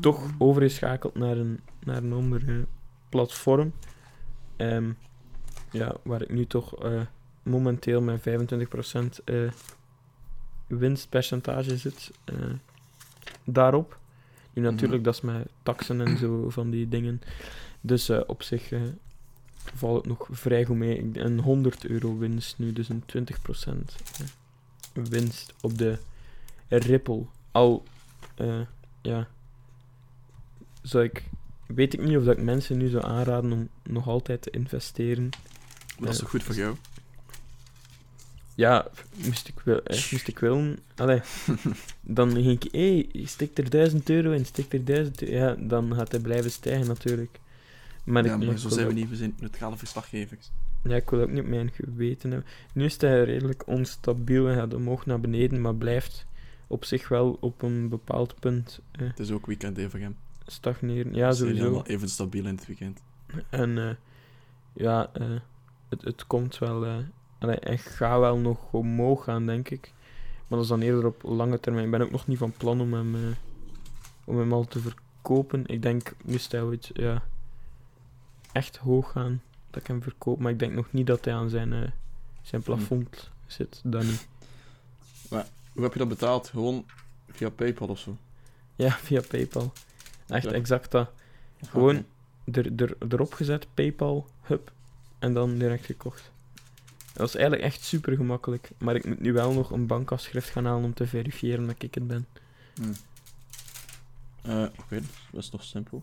toch 0.00 0.30
overgeschakeld 0.38 1.14
naar 1.14 1.36
een, 1.36 1.60
naar 1.84 1.96
een 1.96 2.12
ander 2.12 2.48
eh, 2.48 2.54
platform. 3.08 3.72
Ehm, 4.56 4.90
ja, 5.70 5.96
waar 6.02 6.22
ik 6.22 6.30
nu 6.30 6.46
toch 6.46 6.84
eh, 6.84 7.00
momenteel 7.42 8.00
met 8.00 8.20
25% 8.20 9.24
eh 9.24 9.50
winstpercentage 10.66 11.76
zit. 11.76 12.10
daarop. 13.44 13.98
Nu 14.58 14.64
natuurlijk, 14.64 15.04
dat 15.04 15.14
is 15.14 15.20
met 15.20 15.48
taxen 15.62 16.00
en 16.00 16.16
zo 16.16 16.50
van 16.50 16.70
die 16.70 16.88
dingen. 16.88 17.22
Dus 17.80 18.08
eh, 18.08 18.20
op 18.26 18.42
zich 18.42 18.72
eh, 18.72 18.80
valt 19.74 19.96
het 19.96 20.06
nog 20.06 20.28
vrij 20.30 20.64
goed 20.64 20.76
mee. 20.76 21.10
Een 21.12 21.40
100 21.40 21.86
euro 21.86 22.18
winst 22.18 22.58
nu, 22.58 22.72
dus 22.72 22.88
een 22.88 23.02
20% 23.02 23.18
eh, 24.92 25.04
winst 25.04 25.54
op 25.60 25.78
de 25.78 25.98
Ripple. 26.68 27.24
Al, 27.50 27.84
ja, 29.02 29.28
zou 30.82 31.04
ik, 31.04 31.24
weet 31.66 31.94
ik 31.94 32.02
niet 32.02 32.16
of 32.16 32.24
dat 32.24 32.36
ik 32.36 32.42
mensen 32.42 32.76
nu 32.76 32.88
zou 32.88 33.04
aanraden 33.04 33.52
om 33.52 33.68
nog 33.82 34.08
altijd 34.08 34.42
te 34.42 34.50
investeren. 34.50 35.28
Maar 35.98 36.06
dat 36.06 36.08
is 36.08 36.18
toch 36.18 36.30
goed 36.30 36.42
voor 36.42 36.54
jou? 36.54 36.76
Ja, 38.58 38.86
moest 39.24 39.48
ik, 39.48 39.54
wil, 39.64 39.82
eh, 39.82 39.96
moest 40.10 40.28
ik 40.28 40.38
willen, 40.38 40.78
allee, 40.96 41.20
dan 42.18 42.30
ging 42.32 42.64
ik, 42.64 42.72
hé, 42.72 43.06
hey, 43.12 43.26
stik 43.26 43.58
er 43.58 43.70
1000 43.70 44.10
euro 44.10 44.30
in, 44.30 44.46
stik 44.46 44.72
er 44.72 44.84
1000 44.84 45.22
euro. 45.22 45.34
Ja, 45.34 45.54
dan 45.68 45.94
gaat 45.94 46.10
hij 46.12 46.20
blijven 46.20 46.50
stijgen 46.50 46.86
natuurlijk. 46.86 47.38
Maar, 48.04 48.24
ja, 48.24 48.34
ik, 48.34 48.46
maar 48.46 48.58
zo 48.58 48.68
zijn 48.68 48.86
we 48.86 48.90
ook- 48.92 48.98
niet. 48.98 49.08
We 49.08 49.16
zijn 49.16 49.34
neutrale 49.40 49.76
verslaggevers. 49.76 50.50
Ja, 50.82 50.96
ik 50.96 51.10
wil 51.10 51.20
ook 51.20 51.30
niet 51.30 51.40
op 51.40 51.46
mijn 51.48 51.70
geweten 51.72 52.30
hebben. 52.30 52.48
Nu 52.72 52.84
is 52.84 53.00
hij 53.00 53.24
redelijk 53.24 53.66
onstabiel 53.66 54.48
en 54.48 54.54
gaat 54.54 54.74
omhoog 54.74 55.06
naar 55.06 55.20
beneden, 55.20 55.60
maar 55.60 55.74
blijft 55.74 56.26
op 56.66 56.84
zich 56.84 57.08
wel 57.08 57.36
op 57.40 57.62
een 57.62 57.88
bepaald 57.88 58.34
punt 58.40 58.80
eh, 58.92 59.06
Het 59.08 59.18
is 59.18 59.30
ook 59.30 59.46
weekend 59.46 59.76
even 59.78 60.00
hem. 60.00 60.16
stagneren. 60.46 61.14
Ja, 61.14 61.32
Ze 61.32 61.38
sowieso. 61.44 61.62
allemaal 61.64 61.86
even 61.86 62.08
stabiel 62.08 62.46
in 62.46 62.54
het 62.56 62.66
weekend. 62.66 63.00
En 63.50 63.78
eh, 63.78 63.90
ja, 64.72 65.10
eh, 65.12 65.26
het, 65.88 66.02
het 66.04 66.26
komt 66.26 66.58
wel. 66.58 66.84
eh 66.86 66.96
allee, 67.38 67.56
hij 67.60 67.78
gaat 67.78 68.20
wel 68.20 68.36
nog 68.36 68.58
omhoog 68.72 69.24
gaan, 69.24 69.46
denk 69.46 69.68
ik. 69.70 69.92
Maar 70.46 70.58
dat 70.58 70.62
is 70.62 70.68
dan 70.68 70.80
eerder 70.80 71.06
op 71.06 71.22
lange 71.22 71.60
termijn. 71.60 71.84
Ik 71.84 71.90
ben 71.90 72.00
ook 72.02 72.10
nog 72.10 72.26
niet 72.26 72.38
van 72.38 72.52
plan 72.52 72.80
om 72.80 72.92
hem, 72.92 73.14
eh, 73.14 73.20
om 74.24 74.38
hem 74.38 74.52
al 74.52 74.64
te 74.64 74.80
verkopen. 74.80 75.66
Ik 75.66 75.82
denk, 75.82 76.12
moest 76.24 76.52
hij 76.52 76.62
ooit 76.62 76.90
ja, 76.92 77.22
echt 78.52 78.76
hoog 78.76 79.10
gaan, 79.12 79.42
dat 79.70 79.80
ik 79.80 79.86
hem 79.86 80.02
verkoop. 80.02 80.38
Maar 80.38 80.52
ik 80.52 80.58
denk 80.58 80.72
nog 80.72 80.92
niet 80.92 81.06
dat 81.06 81.24
hij 81.24 81.34
aan 81.34 81.48
zijn, 81.48 81.72
eh, 81.72 81.90
zijn 82.42 82.62
plafond 82.62 83.30
zit. 83.46 83.80
Dat 83.84 84.02
niet. 84.02 84.28
Hoe 85.72 85.82
heb 85.82 85.92
je 85.92 85.98
dat 85.98 86.08
betaald? 86.08 86.48
Gewoon 86.48 86.84
via 87.30 87.50
PayPal 87.50 87.88
of 87.88 87.98
zo? 87.98 88.16
Ja, 88.76 88.90
via 89.06 89.20
PayPal. 89.28 89.72
Echt 90.26 90.44
Ja. 90.44 90.52
exact 90.52 90.90
dat. 90.90 91.10
Gewoon 91.68 92.04
er, 92.52 92.72
er, 92.82 92.96
erop 93.08 93.34
gezet, 93.34 93.66
PayPal, 93.74 94.26
hup, 94.42 94.72
en 95.18 95.32
dan 95.34 95.58
direct 95.58 95.84
gekocht. 95.86 96.30
Dat 97.18 97.28
is 97.28 97.34
eigenlijk 97.34 97.64
echt 97.64 97.82
super 97.82 98.16
gemakkelijk. 98.16 98.70
Maar 98.78 98.94
ik 98.94 99.06
moet 99.06 99.20
nu 99.20 99.32
wel 99.32 99.52
nog 99.52 99.70
een 99.70 99.86
bankafschrift 99.86 100.48
gaan 100.48 100.64
halen 100.64 100.84
om 100.84 100.94
te 100.94 101.06
verifiëren 101.06 101.66
dat 101.66 101.82
ik 101.82 101.94
het 101.94 102.06
ben. 102.06 102.26
Hm. 102.74 102.92
Eh, 104.42 104.66
Oké, 104.78 105.00
dat 105.30 105.42
is 105.42 105.50
nog 105.50 105.64
simpel. 105.64 106.02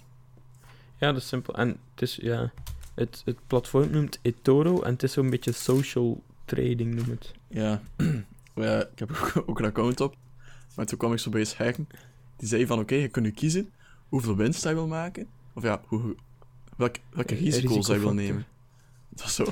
Ja, 0.97 1.11
dat 1.11 1.21
is 1.21 1.27
simpel. 1.27 1.55
En 1.55 1.67
het 1.67 2.01
is, 2.01 2.15
ja... 2.15 2.51
Het, 2.93 3.21
het 3.25 3.37
platform 3.47 3.89
noemt 3.89 4.19
eToro 4.21 4.81
en 4.81 4.91
het 4.91 5.03
is 5.03 5.13
zo'n 5.13 5.29
beetje 5.29 5.51
social 5.51 6.23
trading, 6.45 6.95
noem 6.95 7.09
het. 7.09 7.31
Ja, 7.47 7.81
ja, 8.55 8.81
ik 8.81 8.99
heb 8.99 9.11
ook, 9.15 9.43
ook 9.45 9.59
een 9.59 9.65
account 9.65 10.01
op. 10.01 10.15
Maar 10.75 10.85
toen 10.85 10.97
kwam 10.97 11.13
ik 11.13 11.19
zo 11.19 11.29
bij 11.29 11.39
eens 11.39 11.57
hacken. 11.57 11.87
Die 12.35 12.47
zei 12.47 12.65
van, 12.65 12.79
oké, 12.79 12.95
je 12.95 13.07
kunt 13.07 13.25
nu 13.25 13.31
kiezen 13.31 13.71
hoeveel 14.09 14.35
winst 14.35 14.63
hij 14.63 14.73
wil 14.73 14.87
maken. 14.87 15.27
Of 15.53 15.63
ja, 15.63 15.81
hoe, 15.85 16.15
welk, 16.77 16.95
welke 17.09 17.35
risico's 17.35 17.87
hij 17.87 17.99
wil 17.99 18.13
nemen. 18.13 18.45
Dat 19.09 19.21
was 19.21 19.35
zo... 19.35 19.45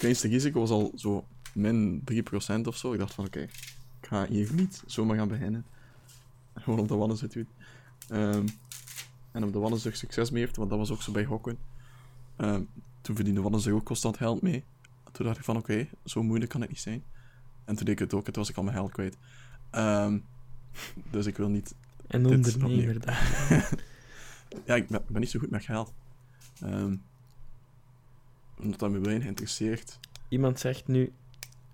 Het 0.00 0.08
kleinste 0.08 0.28
risico 0.28 0.60
was 0.60 0.70
al 0.70 0.92
zo 0.96 1.26
min 1.54 2.02
3% 2.12 2.60
of 2.64 2.76
zo. 2.76 2.92
Ik 2.92 2.98
dacht 2.98 3.14
van, 3.14 3.26
oké, 3.26 3.40
ik 3.40 4.06
ga 4.06 4.26
hier 4.26 4.52
niet 4.52 4.82
zomaar 4.86 5.16
gaan 5.16 5.28
beginnen. 5.28 5.64
Gewoon 6.54 6.78
op 6.78 6.88
de 6.88 6.94
wannen 6.94 7.16
zit 7.16 7.34
u. 7.34 7.46
Ehm, 8.08 8.46
en 9.32 9.44
op 9.44 9.52
de 9.52 9.58
wannen 9.58 9.80
zich 9.80 9.96
succes 9.96 10.30
mee 10.30 10.42
heeft, 10.42 10.56
want 10.56 10.70
dat 10.70 10.78
was 10.78 10.90
ook 10.90 11.02
zo 11.02 11.12
bij 11.12 11.24
hokken. 11.24 11.58
Ehm, 12.36 12.62
toen 13.00 13.14
verdiende 13.14 13.40
wannen 13.40 13.60
zich 13.60 13.72
ook 13.72 13.84
constant 13.84 14.16
geld 14.16 14.42
mee. 14.42 14.64
Toen 15.12 15.26
dacht 15.26 15.38
ik 15.38 15.44
van, 15.44 15.56
oké, 15.56 15.88
zo 16.04 16.22
moeilijk 16.22 16.50
kan 16.50 16.60
het 16.60 16.70
niet 16.70 16.80
zijn. 16.80 17.02
En 17.64 17.76
toen 17.76 17.84
deed 17.84 17.94
ik 17.94 17.98
het 17.98 18.14
ook, 18.14 18.26
en 18.26 18.32
toen 18.32 18.42
was 18.42 18.50
ik 18.50 18.56
al 18.56 18.62
mijn 18.62 18.76
geld 18.76 18.92
kwijt. 18.92 19.16
Ehm, 19.70 20.18
dus 21.10 21.26
ik 21.26 21.36
wil 21.36 21.48
niet... 21.48 21.74
En 22.06 22.26
ondernemer 22.26 23.00
dan. 23.00 23.14
Ja, 24.64 24.74
ik 24.74 24.88
ben, 24.88 25.00
ik 25.00 25.08
ben 25.08 25.20
niet 25.20 25.30
zo 25.30 25.38
goed 25.38 25.50
met 25.50 25.64
geld. 25.64 25.92
Omdat 28.62 28.78
dat 28.80 28.90
me 28.90 28.98
weinig 29.00 29.26
interesseert. 29.26 29.98
Iemand 30.28 30.58
zegt 30.60 30.86
nu... 30.86 31.12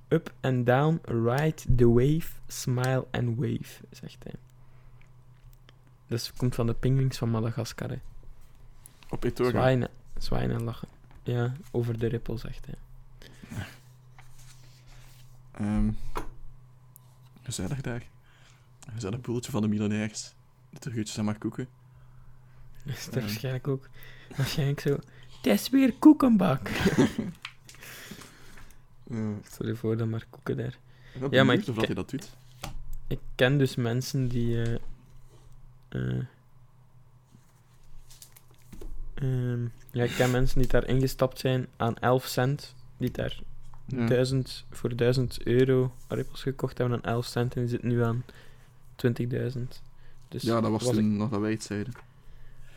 Up 0.08 0.32
and 0.40 0.66
down, 0.66 1.00
ride 1.04 1.74
the 1.76 1.88
wave, 1.92 2.28
smile 2.46 3.06
and 3.10 3.36
wave, 3.38 3.84
zegt 3.90 4.22
hij. 4.22 4.32
Dus 6.06 6.26
het 6.26 6.36
komt 6.36 6.54
van 6.54 6.66
de 6.66 6.74
pinguïns 6.74 7.18
van 7.18 7.30
Madagaskar, 7.30 7.88
hè. 7.90 7.98
Op 9.10 9.24
eToro. 9.24 9.50
Zwaaien, 9.50 9.82
en- 9.82 9.90
zwaaien 10.22 10.50
en 10.50 10.62
lachen. 10.64 10.88
Ja, 11.22 11.52
over 11.70 11.98
de 11.98 12.06
rippel, 12.06 12.38
zegt 12.38 12.66
hij. 12.66 12.74
Ehm, 15.52 15.90
gezellig 17.42 17.80
daar. 17.80 18.06
Een 18.86 18.92
gezellig 18.92 19.20
boeltje 19.20 19.50
van 19.50 19.62
de 19.62 19.68
miljonairs. 19.68 20.34
De 20.70 20.78
teruggutjes 20.78 21.16
en 21.16 21.24
maar 21.24 21.38
koeken. 21.38 21.68
Is 22.84 23.06
er 23.06 23.14
Ja. 23.14 23.20
waarschijnlijk 23.20 23.68
ook... 23.68 23.88
Waarschijnlijk 24.36 24.80
zo... 24.80 24.98
Het 25.50 25.60
is 25.60 25.68
weer 25.68 25.92
koekenbak. 25.98 26.68
Uh, 29.10 29.28
Stel 29.50 29.66
je 29.66 29.76
voor 29.76 29.96
dat 29.96 30.08
maar 30.08 30.26
koeken 30.30 30.56
daar. 30.56 30.78
ik 31.20 31.30
Ja, 31.32 31.44
maar 31.44 31.54
ik 31.54 31.68
of 31.68 31.74
dat 31.74 31.86
hij 31.86 31.94
dat 31.94 32.10
doet. 32.10 32.30
Ik 33.06 33.18
ken 33.34 33.58
dus 33.58 33.76
mensen 33.76 34.28
die... 34.28 34.62
eh, 34.62 34.74
eh, 35.88 36.22
ehm, 39.14 39.62
ja, 39.90 40.04
ik 40.04 40.10
ken 40.16 40.30
mensen 40.30 40.58
die 40.58 40.68
daar 40.68 40.86
ingestapt 40.86 41.38
zijn 41.38 41.66
aan 41.76 41.96
11 41.98 42.26
cent. 42.26 42.74
Die 42.96 43.10
daar 43.10 43.40
Ja. 43.86 44.06
1000, 44.06 44.64
voor 44.70 44.96
1000 44.96 45.42
euro 45.42 45.94
rippels 46.08 46.42
gekocht 46.42 46.78
hebben 46.78 46.96
aan 47.04 47.12
11 47.12 47.26
cent. 47.26 47.54
En 47.54 47.60
die 47.60 47.70
zitten 47.70 47.88
nu 47.88 48.02
aan 48.02 48.24
20.000. 48.96 49.82
Dus 50.28 50.42
ja, 50.42 50.60
dat 50.60 50.70
was, 50.70 50.82
was 50.84 50.94
toen 50.94 51.12
ik, 51.12 51.18
nog 51.18 51.30
dat 51.30 51.40
wij 51.40 51.50
het 51.50 51.62
zeiden. 51.62 51.92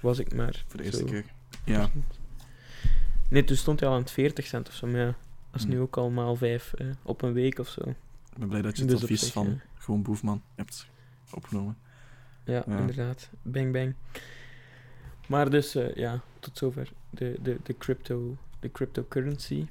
was 0.02 0.20
ik 0.20 0.34
maar 0.36 0.64
Voor 0.68 0.78
de 0.78 0.84
eerste 0.84 1.00
zo. 1.00 1.06
keer. 1.06 1.26
Ja. 1.66 1.90
Nee, 3.30 3.44
toen 3.44 3.58
stond 3.58 3.80
hij 3.80 3.90
al 3.90 3.96
aan 3.96 4.02
het 4.02 4.12
40 4.12 4.46
cent 4.46 4.68
of 4.68 4.74
zo, 4.74 4.88
maar 4.88 5.00
ja, 5.00 5.16
dat 5.52 5.60
is 5.62 5.66
nu 5.66 5.74
Hmm. 5.74 5.82
ook 5.82 5.98
al 5.98 6.10
maal 6.10 6.36
5 6.36 6.74
op 7.04 7.22
een 7.22 7.34
week 7.34 7.60
of 7.60 7.68
zo. 7.68 7.82
Ik 7.90 8.38
ben 8.38 8.48
blij 8.48 8.62
dat 8.62 8.76
je 8.78 8.82
het 8.82 8.92
Dus 8.92 8.98
op 9.00 9.04
advies 9.04 9.20
zich, 9.22 9.34
van 9.34 9.48
ja. 9.48 9.56
gewoon 9.78 10.02
Boefman 10.02 10.42
hebt 10.56 10.88
opgenomen. 11.32 11.78
Ja, 12.44 12.64
Ja. 12.68 12.78
inderdaad. 12.78 13.30
Bang, 13.42 13.72
bang. 13.74 13.94
Maar 15.28 15.50
dus, 15.50 15.76
eh, 15.76 15.96
ja, 15.96 16.22
tot 16.40 16.58
zover 16.58 16.92
de, 17.10 17.38
de, 17.42 17.58
de, 17.64 17.78
crypto, 17.78 18.38
de 18.60 18.72
cryptocurrency. 18.72 19.68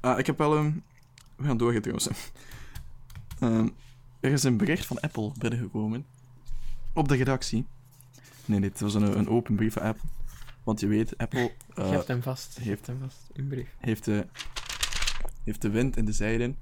Ah, 0.00 0.18
ik 0.18 0.26
heb 0.26 0.38
wel 0.38 0.56
een... 0.56 0.82
We 1.36 1.44
gaan 1.44 1.56
doorgaan 1.56 1.80
trouwens. 1.82 2.08
Ehm, 3.40 3.68
er 4.20 4.32
is 4.32 4.42
een 4.42 4.56
bericht 4.56 4.86
van 4.86 5.00
Apple 5.00 5.32
binnengekomen. 5.38 6.06
Op 6.92 7.08
de 7.08 7.16
redactie. 7.16 7.66
Nee, 8.44 8.58
nee, 8.58 8.68
het 8.68 8.80
was 8.80 8.94
een, 8.94 9.18
een 9.18 9.28
open 9.28 9.54
brief 9.56 9.72
van 9.72 9.82
Apple. 9.82 10.08
Want 10.68 10.80
je 10.80 10.86
weet, 10.86 11.18
Apple 11.18 11.52
eh, 11.74 11.84
Je 11.84 11.94
hebt 11.94 12.08
hem 12.08 12.22
vast. 12.22 12.58
Hebt 12.62 12.86
hem 12.86 12.98
vast. 12.98 13.30
In 13.32 13.48
brief. 13.48 13.74
heeft, 13.78 14.04
de, 14.04 14.26
heeft 15.44 15.62
de 15.62 15.70
wind 15.70 15.96
in 15.96 16.04
de 16.04 16.12
zijden. 16.12 16.56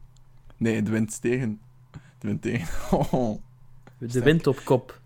Nee, 0.57 0.83
de 0.83 0.91
wind 0.91 1.21
tegen. 1.21 1.61
De 1.91 2.27
wind 2.27 2.43
tegen. 2.43 2.69
Oh. 3.11 3.43
De 3.99 4.09
Sterk. 4.09 4.25
wind 4.25 4.47
op 4.47 4.61
kop. 4.65 5.01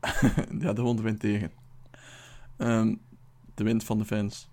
ja, 0.60 0.72
de 0.72 0.80
hond 0.80 1.00
wint 1.00 1.20
tegen. 1.20 1.52
Ehm, 2.56 2.94
de 3.54 3.64
wind 3.64 3.84
van 3.84 3.98
de 3.98 4.04
fans. 4.04 4.48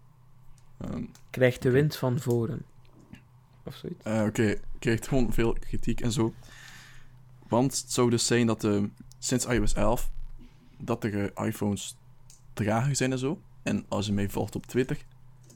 Ehm, 0.77 1.03
Krijgt 1.29 1.61
de 1.61 1.69
wind 1.69 1.95
van 1.95 2.19
voren. 2.19 2.65
Of 3.63 3.75
zoiets. 3.75 4.03
Eh, 4.03 4.23
Oké, 4.27 4.55
krijgt 4.79 5.07
gewoon 5.07 5.33
veel 5.33 5.53
kritiek 5.53 6.01
en 6.01 6.11
zo. 6.11 6.33
Want 7.47 7.77
het 7.81 7.91
zou 7.91 8.09
dus 8.09 8.25
zijn 8.25 8.47
dat 8.47 8.63
eh, 8.63 8.83
sinds 9.19 9.45
iOS 9.45 9.73
11 9.73 10.11
dat 10.77 11.03
er 11.03 11.31
eh, 11.33 11.47
iPhones 11.47 11.97
trager 12.53 12.95
zijn 12.95 13.11
en 13.11 13.19
zo. 13.19 13.41
En 13.68 13.86
als 13.88 14.05
je 14.05 14.13
mij 14.13 14.30
volgt 14.30 14.55
op 14.55 14.65
Twitter, 14.65 14.97
eh, 14.97 15.03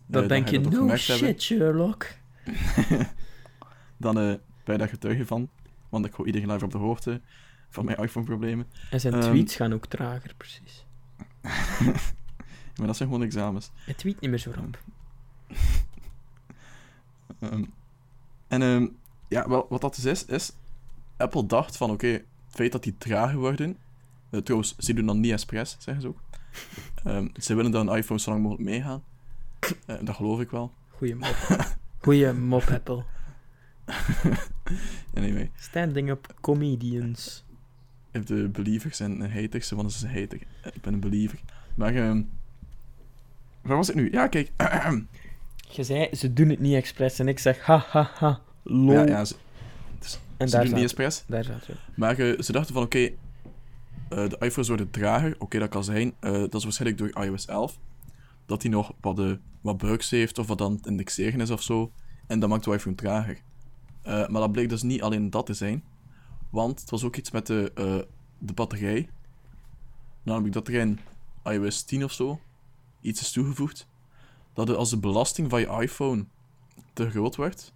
Dan 0.08 0.28
denk 0.28 0.46
ga 0.48 0.52
je, 0.52 0.60
no 0.60 0.70
gemerkt 0.70 1.08
hebben. 1.08 1.28
shit, 1.28 1.42
Sherlock. 1.42 2.08
dan 3.98 4.18
eh, 4.18 4.24
ben 4.64 4.74
je 4.74 4.78
daar 4.78 4.88
getuige 4.88 5.26
van. 5.26 5.50
Want 5.90 6.06
ik 6.06 6.14
hou 6.14 6.26
iedereen 6.28 6.52
live 6.52 6.66
op 6.66 6.72
de 6.72 6.78
hoogte 6.78 7.22
van 7.70 7.86
mijn 7.86 7.98
iPhone-problemen. 7.98 8.68
En 8.90 9.00
zijn 9.00 9.14
Ehm. 9.14 9.22
tweets 9.24 9.56
gaan 9.56 9.74
ook 9.74 9.86
trager, 9.86 10.34
precies. 10.38 10.86
maar 12.78 12.88
dat 12.88 12.98
zijn 12.98 13.10
gewoon 13.10 13.24
examens. 13.24 13.72
Hij 13.86 13.94
tweet 13.94 14.20
niet 14.22 14.30
meer 14.30 14.40
zo 14.40 14.52
rap. 14.56 14.80
Ehm, 17.40 17.64
en 18.48 18.62
ehm, 18.62 18.88
ja, 19.28 19.50
wel, 19.50 19.66
wat 19.70 19.82
dat 19.82 19.96
dus 19.96 20.06
is, 20.06 20.26
is... 20.26 20.52
Apple 21.18 21.46
dacht 21.46 21.78
van, 21.78 21.92
oké, 21.92 22.08
het 22.08 22.24
feit 22.50 22.72
dat 22.72 22.84
die 22.84 22.98
trager 22.98 23.38
worden... 23.38 23.78
eh, 24.30 24.40
trouwens, 24.40 24.76
ze 24.78 24.94
doen 24.94 25.06
dan 25.06 25.20
niet 25.20 25.32
expres, 25.32 25.76
zeggen 25.80 26.02
ze 26.02 26.08
ook. 26.08 26.20
Ehm, 27.04 27.28
ze 27.40 27.56
willen 27.56 27.72
dat 27.72 27.88
een 27.88 27.96
iPhone 27.98 28.20
zo 28.20 28.30
lang 28.30 28.42
mogelijk 28.44 28.70
meegaan. 28.70 29.04
Eh, 29.86 29.96
dat 30.02 30.16
geloof 30.16 30.40
ik 30.42 30.50
wel. 30.52 30.72
Goeie 30.90 31.16
mop. 31.16 31.36
Goeie 32.04 32.34
mop, 32.34 32.64
Apple. 32.64 33.04
Anyway, 35.14 35.52
Standing 35.56 36.10
up 36.10 36.36
comedians. 36.42 37.44
je 38.12 38.18
hebt 38.18 38.28
de 38.28 38.50
believers 38.50 39.00
en 39.00 39.32
haters. 39.32 39.70
Want 39.70 39.82
dat 39.82 39.92
is 39.92 40.02
een 40.02 40.20
hater. 40.22 40.40
Eh, 40.62 40.72
ik 40.74 40.82
ben 40.82 40.94
een 40.94 41.00
believer. 41.00 41.40
Maar, 41.76 41.96
ehm 41.96 42.22
waar 43.62 43.78
was 43.78 43.90
ik 43.90 43.96
nu? 43.96 44.12
Ja, 44.12 44.28
kijk. 44.28 44.52
Je 45.74 45.84
zei, 45.84 46.16
ze 46.16 46.34
doen 46.34 46.50
het 46.50 46.60
niet 46.60 46.74
expres. 46.76 47.20
En 47.20 47.28
ik 47.28 47.40
zeg, 47.40 47.60
ha, 47.66 47.86
ha, 47.90 48.12
ha, 48.14 48.42
lol. 48.64 48.92
ja, 48.92 49.06
ja, 49.06 49.26
ze, 49.26 49.36
en 50.38 50.50
ze 50.50 50.56
daar 50.56 50.62
doen 50.62 50.62
het 50.62 50.74
niet 50.74 50.84
expres. 50.84 51.24
daar 51.28 51.44
zaten 51.44 51.74
we. 51.74 51.80
Maar 51.96 52.18
eh, 52.20 52.40
ze 52.40 52.52
dachten 52.52 52.74
van, 52.74 52.84
oké, 52.84 53.10
eh, 54.12 54.30
de 54.30 54.38
iPhones 54.40 54.68
worden 54.68 54.90
trager. 54.90 55.36
Oké, 55.40 55.60
dat 55.60 55.70
kan 55.70 55.84
zijn. 55.84 56.14
Eh, 56.20 56.32
dat 56.32 56.54
is 56.54 56.64
waarschijnlijk 56.64 57.00
door 57.00 57.24
iOS 57.24 57.46
11. 57.46 57.80
Dat 58.46 58.62
hij 58.62 58.72
nog 58.72 58.94
wat, 59.02 59.20
eh, 59.20 59.32
wat 59.62 59.78
bugs 59.78 60.10
heeft 60.10 60.38
of 60.38 60.48
wat 60.48 60.62
aan 60.62 60.72
het 60.72 60.86
indexeren 60.86 61.42
is 61.42 61.50
of 61.50 61.62
zo. 61.62 61.92
En 62.28 62.40
dat 62.40 62.50
maakt 62.50 62.64
de 62.64 62.74
iPhone 62.74 62.96
trager. 62.96 63.42
Maar 64.04 64.32
dat 64.32 64.52
bleek 64.52 64.70
dus 64.70 64.82
niet 64.82 65.02
alleen 65.02 65.30
dat 65.30 65.46
te 65.46 65.54
zijn. 65.54 65.84
Want 66.50 66.80
het 66.80 66.90
was 66.90 67.04
ook 67.04 67.16
iets 67.16 67.32
met 67.32 67.48
de, 67.48 67.72
de 68.38 68.54
batterij. 68.54 69.10
Namelijk 70.24 70.54
dat 70.54 70.68
er 70.68 70.74
in 70.74 71.00
iOS 71.44 71.84
10 71.84 72.04
of 72.04 72.12
zo 72.12 72.40
iets 73.02 73.22
is 73.22 73.32
toegevoegd. 73.32 73.88
Dat 74.54 74.76
als 74.76 74.90
de 74.90 74.98
belasting 74.98 75.50
van 75.50 75.60
je 75.60 75.78
iPhone 75.82 76.26
te 76.94 77.10
groot 77.10 77.36
wordt, 77.36 77.74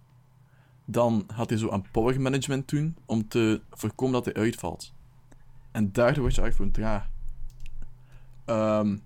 dan 0.84 1.24
gaat 1.26 1.48
hij 1.48 1.58
zo 1.58 1.70
aan 1.70 1.90
power 1.90 2.20
management 2.20 2.68
doen 2.68 2.96
om 3.06 3.28
te 3.28 3.60
voorkomen 3.70 4.14
dat 4.14 4.24
hij 4.24 4.34
uitvalt. 4.34 4.94
En 5.76 5.92
daardoor 5.92 6.20
wordt 6.20 6.34
je 6.36 6.42
iPhone 6.42 6.70
traag. 6.70 7.08
Ehm, 8.44 8.96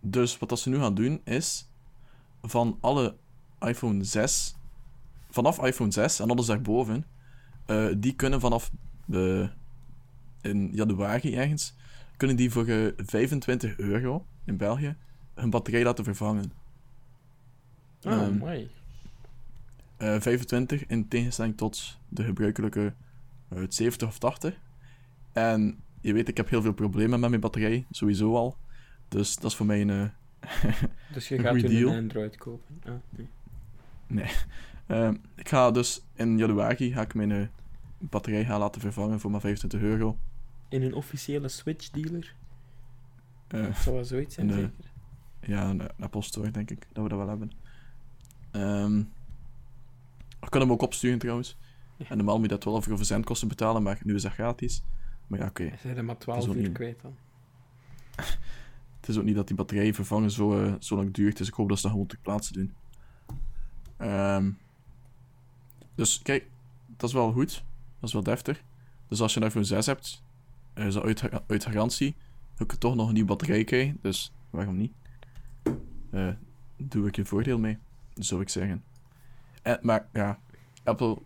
dus 0.00 0.38
wat 0.38 0.48
dat 0.48 0.58
ze 0.58 0.68
nu 0.68 0.78
gaan 0.78 0.94
doen 0.94 1.20
is 1.24 1.68
van 2.42 2.78
alle 2.80 3.16
iPhone 3.60 4.04
6, 4.04 4.54
vanaf 5.30 5.62
iPhone 5.62 5.90
6 5.90 6.20
en 6.20 6.30
alles 6.30 6.46
daarboven, 6.46 7.04
eh, 7.66 7.86
die 7.96 8.14
kunnen 8.14 8.40
vanaf 8.40 8.70
de, 9.04 9.50
in 10.40 10.70
januari 10.72 11.36
ergens, 11.36 11.74
kunnen 12.16 12.36
die 12.36 12.50
voor 12.50 12.66
eh, 12.66 12.92
25 12.96 13.78
euro 13.78 14.26
in 14.44 14.56
België 14.56 14.96
hun 15.34 15.50
batterij 15.50 15.84
laten 15.84 16.04
vervangen. 16.04 16.52
Oh, 18.02 18.28
mooi. 18.28 18.70
Eh, 19.96 20.20
25 20.20 20.86
in 20.86 21.08
tegenstelling 21.08 21.56
tot 21.56 21.98
de 22.08 22.24
gebruikelijke 22.24 22.94
eh, 23.48 23.58
70 23.68 24.08
of 24.08 24.18
80. 24.18 24.62
En 25.34 25.80
je 26.00 26.12
weet, 26.12 26.28
ik 26.28 26.36
heb 26.36 26.48
heel 26.48 26.62
veel 26.62 26.72
problemen 26.72 27.20
met 27.20 27.28
mijn 27.28 27.40
batterij, 27.40 27.86
sowieso 27.90 28.34
al. 28.36 28.56
Dus 29.08 29.36
dat 29.36 29.50
is 29.50 29.56
voor 29.56 29.66
mij 29.66 29.80
een. 29.80 29.90
eh, 29.90 30.08
Dus 31.12 31.28
je 31.28 31.34
een 31.38 31.44
gaat 31.44 31.62
een 31.62 31.88
Android 31.88 32.36
kopen. 32.36 32.82
Ah, 32.86 32.92
nee. 34.06 34.26
eh, 34.86 35.10
ik 35.34 35.48
ga 35.48 35.70
dus 35.70 36.04
in 36.14 36.38
januari 36.38 36.92
ga 36.92 37.00
ik 37.00 37.14
mijn 37.14 37.32
eh, 37.32 37.46
batterij 37.98 38.44
gaan 38.44 38.58
laten 38.60 38.80
vervangen 38.80 39.20
voor 39.20 39.30
maar 39.30 39.40
25 39.40 39.80
euro. 39.80 40.18
In 40.68 40.82
een 40.82 40.94
officiële 40.94 41.48
Switch 41.48 41.90
dealer? 41.90 42.34
Eh, 43.48 43.74
Zou 43.74 43.94
wel 43.94 44.04
zoiets 44.04 44.34
zijn, 44.34 44.46
de- 44.46 44.54
zeker? 44.54 44.72
ja, 45.40 45.70
een 45.70 45.82
Apple 45.98 46.22
Store 46.22 46.50
denk 46.50 46.70
ik 46.70 46.86
dat 46.92 47.02
we 47.02 47.08
dat 47.08 47.18
wel 47.18 47.28
hebben. 47.28 47.50
Ehm 48.50 48.98
ik 50.40 50.50
kan 50.50 50.60
hem 50.60 50.72
ook 50.72 50.82
opsturen 50.82 51.18
trouwens. 51.18 51.56
Ja. 51.96 52.06
En 52.08 52.16
normaal 52.16 52.34
moet 52.34 52.44
je 52.44 52.50
dat 52.50 52.64
wel 52.64 52.82
voor 52.82 52.96
verzendkosten 52.96 53.48
betalen, 53.48 53.82
maar 53.82 54.00
nu 54.02 54.14
is 54.14 54.22
dat 54.22 54.32
gratis. 54.32 54.82
Maar 55.26 55.38
ja, 55.38 55.46
oké. 55.46 55.70
Zijn 55.80 55.96
er 55.96 56.04
maar 56.04 56.14
is 56.14 56.20
12 56.22 56.48
ook 56.48 56.54
uur 56.54 56.62
niet- 56.62 56.72
kwijt 56.72 57.00
dan. 57.02 57.16
Het 59.00 59.08
is 59.08 59.18
ook 59.18 59.24
niet 59.24 59.34
dat 59.34 59.46
die 59.46 59.56
batterij 59.56 59.94
vervangen 59.94 60.30
zo, 60.30 60.64
eh, 60.64 60.74
zo 60.78 60.96
lang 60.96 61.14
duurt, 61.14 61.36
dus 61.36 61.48
ik 61.48 61.54
hoop 61.54 61.68
dat 61.68 61.76
ze 61.76 61.82
dat 61.82 61.92
gewoon 61.92 62.06
ter 62.06 62.18
plaatse 62.22 62.52
doen. 62.52 62.72
Ehm, 63.96 64.50
dus 65.94 66.22
kijk, 66.22 66.46
dat 66.96 67.08
is 67.08 67.14
wel 67.14 67.32
goed. 67.32 67.64
Dat 68.00 68.08
is 68.08 68.12
wel 68.12 68.22
deftig. 68.22 68.62
Dus 69.08 69.20
als 69.20 69.34
je 69.34 69.40
een 69.40 69.46
iPhone 69.46 69.64
6 69.64 69.86
hebt, 69.86 70.22
eh, 70.72 70.86
is 70.86 70.94
dat 70.94 71.02
uit, 71.02 71.22
uit 71.46 71.64
garantie, 71.64 72.14
ook 72.58 72.70
je 72.70 72.78
toch 72.78 72.94
nog 72.94 73.06
een 73.06 73.12
nieuwe 73.12 73.28
batterij 73.28 73.64
krijgen, 73.64 73.98
dus 74.02 74.32
waarom 74.50 74.76
niet? 74.76 74.92
Eh, 76.10 76.28
doe 76.76 77.06
ik 77.08 77.16
je 77.16 77.24
voordeel 77.24 77.58
mee, 77.58 77.78
zou 78.14 78.40
ik 78.40 78.48
zeggen. 78.48 78.84
En, 79.62 79.78
maar 79.82 80.08
ja, 80.12 80.38
Apple 80.84 81.18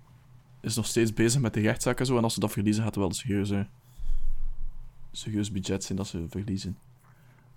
is 0.60 0.76
nog 0.76 0.86
steeds 0.86 1.14
bezig 1.14 1.40
met 1.40 1.54
de 1.54 1.60
rechtszaak 1.60 2.00
en 2.00 2.06
zo, 2.06 2.16
en 2.16 2.22
als 2.22 2.34
ze 2.34 2.40
dat 2.40 2.52
verliezen, 2.52 2.82
gaat 2.84 2.94
er 2.94 3.00
wel 3.00 3.08
een 3.08 3.14
serieuze, 3.14 3.68
serieus 5.12 5.52
budget 5.52 5.84
zijn 5.84 5.98
dat 5.98 6.06
ze 6.06 6.26
verliezen. 6.28 6.78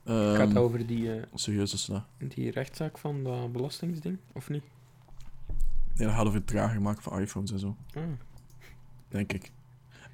Gaat 0.06 0.38
Ehm, 0.38 0.48
het 0.48 0.58
over 0.58 0.88
die, 0.88 1.16
eh, 1.20 1.24
Serieus 1.34 1.74
is 1.74 1.86
dat. 1.86 2.04
die 2.18 2.52
rechtszaak 2.52 2.98
van 2.98 3.24
dat 3.24 3.52
belastingsding, 3.52 4.18
of 4.34 4.50
niet? 4.50 4.64
Ja, 5.96 6.06
dat 6.06 6.14
gaat 6.16 6.26
over 6.26 6.38
het 6.38 6.48
trager 6.48 6.82
maken 6.82 7.04
van 7.04 7.20
iPhones 7.20 7.52
en 7.52 7.60
zo, 7.60 7.76
Ah. 7.94 8.04
denk 9.08 9.34
ik. 9.34 9.52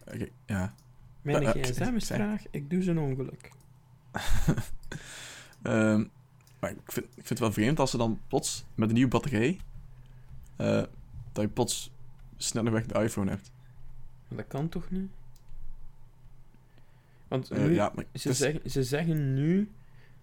Oké, 0.08 0.28
ja. 0.46 0.74
Mijn 1.22 1.42
ja, 1.42 1.52
gsm 1.52 1.96
is 1.96 2.06
traag, 2.08 2.44
ik 2.52 2.70
doe 2.70 2.82
zo'n 2.84 2.98
ongeluk. 3.00 3.52
Ehm, 5.62 6.06
maar 6.60 6.70
ik 6.72 6.92
vind, 6.92 7.06
ik 7.06 7.12
vind 7.14 7.30
het 7.30 7.40
wel 7.40 7.52
vreemd 7.52 7.80
als 7.80 7.92
ze 7.92 7.98
dan 7.98 8.20
plots 8.28 8.66
met 8.76 8.88
een 8.90 8.94
nieuwe 8.96 9.10
batterij. 9.10 9.60
eh, 10.56 10.84
dat 11.32 11.44
je 11.44 11.48
plots 11.48 11.92
sneller 12.38 12.72
weg 12.72 12.86
de 12.86 13.00
iPhone 13.04 13.30
hebt. 13.30 13.52
Maar 14.28 14.38
dat 14.38 14.48
kan 14.48 14.70
toch 14.70 14.90
niet? 14.90 15.10
Want 17.28 17.50
Eh, 17.50 17.76
ja, 17.76 17.94
ze, 18.14 18.30
is- 18.30 18.38
zeggen, 18.38 18.70
ze 18.72 18.84
zeggen 18.84 19.34
nu 19.34 19.72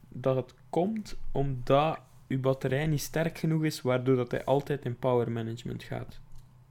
dat 0.09 0.37
het 0.37 0.55
komt 0.71 1.17
omdat 1.33 1.99
uw 2.29 2.41
batterij 2.41 2.87
niet 2.87 3.01
sterk 3.01 3.39
genoeg 3.39 3.65
is, 3.65 3.83
waardoor 3.83 4.17
dat 4.17 4.31
hij 4.31 4.45
altijd 4.45 4.85
in 4.85 4.97
power 4.97 5.31
management 5.33 5.83
gaat. 5.83 6.21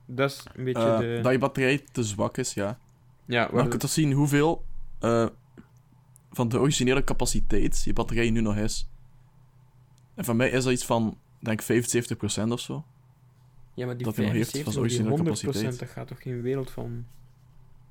Dat 0.06 0.32
is 0.32 0.46
een 0.54 0.64
beetje 0.64 0.82
eh, 0.82 1.00
de... 1.00 1.20
dat 1.24 1.32
je 1.32 1.38
batterij 1.38 1.84
te 1.92 2.04
zwak 2.04 2.38
is, 2.38 2.54
ja. 2.54 2.78
ja, 3.26 3.50
Maar 3.52 3.64
je 3.64 3.70
kunt 3.70 3.82
toch 3.82 3.90
zien 3.90 4.12
hoeveel 4.12 4.64
eh, 5.00 5.28
van 6.32 6.50
de 6.50 6.60
originele 6.60 7.04
capaciteit 7.04 7.84
je 7.84 7.94
batterij 7.94 8.30
nu 8.30 8.42
nog 8.42 8.56
is. 8.56 8.88
En 10.16 10.26
van 10.26 10.36
mij 10.36 10.50
is 10.50 10.64
dat 10.64 10.74
iets 10.74 10.86
van, 10.86 11.18
denk 11.40 11.62
ik, 11.62 11.86
75% 12.46 12.48
of 12.52 12.60
zo. 12.60 12.86
ja, 13.74 13.86
maar 13.86 13.98
die 13.98 14.06
dat 14.06 14.16
hij 14.16 14.26
nog 14.26 14.34
heeft 14.34 14.52
75 14.52 14.64
van 14.64 14.72
die 14.74 14.82
originele 14.82 15.16
100%, 15.18 15.24
capaciteit. 15.24 15.80
dat 15.80 15.90
gaat 15.90 16.08
toch 16.08 16.22
geen 16.22 16.42
wereld 16.42 16.72
van... 16.72 17.06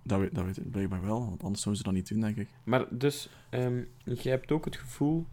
Dat 0.03 0.19
weet, 0.21 0.35
dat 0.35 0.45
weet 0.45 0.57
ik 0.57 0.71
blijkbaar 0.71 1.03
wel, 1.03 1.27
want 1.27 1.43
anders 1.43 1.63
zouden 1.63 1.85
ze 1.85 1.91
dat 1.91 1.93
niet 1.99 2.09
doen, 2.09 2.21
denk 2.21 2.37
ik. 2.37 2.49
Maar 2.65 2.85
dus, 2.91 3.29
ehm 3.51 3.83
je 4.05 4.29
hebt 4.29 4.53
ook 4.53 4.65
het 4.65 4.77
gevoel 4.77 5.27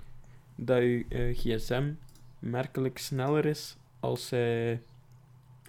dat 0.55 0.77
je 0.81 1.05
eh, 1.09 1.37
gsm 1.37 1.91
merkelijk 2.39 2.97
sneller 2.97 3.45
is 3.45 3.77
als 3.99 4.29
hij 4.29 4.81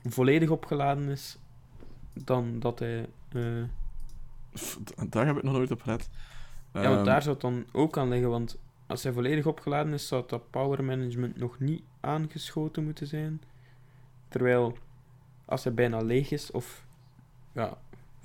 volledig 0.09 0.51
opgeladen 0.51 1.09
is 1.09 1.39
dan 2.25 2.59
dat 2.59 2.79
hij. 2.79 3.09
eh, 3.33 3.63
d- 4.85 5.13
Daar 5.13 5.27
heb 5.27 5.37
ik 5.37 5.43
nog 5.43 5.53
nooit 5.53 5.71
op 5.71 5.81
gelet. 5.83 6.09
ja, 6.73 6.81
want 6.83 6.97
Ehm, 6.97 7.05
daar 7.05 7.23
zou 7.23 7.33
het 7.35 7.43
dan 7.43 7.67
ook 7.73 7.99
aan 7.99 8.09
liggen, 8.09 8.31
want 8.31 8.59
als 8.87 9.03
hij 9.03 9.13
volledig 9.13 9.47
opgeladen 9.47 9.93
is, 9.93 10.09
zou 10.09 10.25
dat 10.27 10.51
power 10.51 10.85
management 10.85 11.37
nog 11.37 11.59
niet 11.59 11.83
aangeschoten 12.01 12.85
moeten 12.85 13.07
zijn. 13.07 13.43
Terwijl 14.29 14.77
als 15.45 15.65
hij 15.65 15.75
bijna 15.75 15.99
leeg 16.03 16.31
is, 16.31 16.51
of 16.51 16.85
ja, 17.53 17.79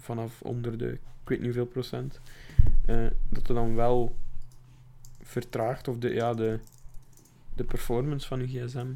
vanaf 0.05 0.41
onder 0.41 0.77
de, 0.77 0.91
ik 0.91 1.29
weet 1.29 1.37
niet 1.37 1.47
hoeveel 1.47 1.65
procent, 1.65 2.19
eh, 2.85 3.07
dat 3.29 3.47
er 3.47 3.55
dan 3.55 3.75
wel 3.75 4.15
vertraagt 5.21 5.87
of 5.87 5.97
de, 5.97 6.13
ja, 6.13 6.33
de, 6.33 6.59
de 7.55 7.63
performance 7.63 8.27
van 8.27 8.39
uw 8.39 8.47
gsm 8.47 8.87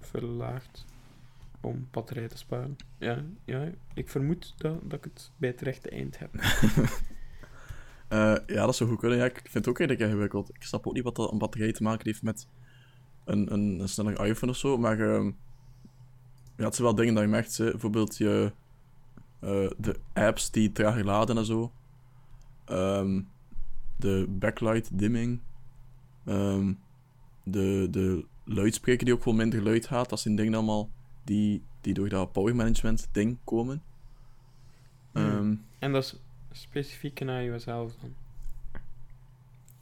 verlaagt 0.00 0.84
om 1.60 1.88
batterij 1.90 2.28
te 2.28 2.38
sparen. 2.38 2.76
Ja, 2.98 3.24
ja 3.44 3.68
ik 3.94 4.08
vermoed 4.08 4.54
dat, 4.56 4.78
dat 4.82 4.98
ik 4.98 5.04
het 5.04 5.30
bij 5.36 5.48
het 5.48 5.60
rechte 5.60 5.90
eind 5.90 6.18
heb. 6.18 6.30
Eh, 8.08 8.36
ja, 8.46 8.64
dat 8.64 8.76
zou 8.76 8.90
goed 8.90 8.98
kunnen. 8.98 9.18
Ja, 9.18 9.24
ik 9.24 9.40
vind 9.42 9.52
het 9.52 9.68
ook 9.68 9.78
redelijk 9.78 10.04
ingewikkeld. 10.04 10.48
Ik 10.48 10.62
snap 10.62 10.86
ook 10.86 10.94
niet 10.94 11.02
wat 11.02 11.16
dat 11.16 11.32
een 11.32 11.38
batterij 11.38 11.72
te 11.72 11.82
maken 11.82 12.06
heeft 12.06 12.22
met 12.22 12.48
een, 13.24 13.52
een, 13.52 13.80
een 13.80 13.88
snellere 13.88 14.26
iPhone 14.26 14.52
of 14.52 14.58
zo. 14.58 14.78
Maar 14.78 15.00
ehm, 15.00 15.26
ja, 16.56 16.64
het 16.64 16.74
zijn 16.74 16.86
wel 16.86 16.94
dingen 16.94 17.14
dat 17.14 17.22
je 17.22 17.28
merkt. 17.28 17.56
Hè. 17.56 17.70
Bijvoorbeeld 17.70 18.16
je, 18.16 18.52
eh, 19.38 19.70
de 19.76 20.00
apps 20.12 20.50
die 20.50 20.72
trager 20.72 21.04
laden 21.04 21.38
en 21.38 21.44
zo. 21.44 21.72
Ehm, 22.64 23.20
de 23.96 24.26
backlight 24.28 24.98
dimming. 24.98 25.40
Ehm, 26.24 26.72
de, 27.42 27.88
de 27.90 28.24
luidspreker 28.44 29.04
die 29.04 29.14
ook 29.14 29.24
wel 29.24 29.34
minder 29.34 29.62
luid 29.62 29.86
gaat. 29.86 30.08
Dat 30.08 30.20
zijn 30.20 30.36
dingen 30.36 30.54
allemaal 30.54 30.90
die, 31.24 31.62
die 31.80 31.94
door 31.94 32.08
dat 32.08 32.32
power 32.32 32.56
management 32.56 33.08
ding 33.12 33.38
komen. 33.44 33.82
Hmm. 35.12 35.24
Ehm, 35.24 35.54
En 35.78 35.92
dat 35.92 36.02
is 36.02 36.16
specifiek 36.60 37.20
naar 37.20 37.44
iOS 37.44 37.66
11 37.66 37.96
dan. 38.00 38.14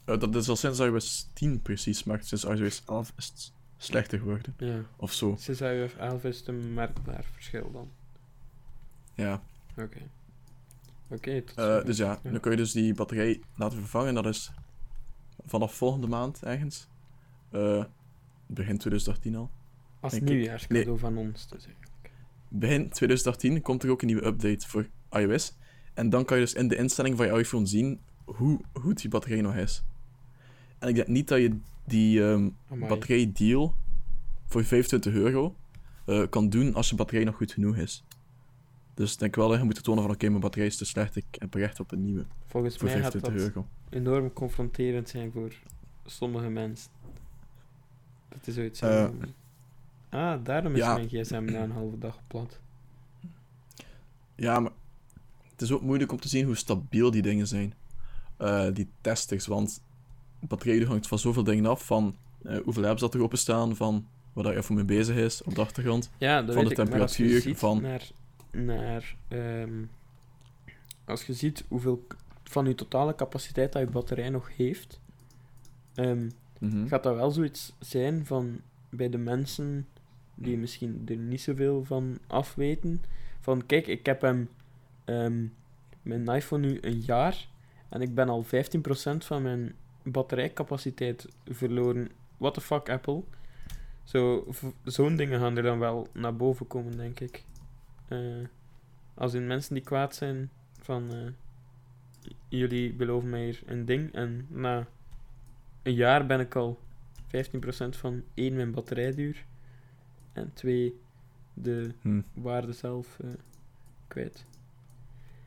Eh, 0.05 0.21
dat 0.21 0.35
is 0.35 0.49
al 0.49 0.57
sinds 0.57 0.79
iOS 0.79 1.29
10 1.33 1.63
precies, 1.63 2.05
maar 2.05 2.23
sinds 2.23 2.45
iOS 2.45 2.83
11 2.87 3.13
is 3.17 3.27
het 3.27 3.53
slechter 3.77 4.19
geworden. 4.19 4.55
Ja. 4.59 4.83
Of 4.97 5.13
zo. 5.13 5.35
Sinds 5.39 5.61
iOS 5.61 5.95
11 5.95 6.25
is 6.25 6.39
het 6.39 6.49
een 6.49 6.75
merkbaar 6.75 7.25
verschil 7.33 7.71
dan. 7.73 7.91
Ja. 9.17 9.43
Oké. 9.79 9.99
Oké, 11.09 11.43
Eh, 11.55 11.85
dus 11.85 11.97
ja, 11.97 12.21
dan 12.23 12.41
kun 12.41 12.51
je 12.51 12.57
dus 12.57 12.73
die 12.73 12.95
batterij 12.95 13.41
laten 13.57 13.79
vervangen. 13.79 14.14
Dat 14.14 14.27
is 14.27 14.53
vanaf 15.47 15.75
volgende 15.75 16.07
maand 16.07 16.43
ergens. 16.43 16.89
Eh, 17.51 17.85
begin 18.47 18.79
2018 18.79 19.37
al. 19.37 19.51
Als 20.01 20.21
nieuwjaarscadeau 20.21 20.99
van 20.99 21.17
ons, 21.17 21.49
dus 21.49 21.64
eigenlijk. 21.67 22.11
Begin 22.49 22.89
2018 22.91 23.62
komt 23.62 23.83
er 23.83 23.91
ook 23.91 24.01
een 24.01 24.07
nieuwe 24.07 24.25
update 24.27 24.69
voor 24.69 24.87
iOS. 25.11 25.57
En 25.95 26.11
dan 26.11 26.25
kan 26.25 26.37
je 26.39 26.43
dus 26.45 26.55
in 26.55 26.69
de 26.69 26.77
instelling 26.77 27.17
van 27.17 27.27
je 27.27 27.33
iPhone 27.39 27.67
zien 27.67 28.01
hoe 28.25 28.61
goed 28.73 29.01
die 29.01 29.11
batterij 29.11 29.41
nog 29.41 29.55
is. 29.55 29.85
En 30.79 30.89
ik 30.89 30.95
denk 30.95 31.09
niet 31.09 31.29
dat 31.29 31.39
je 31.41 31.59
die 31.85 32.23
ehm 32.25 32.49
Amai. 32.71 32.89
batterijdeal 32.89 33.75
voor 34.47 34.64
25 34.64 35.12
euro 35.12 35.57
eh, 36.07 36.23
kan 36.31 36.49
doen 36.49 36.75
als 36.75 36.89
je 36.91 36.95
batterij 36.97 37.25
nog 37.25 37.37
goed 37.37 37.53
genoeg 37.53 37.77
is. 37.77 38.05
Dus 38.97 39.12
ik 39.12 39.18
denk 39.18 39.34
wel 39.36 39.49
dat 39.49 39.59
je 39.59 39.64
moet 39.64 39.82
tonen 39.82 40.03
van 40.03 40.12
oké, 40.12 40.28
mijn 40.28 40.40
batterij 40.40 40.66
is 40.66 40.76
te 40.76 40.84
slecht, 40.84 41.16
ik 41.16 41.24
heb 41.30 41.55
recht 41.55 41.80
op 41.80 41.92
een 41.92 42.03
nieuwe. 42.05 42.24
Volgens 42.47 42.76
Voor 42.76 42.84
mij 42.88 43.01
gaat 43.01 43.11
25 43.12 43.42
dat 43.55 43.55
euro. 43.55 43.66
enorm 43.90 44.32
confronterend 44.32 45.09
zijn 45.09 45.32
voor 45.32 45.53
sommige 46.07 46.49
mensen. 46.49 46.90
Dat 48.28 48.47
is 48.47 48.55
zoiets 48.55 48.80
Eh, 48.80 49.09
ah, 50.09 50.44
daarom 50.44 50.72
is 50.72 50.78
ja. 50.78 50.94
mijn 50.94 51.09
gsm 51.09 51.44
na 51.44 51.62
een 51.62 51.70
halve 51.70 51.99
dag 51.99 52.18
plat. 52.26 52.61
Ja, 54.34 54.61
maar 54.61 54.72
het 55.51 55.62
is 55.62 55.72
ook 55.72 55.82
moeilijk 55.82 56.12
om 56.12 56.20
te 56.20 56.28
zien 56.28 56.44
hoe 56.47 56.57
stabiel 56.57 57.11
die 57.11 57.22
dingen 57.22 57.47
zijn. 57.47 57.74
Eh, 58.36 58.66
die 58.72 58.88
testers, 59.01 59.47
want 59.47 59.82
de 60.40 60.47
batterij 60.47 60.78
hangt 60.84 61.07
van 61.09 61.18
zoveel 61.18 61.44
dingen 61.44 61.66
af. 61.66 61.84
Van 61.86 62.16
eh, 62.42 62.59
hoeveel 62.64 62.86
apps 62.86 63.01
dat 63.01 63.14
er 63.14 63.22
openstaan, 63.22 63.76
van 63.76 64.07
waar 64.32 64.53
je 64.53 64.59
even 64.59 64.74
mee 64.74 64.84
bezig 64.84 65.16
is 65.16 65.42
op 65.42 65.55
de 65.55 65.61
achtergrond. 65.61 66.11
Ja, 66.18 66.42
dat 66.42 66.55
Van 66.55 66.64
weet 66.66 66.76
de 66.76 66.82
temperatuur, 66.82 67.40
ziet 67.40 67.59
van- 67.59 67.82
Naar, 67.82 68.11
naar, 68.65 69.17
ehm, 69.29 69.85
als 71.05 71.25
je 71.27 71.33
ziet 71.35 71.65
hoeveel 71.69 72.07
van 72.45 72.67
je 72.67 72.75
totale 72.75 73.15
capaciteit 73.15 73.73
dat 73.73 73.83
je 73.83 73.89
batterij 73.91 74.31
nog 74.31 74.57
heeft, 74.57 75.01
ehm, 75.95 76.29
Mhm. 76.59 76.87
gaat 76.87 77.03
dat 77.03 77.15
wel 77.15 77.31
zoiets 77.31 77.73
zijn 77.79 78.27
van 78.27 78.61
bij 78.89 79.09
de 79.09 79.19
mensen 79.19 79.87
die 80.35 80.57
misschien 80.57 81.03
er 81.09 81.17
niet 81.17 81.41
zoveel 81.41 81.85
van 81.85 82.19
afweten. 82.27 83.03
Van 83.41 83.67
kijk, 83.67 83.87
ik 83.87 84.07
heb 84.07 84.21
hem 84.21 84.49
ehm, 85.05 85.45
mijn 86.03 86.27
iPhone 86.29 86.67
nu 86.67 86.79
een 86.81 87.01
jaar 87.01 87.49
en 87.89 88.01
ik 88.01 88.15
ben 88.15 88.29
al 88.29 88.43
15% 88.43 89.25
van 89.25 89.43
mijn 89.43 89.75
batterijcapaciteit 90.03 91.29
verloren. 91.49 92.11
What 92.37 92.55
the 92.55 92.61
fuck, 92.61 92.89
Apple? 92.91 93.23
Zo, 94.05 94.47
zo'n 94.85 95.17
dingen 95.17 95.41
gaan 95.41 95.57
er 95.57 95.63
dan 95.63 95.79
wel 95.79 96.09
naar 96.13 96.37
boven 96.37 96.67
komen, 96.67 96.97
denk 96.97 97.21
ik. 97.21 97.45
Eh, 98.09 98.19
als 99.15 99.35
in 99.35 99.47
mensen 99.47 99.75
die 99.75 99.83
kwaad 99.83 100.15
zijn 100.15 100.51
van 100.81 101.13
eh, 101.15 101.19
jullie 102.49 102.93
beloven 102.93 103.29
mij 103.31 103.45
hier 103.45 103.63
een 103.67 103.85
ding 103.85 104.13
en 104.15 104.47
na 104.51 104.87
een 105.83 105.95
jaar 105.95 106.27
ben 106.27 106.41
ik 106.41 106.55
al 106.55 106.79
15% 107.27 107.97
van 107.97 108.23
één 108.35 108.55
mijn 108.57 108.71
batterijduur 108.71 109.45
en 110.33 110.51
twee 110.53 111.01
de 111.55 111.95
Hm. 112.03 112.21
waarde 112.35 112.73
zelf 112.73 113.19
eh, 113.21 113.31
kwijt. 114.09 114.45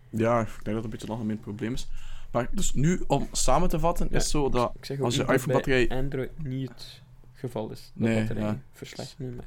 Ja, 0.09 0.39
ik 0.41 0.47
denk 0.47 0.63
dat 0.63 0.75
het 0.75 0.83
een 0.83 0.89
beetje 0.89 1.05
een 1.07 1.13
algemeen 1.13 1.39
probleem 1.39 1.73
is. 1.73 1.87
Maar 2.31 2.49
dus 2.51 2.73
nu, 2.73 3.03
om 3.07 3.27
samen 3.31 3.69
te 3.69 3.79
vatten, 3.79 4.07
Ja, 4.11 4.15
is 4.17 4.29
zo 4.29 4.49
dat 4.49 4.73
Ik 4.75 4.85
zeg 4.85 4.97
ook 4.99 5.03
als 5.05 5.15
je 5.15 5.21
niet 5.21 5.31
iPhone-batterij- 5.31 5.87
bij 5.87 5.97
Android 5.97 6.43
niet 6.43 6.69
het 6.69 7.01
geval 7.33 7.71
is. 7.71 7.91
Nee, 7.93 8.17
batterij 8.19 8.43
ja. 8.43 8.59
verslechteren, 8.71 9.35
maar... 9.35 9.45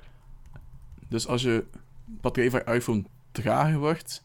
Dus 1.08 1.26
als 1.26 1.42
je 1.42 1.64
batterij 2.20 2.50
van 2.50 2.62
je 2.64 2.72
iPhone 2.72 3.04
trager 3.32 3.78
wordt, 3.78 4.24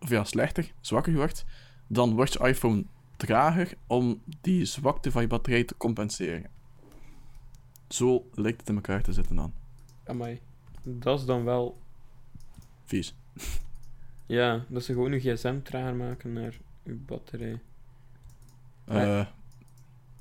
of 0.00 0.08
ja, 0.08 0.24
slechter, 0.24 0.72
zwakker 0.80 1.14
wordt, 1.14 1.44
dan 1.86 2.14
wordt 2.14 2.32
je 2.32 2.38
iPhone 2.48 2.84
trager 3.16 3.74
om 3.86 4.22
die 4.40 4.64
zwakte 4.64 5.10
van 5.10 5.22
je 5.22 5.28
batterij 5.28 5.64
te 5.64 5.76
compenseren. 5.76 6.50
Zo 7.88 8.26
lijkt 8.34 8.60
het 8.60 8.68
in 8.68 8.74
elkaar 8.74 9.02
te 9.02 9.12
zitten 9.12 9.36
dan. 9.36 9.52
Amai. 10.04 10.40
Dat 10.82 11.18
is 11.18 11.26
dan 11.26 11.44
wel... 11.44 11.78
Vies. 12.84 13.14
Ja, 14.28 14.64
dat 14.68 14.84
ze 14.84 14.92
gewoon 14.92 15.12
je 15.12 15.18
gsm 15.18 15.62
trager 15.62 15.94
maken 15.94 16.32
naar 16.32 16.56
je 16.82 16.94
batterij. 16.94 17.60
Eh, 18.84 19.26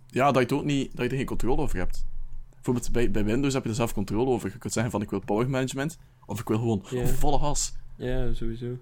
ja, 0.08 0.32
dat 0.32 0.50
je, 0.50 0.56
ook 0.56 0.64
niet, 0.64 0.96
dat 0.96 1.06
je 1.06 1.12
er 1.12 1.18
geen 1.18 1.26
controle 1.26 1.62
over 1.62 1.78
hebt. 1.78 2.06
Bijvoorbeeld 2.50 2.92
bij, 2.92 3.12
bij 3.12 3.26
Windows 3.26 3.54
heb 3.54 3.64
je 3.64 3.70
er 3.70 3.76
zelf 3.76 3.94
controle 3.94 4.30
over. 4.30 4.52
Je 4.52 4.58
kunt 4.58 4.74
zeggen 4.74 4.92
van 4.92 5.02
ik 5.02 5.10
wil 5.10 5.20
power 5.20 5.50
management, 5.50 5.98
of 6.26 6.40
ik 6.40 6.48
wil 6.48 6.58
gewoon 6.58 7.08
volle 7.08 7.40
gas. 7.40 7.76
Ja, 7.96 8.34
sowieso. 8.34 8.68
Ja, 8.68 8.78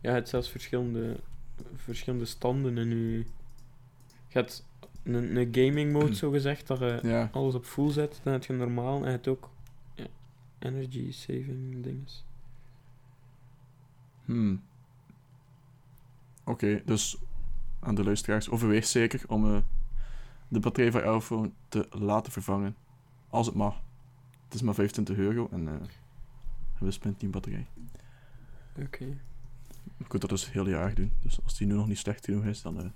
je 0.00 0.08
hebt 0.08 0.28
zelfs 0.28 0.50
verschillende, 0.50 1.20
verschillende 1.76 2.24
standen 2.24 2.78
in 2.78 2.88
je... 2.88 3.18
Je 4.28 4.38
hebt 4.38 4.66
een, 5.02 5.36
een 5.36 5.48
gaming 5.52 5.92
mode, 5.92 6.14
zo 6.14 6.30
gezegd, 6.30 6.66
dat 6.66 6.78
je 6.78 7.28
alles 7.32 7.54
op 7.54 7.64
full 7.64 7.90
zet. 7.90 8.20
Dan 8.22 8.32
heb 8.32 8.44
je 8.44 8.52
normaal 8.52 8.96
en 8.96 9.04
je 9.04 9.10
hebt 9.10 9.28
ook 9.28 9.50
ja, 9.94 10.06
energy 10.58 11.12
saving 11.12 11.82
dinges. 11.82 12.24
Hmm. 14.24 14.62
Oké, 16.44 16.82
dus 16.84 17.16
aan 17.80 17.94
de 17.94 18.04
luisteraars, 18.04 18.50
overweeg 18.50 18.86
zeker 18.86 19.22
om 19.26 19.54
eh, 19.54 19.60
de 20.48 20.60
batterij 20.60 20.90
van 20.90 21.00
je 21.02 21.14
iPhone 21.14 21.50
te 21.68 21.88
laten 21.90 22.32
vervangen. 22.32 22.76
Als 23.30 23.46
het 23.46 23.54
mag. 23.54 23.80
Het 24.44 24.54
is 24.54 24.62
maar 24.62 24.74
25 24.74 25.16
euro 25.16 25.48
en 25.50 25.68
eh 25.68 25.74
we 26.80 26.86
een 26.86 26.92
splinternieuwe 26.92 27.40
batterij. 27.40 27.66
Oké. 28.86 29.04
Je 29.96 30.04
kunt 30.08 30.20
dat 30.22 30.30
dus 30.30 30.44
het 30.44 30.52
hele 30.54 30.70
jaar 30.70 30.94
doen. 30.94 31.12
Dus 31.22 31.42
als 31.44 31.56
die 31.58 31.66
nu 31.66 31.74
nog 31.74 31.86
niet 31.86 31.98
slecht 31.98 32.24
genoeg 32.24 32.44
is, 32.44 32.62
dan 32.62 32.80
eh, 32.82 32.90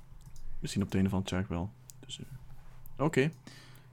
misschien 0.59 0.83
op 0.83 0.87
het 0.89 0.97
einde 0.97 1.11
van 1.11 1.21
het 1.21 1.31
jaar 1.31 1.47
wel. 1.49 1.73
Dus, 2.01 2.19
eh, 2.21 3.05
Oké. 3.05 3.31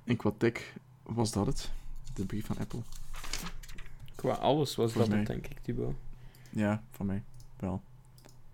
En 0.03 0.15
qua 0.15 0.31
tech 0.37 0.73
was 1.03 1.31
dat 1.31 1.45
het. 1.45 1.71
De 2.13 2.25
brief 2.25 2.45
van 2.45 2.57
Apple. 2.57 2.81
Qua 4.15 4.31
alles 4.33 4.75
was 4.75 4.91
Voor 4.91 5.01
dat 5.09 5.11
het, 5.17 5.27
denk 5.27 5.47
ik, 5.47 5.59
Thibaut. 5.59 5.95
Ja, 6.49 6.83
van 6.91 7.05
mij 7.05 7.23
wel. 7.59 7.81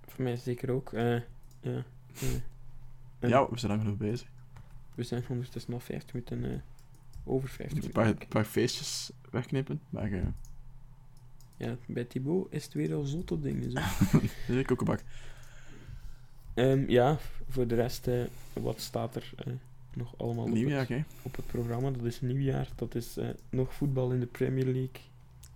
Voor 0.07 0.23
mij 0.23 0.35
zeker 0.35 0.71
ook. 0.71 0.89
ja. 0.91 1.23
eh. 1.61 1.79
Ja, 3.19 3.49
we 3.49 3.57
zijn 3.59 3.71
lang 3.71 3.83
genoeg 3.83 3.97
bezig. 3.97 4.27
We 4.95 5.03
zijn 5.03 5.23
ondertussen 5.29 5.71
nog 5.71 5.83
50 5.83 6.13
minuten 6.13 6.63
over 7.23 7.47
50 7.49 7.65
Een 7.65 7.73
minuten. 7.73 7.91
paar, 7.91 8.05
denk 8.05 8.21
ik. 8.21 8.29
paar 8.29 8.45
feestjes 8.45 9.11
wegknippen. 9.31 9.81
Maar 9.89 10.09
Ja, 11.57 11.77
bij 11.87 12.03
Thibaut 12.03 12.47
is 12.49 12.63
het 12.63 12.73
weer 12.73 12.93
al 12.93 13.03
zotte 13.03 13.39
dingen. 13.39 13.71
Zo. 13.71 13.79
nee, 14.53 14.65
koekenbak. 14.65 15.03
Ehm, 16.53 16.89
ja, 16.89 17.17
voor 17.49 17.67
de 17.67 17.75
rest, 17.75 18.07
eh, 18.07 18.23
wat 18.53 18.81
staat 18.81 19.15
er? 19.15 19.31
eh, 19.35 19.53
nog 19.93 20.13
allemaal 20.17 20.45
op 20.45 20.53
het, 20.55 21.03
op 21.21 21.35
het 21.35 21.47
programma. 21.47 21.91
Dat 21.91 22.03
is 22.05 22.21
nieuwjaar, 22.21 22.67
dat 22.75 22.95
is 22.95 23.17
eh, 23.17 23.29
nog 23.49 23.73
voetbal 23.73 24.11
in 24.11 24.19
de 24.19 24.25
Premier 24.25 24.63
League. 24.65 25.01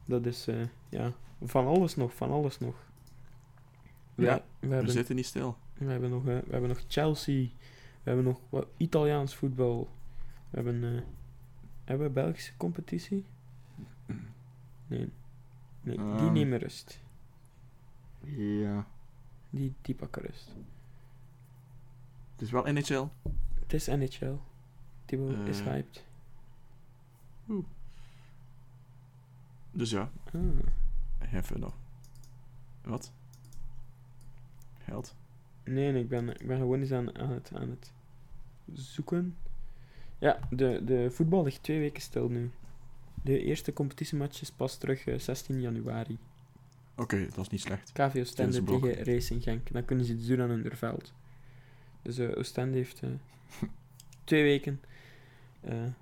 Dat 0.06 0.26
is, 0.26 0.48
ja, 0.90 1.14
van 1.42 1.66
alles 1.66 1.96
nog, 1.96 2.16
van 2.16 2.32
alles 2.32 2.60
nog. 2.60 2.76
We, 4.16 4.24
Ja, 4.24 4.44
we, 4.60 4.68
We 4.68 4.74
hebben, 4.74 4.92
zitten 4.94 5.16
niet 5.16 5.26
stil. 5.26 5.58
we, 5.74 5.86
hebben 5.92 6.10
nog, 6.10 6.24
we 6.24 6.44
hebben 6.50 6.70
nog 6.70 6.84
Chelsea, 6.88 7.48
we 8.04 8.10
hebben 8.10 8.24
nog 8.24 8.40
wat 8.50 8.68
Italiaans 8.78 9.36
voetbal. 9.36 9.90
We 10.50 10.56
hebben, 10.56 11.04
hebben 11.84 12.08
we 12.08 12.14
Belgische 12.14 12.58
competitie? 12.58 13.26
Nee, 14.88 15.10
nee 15.98 16.18
die 16.18 16.26
Ehm. 16.26 16.34
nemen 16.34 16.60
rust. 16.60 17.00
Ja. 18.24 18.88
Die, 19.50 19.74
die 19.82 19.96
pakken 19.96 20.22
rust. 20.22 20.48
Het 22.32 22.42
is 22.42 22.52
wel 22.52 22.64
NHL. 22.74 23.08
Het 23.60 23.74
is 23.74 23.88
NHL. 23.88 24.36
Thibaut 25.06 25.48
is 25.48 25.60
Eh. 25.60 25.66
hyped. 25.66 26.04
Dus 29.72 29.90
ja, 29.90 30.10
Ah. 30.34 31.34
even 31.34 31.60
nog. 31.60 31.74
Wat? 32.84 33.12
Geld? 34.84 35.16
Nee, 35.64 35.92
nee, 35.92 36.02
ik 36.02 36.10
ben, 36.10 36.30
ik 36.30 36.48
ben 36.48 36.58
gewoon 36.58 36.80
eens 36.80 36.92
aan, 36.92 37.18
aan, 37.18 37.30
het, 37.30 37.52
aan 37.56 37.70
het 37.70 37.92
zoeken. 38.74 39.38
Ja, 40.18 40.40
de, 40.50 40.82
de 40.86 41.12
voetbal 41.12 41.44
ligt 41.44 41.64
twee 41.64 41.80
weken 41.80 42.02
stil 42.02 42.30
nu. 42.30 42.52
De 43.22 43.44
eerste 43.44 43.74
competitiematch 43.74 44.42
is 44.42 44.52
pas 44.52 44.78
terug 44.78 45.08
eh, 45.08 45.20
16 45.20 45.62
januari. 45.62 46.18
Oké, 46.96 47.26
dat 47.26 47.38
is 47.38 47.50
niet 47.50 47.62
slecht. 47.62 47.92
KV 47.92 48.02
Oostende 48.02 48.34
Tijdens 48.34 48.56
de 48.56 48.64
blok. 48.64 48.84
tegen 48.84 49.04
Racing 49.04 49.44
Genk. 49.44 49.72
Dan 49.72 49.86
kunnen 49.86 50.06
ze 50.06 50.14
iets 50.14 50.28
doen 50.28 50.42
aan 50.42 50.50
hun 50.50 50.78
veld. 50.78 51.14
Dus 52.02 52.18
eh 52.18 52.38
Oostende 52.38 52.78
heeft 52.78 53.00
eh, 53.04 53.10
twee 54.24 54.44
weken 54.44 54.82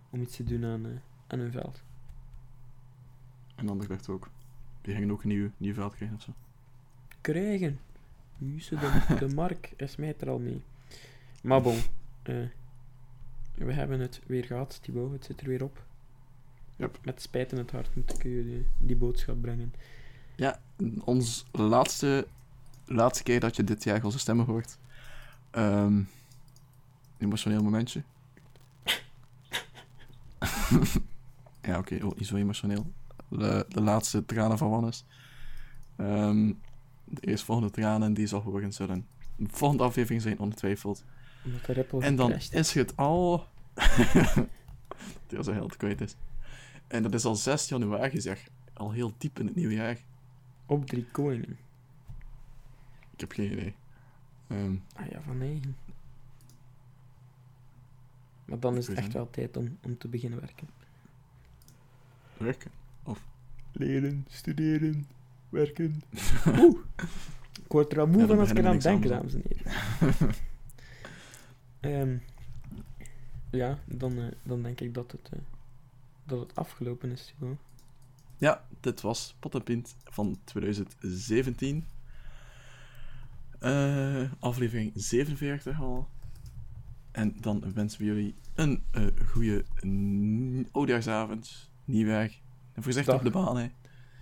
om 0.09 0.22
iets 0.22 0.36
te 0.36 0.43
doen 0.43 0.65
aan, 0.65 1.01
aan 1.28 1.39
hun 1.39 1.51
veld. 1.51 1.84
En 3.55 3.70
Anderlecht 3.70 4.09
ook. 4.09 4.30
Die 4.82 4.93
gingen 4.93 5.11
ook 5.11 5.24
een 5.24 5.30
nieuw, 5.30 5.49
nieuw 5.57 5.74
veld 5.74 5.95
krijgen 5.95 6.18
of 6.18 6.24
zo. 6.24 6.34
Krijgen. 7.22 7.80
Jusse 8.38 8.76
de, 8.76 9.15
de 9.20 9.34
Mark 9.36 9.74
is 9.78 9.95
mij 9.95 10.15
er 10.20 10.30
al 10.30 10.39
mee. 10.39 10.61
Maar 11.43 11.61
bon, 11.61 11.78
we 13.53 13.74
hebben 13.74 13.99
het 13.99 14.22
weer 14.26 14.43
gehad, 14.43 14.80
Thibaut. 14.82 15.11
Het 15.11 15.26
zit 15.26 15.41
er 15.41 15.47
weer 15.47 15.63
op. 15.63 15.86
Yep. 16.78 16.99
Met 17.03 17.21
spijt 17.21 17.51
in 17.51 17.57
het 17.57 17.71
hart 17.71 17.95
moet 17.95 18.13
ik 18.13 18.23
je 18.23 18.43
die, 18.43 18.65
die 18.78 18.95
boodschap 18.95 19.41
brengen. 19.41 19.73
Ja, 20.36 20.59
ons 21.03 21.45
laatste, 21.51 22.28
laatste 22.86 23.23
keer 23.23 23.39
dat 23.39 23.55
je 23.55 23.63
dit 23.63 23.84
jaar 23.84 24.03
onze 24.03 24.19
stemmen 24.19 24.45
hoort. 24.45 24.78
Ehm 25.51 26.01
emotioneel 27.17 27.63
momentje. 27.63 28.03
ja, 31.61 31.78
oké, 31.78 31.99
oh, 32.05 32.17
niet 32.17 32.28
zo 32.28 32.36
emotioneel. 32.36 32.91
De, 33.30 33.65
de 33.69 33.82
laatste 33.82 34.25
tranen 34.25 34.57
van 34.57 34.69
Wannes. 34.69 35.05
Ehm, 35.95 36.53
de 37.03 37.21
eerstvolgende 37.21 37.71
tranen 37.71 38.13
die 38.13 38.28
zal 38.28 38.41
horen 38.41 38.73
zullen. 38.73 39.07
De 39.36 39.47
volgende 39.51 39.84
aflevering 39.84 40.21
zijn 40.21 40.39
ongetwijfeld. 40.39 41.03
En 41.99 42.15
dan 42.15 42.32
is 42.32 42.73
het 42.73 42.97
al. 42.97 43.47
dat 45.28 45.39
is 45.39 45.47
een 45.47 45.53
held 45.53 45.78
kwijt 45.78 46.01
is. 46.01 46.15
En 46.88 47.03
dat 47.03 47.13
is 47.13 47.25
al 47.25 47.35
6 47.35 47.69
januari, 47.69 48.21
zeg. 48.21 48.47
Al 48.73 48.91
heel 48.91 49.13
diep 49.17 49.39
in 49.39 49.45
het 49.45 49.55
nieuwe 49.55 49.73
jaar. 49.73 49.97
Op 50.65 50.85
drie 50.85 51.05
koningen. 51.11 51.57
Ik 53.13 53.19
heb 53.19 53.31
geen 53.31 53.51
idee. 53.51 53.75
Ehm, 54.47 54.75
Ah 54.93 55.07
ja, 55.09 55.21
van 55.21 55.38
negen. 55.38 55.75
Maar 58.45 58.59
dan 58.59 58.77
is 58.77 58.88
het 58.88 58.97
echt 58.97 59.13
wel 59.13 59.29
tijd 59.29 59.57
om, 59.57 59.77
om 59.83 59.97
te 59.97 60.07
beginnen 60.07 60.39
werken. 60.39 60.67
werken. 62.38 62.71
Leren, 63.71 64.25
studeren, 64.29 65.07
werken. 65.49 66.01
Oeh. 66.59 66.79
Ik 67.63 67.71
word 67.71 67.91
er 67.93 67.99
al 67.99 68.07
moe 68.07 68.21
Ja, 68.21 68.27
van 68.27 68.39
als 68.39 68.49
ik 68.49 68.57
eraan 68.57 68.75
beginnen 68.75 69.01
denk, 69.01 69.13
dames 69.13 69.33
en 69.33 69.41
heren. 69.47 70.33
Ehm, 71.79 72.17
ja, 73.51 73.79
dan, 73.85 74.17
eh, 74.19 74.27
dan 74.43 74.61
denk 74.63 74.81
ik 74.81 74.93
dat 74.93 75.11
het, 75.11 75.29
eh, 75.33 75.39
dat 76.28 76.39
het 76.39 76.55
afgelopen 76.55 77.11
is. 77.11 77.25
Thibaut. 77.25 77.57
Ja, 78.38 78.65
dit 78.80 79.01
was 79.01 79.36
Pot 79.39 79.55
en 79.55 79.63
Pint 79.63 79.95
van 80.03 80.38
2017. 80.43 81.86
Eh, 83.59 84.32
aflevering 84.39 84.91
47 84.95 85.82
al. 85.82 86.07
En 87.11 87.36
dan 87.41 87.73
wensen 87.73 87.99
we 87.99 88.05
jullie 88.05 88.36
een 88.55 88.84
eh 88.91 89.05
goede 89.32 89.65
n- 89.86 90.67
oudjaarsavond, 90.71 91.69
nieuwjaar. 91.86 92.39
En 92.73 92.84
voorzichtig 92.84 93.13
Dag. 93.13 93.25
op 93.25 93.34
de 93.34 93.39
baan, 93.39 93.57
hè. 93.57 93.69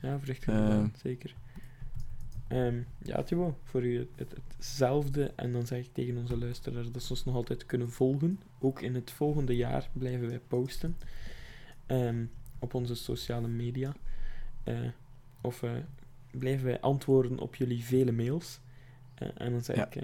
Ja, 0.08 0.18
voorzichtig, 0.18 0.47
Eh. 0.53 0.56
gedaan, 0.62 0.93
zeker. 1.01 1.36
Ehm, 2.47 2.82
ja, 3.03 3.24
Thibaut, 3.24 3.56
voor 3.64 3.84
u 3.86 4.08
het, 4.16 4.36
hetzelfde. 4.56 5.34
En 5.36 5.51
dan 5.51 5.66
zeg 5.66 5.80
ik 5.86 5.93
tegen 5.93 6.18
onze 6.18 6.38
luisteraars 6.38 6.91
dat 6.91 7.03
ze 7.03 7.10
ons 7.10 7.26
nog 7.26 7.36
altijd 7.36 7.66
kunnen 7.66 7.91
volgen. 7.91 8.39
Ook 8.60 8.82
in 8.82 8.95
het 8.95 9.12
volgende 9.12 9.56
jaar 9.56 9.89
blijven 9.93 10.28
wij 10.28 10.39
posten. 10.39 10.95
Ehm, 11.86 12.25
op 12.59 12.73
onze 12.73 12.95
sociale 12.95 13.47
media. 13.47 13.95
Eh, 14.63 14.79
of 15.41 15.63
eh, 15.63 15.71
blijven 16.31 16.65
wij 16.65 16.79
antwoorden 16.79 17.39
op 17.39 17.55
jullie 17.55 17.83
vele 17.83 18.11
mails. 18.11 18.59
Eh, 19.15 19.27
en 19.36 19.51
dan 19.51 19.63
zeg 19.63 19.75
Ja. 19.75 19.86
ik, 19.91 20.03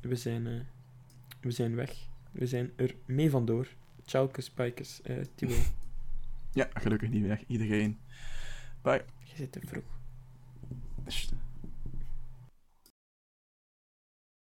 we, 0.00 0.16
zijn, 0.16 0.66
we 1.40 1.50
zijn 1.50 1.74
weg. 1.74 2.08
We 2.30 2.46
zijn 2.46 2.72
er 2.76 2.94
mee 3.04 3.30
vandoor. 3.30 3.68
Ciao, 4.04 4.30
spijkers, 4.32 5.00
Thibaut. 5.34 5.72
Ja, 6.52 6.68
gelukkig 6.74 7.10
nieuwjaar, 7.10 7.42
iedereen. 7.46 7.98
Bye. 8.82 9.04
Je 9.24 9.36
zit 9.36 9.52
te 9.52 9.60
vroeg. 9.66 9.84